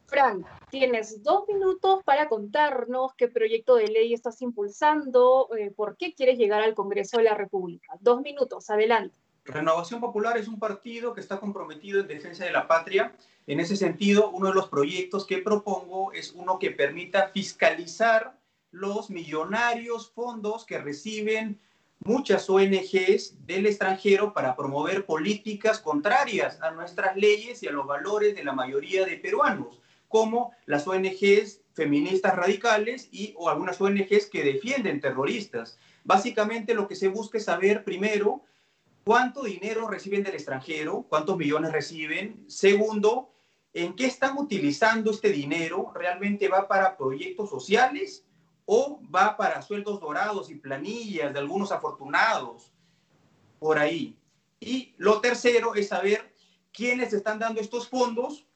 Frank, 0.07 0.47
tienes 0.71 1.21
dos 1.21 1.47
minutos 1.47 2.01
para 2.03 2.27
contarnos 2.27 3.13
qué 3.15 3.27
proyecto 3.27 3.75
de 3.75 3.89
ley 3.89 4.15
estás 4.15 4.41
impulsando, 4.41 5.47
eh, 5.55 5.69
por 5.69 5.95
qué 5.95 6.15
quieres 6.15 6.39
llegar 6.39 6.63
al 6.63 6.73
Congreso 6.73 7.19
de 7.19 7.25
la 7.25 7.36
República. 7.36 7.93
Dos 7.99 8.21
minutos, 8.21 8.67
adelante. 8.71 9.15
Renovación 9.45 10.01
Popular 10.01 10.39
es 10.39 10.47
un 10.47 10.57
partido 10.57 11.13
que 11.13 11.21
está 11.21 11.39
comprometido 11.39 12.01
en 12.01 12.07
defensa 12.07 12.45
de 12.45 12.51
la 12.51 12.67
patria. 12.67 13.13
En 13.47 13.59
ese 13.59 13.75
sentido, 13.75 14.31
uno 14.31 14.47
de 14.47 14.55
los 14.55 14.69
proyectos 14.69 15.25
que 15.25 15.37
propongo 15.37 16.11
es 16.13 16.31
uno 16.33 16.57
que 16.57 16.71
permita 16.71 17.29
fiscalizar 17.29 18.39
los 18.71 19.09
millonarios 19.09 20.09
fondos 20.09 20.65
que 20.65 20.79
reciben 20.79 21.59
muchas 21.99 22.49
ONGs 22.49 23.45
del 23.45 23.67
extranjero 23.67 24.33
para 24.33 24.55
promover 24.55 25.05
políticas 25.05 25.79
contrarias 25.79 26.59
a 26.61 26.71
nuestras 26.71 27.15
leyes 27.15 27.61
y 27.61 27.67
a 27.67 27.71
los 27.71 27.85
valores 27.85 28.35
de 28.35 28.43
la 28.43 28.53
mayoría 28.53 29.05
de 29.05 29.17
peruanos, 29.17 29.79
como 30.07 30.51
las 30.65 30.87
ONGs 30.87 31.61
feministas 31.73 32.35
radicales 32.35 33.09
y 33.11 33.33
o 33.37 33.49
algunas 33.49 33.79
ONGs 33.79 34.25
que 34.27 34.43
defienden 34.43 34.99
terroristas. 34.99 35.77
Básicamente 36.03 36.73
lo 36.73 36.87
que 36.87 36.95
se 36.95 37.09
busca 37.09 37.37
es 37.37 37.45
saber 37.45 37.83
primero 37.83 38.41
cuánto 39.03 39.43
dinero 39.43 39.87
reciben 39.87 40.23
del 40.23 40.33
extranjero, 40.33 41.05
cuántos 41.07 41.37
millones 41.37 41.71
reciben. 41.71 42.43
Segundo, 42.47 43.34
en 43.76 43.93
qué 43.93 44.05
están 44.05 44.38
utilizando 44.38 45.11
este 45.11 45.30
dinero, 45.30 45.91
realmente 45.93 46.47
va 46.47 46.65
para 46.65 46.95
proyectos 46.95 47.49
sociales 47.49 48.26
o 48.65 49.01
va 49.13 49.36
para 49.36 49.61
sueldos 49.61 49.99
dorados 49.99 50.49
y 50.49 50.55
planillas 50.55 51.34
de 51.34 51.39
algunos 51.39 51.73
afortunados 51.73 52.71
por 53.59 53.78
ahí. 53.78 54.17
Y 54.61 54.95
lo 54.95 55.19
tercero 55.19 55.76
es 55.76 55.89
saber 55.89 56.34
quiénes 56.71 57.11
están 57.11 57.38
dando 57.38 57.59
estos 57.59 57.89
fondos, 57.89 58.47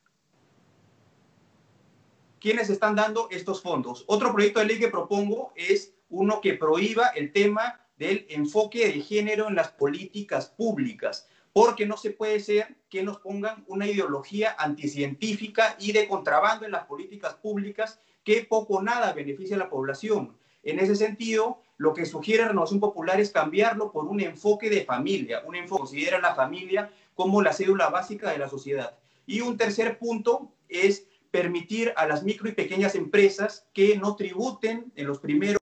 quiénes 2.40 2.70
están 2.70 2.96
dando 2.96 3.28
estos 3.30 3.62
fondos. 3.62 4.06
Otro 4.08 4.32
proyecto 4.32 4.62
de 4.62 4.68
ley 4.68 4.80
que 4.80 4.88
propongo 4.88 5.52
es 5.58 5.94
uno 6.08 6.40
que 6.40 6.54
prohíba 6.54 7.08
el 7.08 7.34
tema 7.34 7.86
del 7.98 8.26
enfoque 8.30 8.88
de 8.88 9.02
género 9.02 9.50
en 9.50 9.56
las 9.56 9.68
políticas 9.68 10.48
públicas, 10.48 11.28
porque 11.54 11.86
no 11.86 11.98
se 11.98 12.12
puede 12.12 12.40
ser 12.40 12.78
que 12.90 13.04
nos 13.04 13.20
pongan 13.20 13.64
una 13.68 13.88
ideología 13.88 14.56
anticientífica 14.58 15.76
y 15.80 15.92
de 15.92 16.08
contrabando 16.08 16.66
en 16.66 16.72
las 16.72 16.86
políticas 16.86 17.36
públicas 17.36 18.00
que 18.24 18.44
poco 18.44 18.76
o 18.76 18.82
nada 18.82 19.14
beneficia 19.14 19.56
a 19.56 19.60
la 19.60 19.70
población. 19.70 20.38
En 20.64 20.80
ese 20.80 20.96
sentido, 20.96 21.62
lo 21.78 21.94
que 21.94 22.06
sugiere 22.06 22.46
Renovación 22.46 22.80
Popular 22.80 23.20
es 23.20 23.32
cambiarlo 23.32 23.92
por 23.92 24.06
un 24.06 24.20
enfoque 24.20 24.70
de 24.70 24.84
familia, 24.86 25.44
un 25.46 25.56
enfoque 25.56 25.80
que 25.80 25.80
considera 25.80 26.20
la 26.20 26.36
familia 26.36 26.92
como 27.16 27.42
la 27.42 27.54
cédula 27.54 27.90
básica 27.90 28.32
de 28.32 28.38
la 28.38 28.50
sociedad. 28.50 28.98
Y 29.26 29.42
un 29.42 29.58
tercer 29.58 29.98
punto 29.98 30.52
es 30.68 31.08
permitir 31.32 31.94
a 31.96 32.06
las 32.06 32.24
micro 32.24 32.50
y 32.50 32.54
pequeñas 32.54 32.96
empresas 32.96 33.68
que 33.74 33.98
no 33.98 34.16
tributen 34.16 34.92
en 34.96 35.08
los 35.08 35.20
primeros 35.20 35.60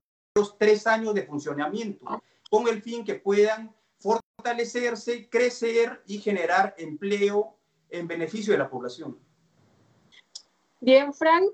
tres 0.57 0.87
años 0.87 1.13
de 1.13 1.23
funcionamiento, 1.23 2.21
con 2.49 2.67
el 2.67 2.81
fin 2.81 3.03
que 3.03 3.15
puedan 3.15 3.75
fortalecerse, 4.37 5.27
crecer 5.29 6.03
y 6.05 6.19
generar 6.19 6.75
empleo 6.77 7.57
en 7.89 8.07
beneficio 8.07 8.53
de 8.53 8.59
la 8.59 8.69
población. 8.69 9.17
Bien, 10.79 11.11
Frank, 11.11 11.51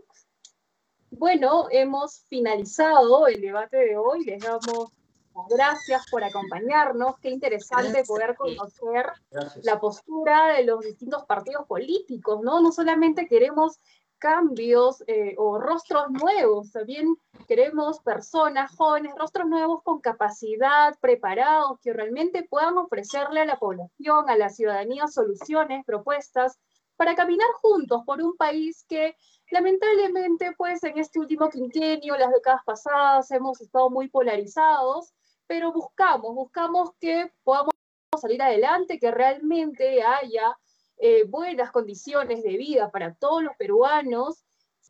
bueno, 1.12 1.68
hemos 1.72 2.26
finalizado 2.28 3.28
el 3.28 3.40
debate 3.40 3.78
de 3.78 3.96
hoy. 3.96 4.26
Les 4.26 4.44
damos 4.44 4.90
gracias 5.50 6.06
por 6.12 6.26
acompañarnos. 6.26 7.18
Qué 7.20 7.30
interesante 7.30 8.04
poder 8.04 8.36
conocer 8.36 9.06
la 9.64 9.80
postura 9.80 10.52
de 10.58 10.66
los 10.66 10.82
distintos 10.82 11.24
partidos 11.24 11.66
políticos, 11.66 12.42
¿no? 12.44 12.60
No 12.60 12.74
solamente 12.74 13.28
queremos 13.28 13.80
cambios 14.24 15.03
eh, 15.07 15.36
o 15.38 15.59
rostros 15.59 16.09
nuevos, 16.09 16.71
también 16.71 17.17
queremos 17.45 17.99
personas 17.99 18.74
jóvenes, 18.74 19.13
rostros 19.17 19.49
nuevos 19.49 19.84
con 19.84 19.99
capacidad, 19.99 20.97
preparados, 21.01 21.78
que 21.82 21.91
realmente 21.91 22.47
puedan 22.49 22.78
ofrecerle 22.78 23.41
a 23.41 23.45
la 23.45 23.59
población, 23.59 24.30
a 24.30 24.38
la 24.38 24.47
ciudadanía 24.47 25.07
soluciones, 25.07 25.84
propuestas, 25.86 26.57
para 26.95 27.15
caminar 27.15 27.49
juntos 27.61 28.03
por 28.05 28.21
un 28.21 28.38
país 28.38 28.86
que 28.88 29.17
Lamentablemente, 29.51 30.53
pues 30.57 30.84
en 30.84 30.97
este 30.97 31.19
último 31.19 31.47
quinquenio, 31.47 32.17
las 32.17 32.32
décadas 32.32 32.61
pasadas, 32.65 33.30
hemos 33.30 33.61
estado 33.61 33.88
muy 33.91 34.09
polarizados, 34.09 35.13
pero 35.45 35.71
buscamos, 35.71 36.34
buscamos 36.34 36.89
que 36.99 37.32
podamos 37.43 37.71
salir 38.19 38.41
adelante, 38.41 38.97
que 38.97 39.11
realmente 39.11 40.01
haya 40.01 40.57
eh, 40.98 41.24
buenas 41.26 41.72
condiciones 41.72 42.44
de 42.44 42.58
vida 42.58 42.91
para 42.91 43.14
todos 43.14 43.44
los 43.44 43.56
peruanos, 43.58 44.44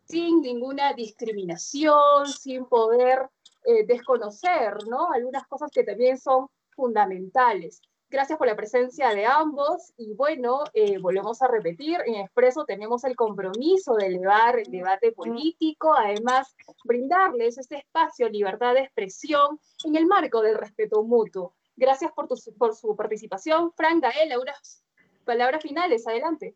sin 0.06 0.42
ninguna 0.42 0.94
discriminación, 0.94 2.28
sin 2.28 2.66
poder 2.66 3.30
eh, 3.66 3.86
desconocer, 3.86 4.86
¿no? 4.88 5.12
Algunas 5.12 5.48
cosas 5.48 5.72
que 5.72 5.84
también 5.84 6.18
son 6.18 6.48
fundamentales. 6.76 7.82
Gracias 8.10 8.38
por 8.38 8.46
la 8.46 8.56
presencia 8.56 9.10
de 9.10 9.26
ambos 9.26 9.92
y 9.98 10.14
bueno, 10.14 10.66
eh, 10.74 11.00
volvemos 11.00 11.42
a 11.42 11.48
repetir, 11.48 11.98
en 12.06 12.16
Expreso 12.16 12.64
tenemos 12.64 13.04
el 13.06 13.16
compromiso 13.16 13.96
de 13.96 14.06
elevar 14.06 14.60
el 14.60 14.70
debate 14.70 15.14
político, 15.14 15.96
además 15.96 16.56
brindarles 16.84 17.58
este 17.58 17.78
espacio, 17.78 18.30
libertad 18.30 18.76
de 18.76 18.82
expresión 18.82 19.60
en 19.84 19.96
el 19.96 20.06
marco 20.06 20.44
del 20.44 20.60
respeto 20.60 21.02
mutuo. 21.04 21.56
Gracias 21.76 22.12
por, 22.12 22.28
por 22.60 22.76
su 22.76 22.96
participación. 22.96 23.74
Frank, 23.74 24.04
Gaela, 24.04 24.40
unas 24.40 24.83
palabras 25.24 25.62
finales, 25.62 26.08
adelante. 26.08 26.56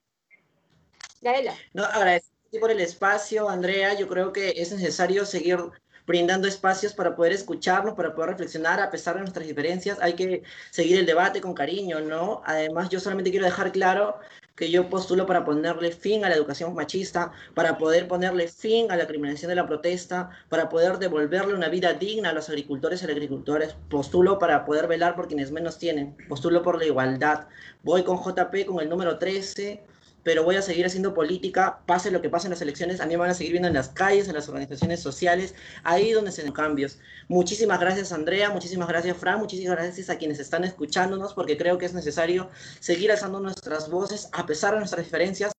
Gaela. 1.22 1.56
No, 1.74 1.84
agradezco 1.84 2.32
por 2.60 2.72
el 2.72 2.80
espacio, 2.80 3.50
Andrea. 3.50 3.94
Yo 3.94 4.08
creo 4.08 4.32
que 4.32 4.54
es 4.56 4.72
necesario 4.72 5.26
seguir 5.26 5.60
brindando 6.08 6.48
espacios 6.48 6.94
para 6.94 7.16
poder 7.16 7.34
escucharnos, 7.34 7.94
para 7.94 8.16
poder 8.16 8.32
reflexionar 8.32 8.80
a 8.80 8.90
pesar 8.90 9.16
de 9.16 9.22
nuestras 9.22 9.46
diferencias. 9.46 10.00
Hay 10.02 10.14
que 10.14 10.44
seguir 10.72 10.98
el 10.98 11.06
debate 11.06 11.42
con 11.42 11.54
cariño, 11.54 12.00
¿no? 12.00 12.42
Además, 12.46 12.90
yo 12.90 13.00
solamente 13.00 13.30
quiero 13.30 13.46
dejar 13.46 13.72
claro 13.74 14.18
que 14.56 14.72
yo 14.72 14.90
postulo 14.90 15.28
para 15.28 15.46
ponerle 15.46 15.92
fin 15.92 16.26
a 16.26 16.30
la 16.30 16.36
educación 16.36 16.74
machista, 16.74 17.32
para 17.54 17.78
poder 17.78 18.08
ponerle 18.08 18.48
fin 18.48 18.92
a 18.92 18.96
la 18.96 19.06
criminalización 19.06 19.50
de 19.50 19.56
la 19.56 19.68
protesta, 19.68 20.32
para 20.50 20.68
poder 20.70 20.98
devolverle 20.98 21.54
una 21.54 21.70
vida 21.70 21.94
digna 21.94 22.30
a 22.30 22.34
los 22.34 22.50
agricultores 22.50 23.04
y 23.04 23.06
agricultores. 23.06 23.76
Postulo 23.90 24.40
para 24.40 24.66
poder 24.66 24.88
velar 24.88 25.16
por 25.16 25.28
quienes 25.28 25.52
menos 25.52 25.78
tienen. 25.78 26.18
Postulo 26.28 26.64
por 26.64 26.80
la 26.80 26.86
igualdad. 26.86 27.48
Voy 27.84 28.04
con 28.04 28.18
JP 28.18 28.66
con 28.66 28.80
el 28.80 28.90
número 28.90 29.20
13 29.20 29.84
pero 30.28 30.44
voy 30.44 30.58
a 30.58 30.62
seguir 30.62 30.86
haciendo 30.86 31.14
política, 31.14 31.80
pase 31.86 32.12
lo 32.12 32.22
que 32.22 32.30
pase 32.30 32.48
en 32.48 32.52
las 32.52 32.62
elecciones, 32.62 33.00
a 33.00 33.06
mí 33.06 33.14
me 33.14 33.20
van 33.20 33.30
a 33.30 33.34
seguir 33.34 33.54
viendo 33.54 33.70
en 33.70 33.74
las 33.74 33.88
calles, 33.88 34.28
en 34.28 34.36
las 34.36 34.50
organizaciones 34.50 35.00
sociales, 35.00 35.56
ahí 35.86 36.12
donde 36.12 36.34
se 36.34 36.44
den 36.44 36.52
cambios. 36.52 37.00
Muchísimas 37.30 37.80
gracias 37.80 38.12
Andrea, 38.12 38.50
muchísimas 38.50 38.90
gracias 38.90 39.16
Fran, 39.16 39.40
muchísimas 39.40 39.78
gracias 39.78 40.10
a 40.10 40.18
quienes 40.18 40.40
están 40.40 40.66
escuchándonos, 40.66 41.34
porque 41.34 41.58
creo 41.58 41.78
que 41.78 41.86
es 41.86 41.94
necesario 41.94 42.50
seguir 42.82 43.10
alzando 43.10 43.40
nuestras 43.40 43.90
voces 43.90 44.28
a 44.34 44.46
pesar 44.46 44.74
de 44.74 44.80
nuestras 44.80 45.06
diferencias. 45.06 45.54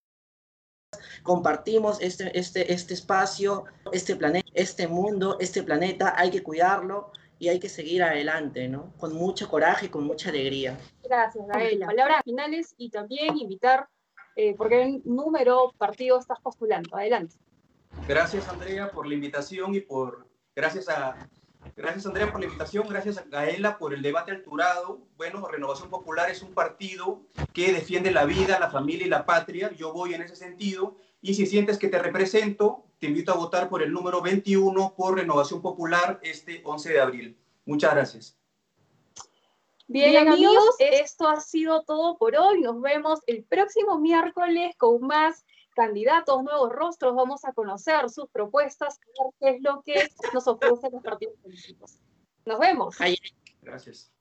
Compartimos 1.23 1.97
este, 2.03 2.39
este, 2.39 2.71
este 2.71 2.93
espacio, 2.93 3.65
este 3.91 4.17
planeta, 4.17 4.51
este 4.53 4.87
mundo, 4.87 5.39
este 5.41 5.63
planeta, 5.63 6.13
hay 6.15 6.31
que 6.31 6.43
cuidarlo 6.43 7.11
y 7.39 7.49
hay 7.49 7.59
que 7.59 7.71
seguir 7.71 8.03
adelante, 8.03 8.69
¿no? 8.69 8.93
Con 8.99 9.15
mucho 9.15 9.49
coraje, 9.49 9.91
con 9.91 10.05
mucha 10.05 10.29
alegría. 10.29 10.77
Gracias, 11.03 11.47
Gael. 11.47 11.79
Palabras 11.81 12.21
finales 12.23 12.75
y 12.77 12.91
también 12.91 13.39
invitar 13.39 13.89
eh, 14.39 14.55
¿por 14.55 14.69
qué 14.69 15.01
número 15.05 15.75
partido 15.79 16.17
estás 16.17 16.39
postulando? 16.41 16.97
Adelante. 16.97 17.35
Gracias, 18.07 18.49
Andrea, 18.49 18.89
por 18.93 19.09
la 19.09 19.15
invitación 19.15 19.75
y 19.75 19.81
por, 19.81 20.29
gracias 20.55 20.89
a, 20.89 21.29
gracias, 21.75 22.07
Andrea, 22.07 22.31
por 22.31 22.39
la 22.39 22.47
invitación, 22.47 22.87
gracias 22.89 23.19
a 23.19 23.25
Gaela 23.25 23.79
por 23.79 23.93
el 23.93 24.01
debate 24.01 24.31
alturado. 24.31 25.01
Bueno, 25.17 25.45
Renovación 25.49 25.91
Popular 25.91 26.31
es 26.31 26.41
un 26.43 26.55
partido 26.55 27.21
que 27.53 27.73
defiende 27.73 28.13
la 28.13 28.27
vida, 28.27 28.61
la 28.61 28.71
familia 28.71 29.07
y 29.09 29.11
la 29.11 29.27
patria. 29.27 29.73
Yo 29.73 29.93
voy 29.93 30.15
en 30.15 30.23
ese 30.23 30.37
sentido. 30.37 30.95
Y 31.21 31.35
si 31.35 31.45
sientes 31.45 31.77
que 31.77 31.89
te 31.89 31.99
represento, 31.99 32.85
te 33.01 33.09
invito 33.09 33.33
a 33.33 33.37
votar 33.37 33.69
por 33.69 33.83
el 33.83 33.93
número 33.93 34.23
21 34.23 34.95
por 34.97 35.17
Renovación 35.17 35.61
Popular 35.61 36.21
este 36.23 36.63
11 36.65 36.93
de 36.93 37.01
abril. 37.01 37.39
Muchas 37.67 37.93
gracias. 37.93 38.38
Bien, 39.89 40.29
amigos, 40.29 40.77
esto 40.79 41.27
ha 41.27 41.41
sido 41.41 41.83
todo 41.83 42.19
por 42.19 42.37
hoy. 42.37 42.61
Nos 42.61 42.81
vemos 42.81 43.21
el 43.27 43.43
próximo 43.45 43.99
miércoles 43.99 44.77
con 44.77 45.01
más 45.01 45.47
candidatos, 45.75 46.43
nuevos 46.43 46.71
rostros. 46.71 47.15
Vamos 47.15 47.45
a 47.47 47.55
conocer 47.55 48.11
sus 48.11 48.29
propuestas, 48.29 49.01
qué 49.41 49.49
es 49.49 49.63
lo 49.63 49.83
que 49.83 50.11
nos 50.35 50.47
ofrecen 50.47 50.93
los 50.93 51.03
partidos 51.03 51.37
políticos. 51.43 51.99
Nos 52.45 52.59
vemos. 52.59 52.97
Gracias. 53.63 54.13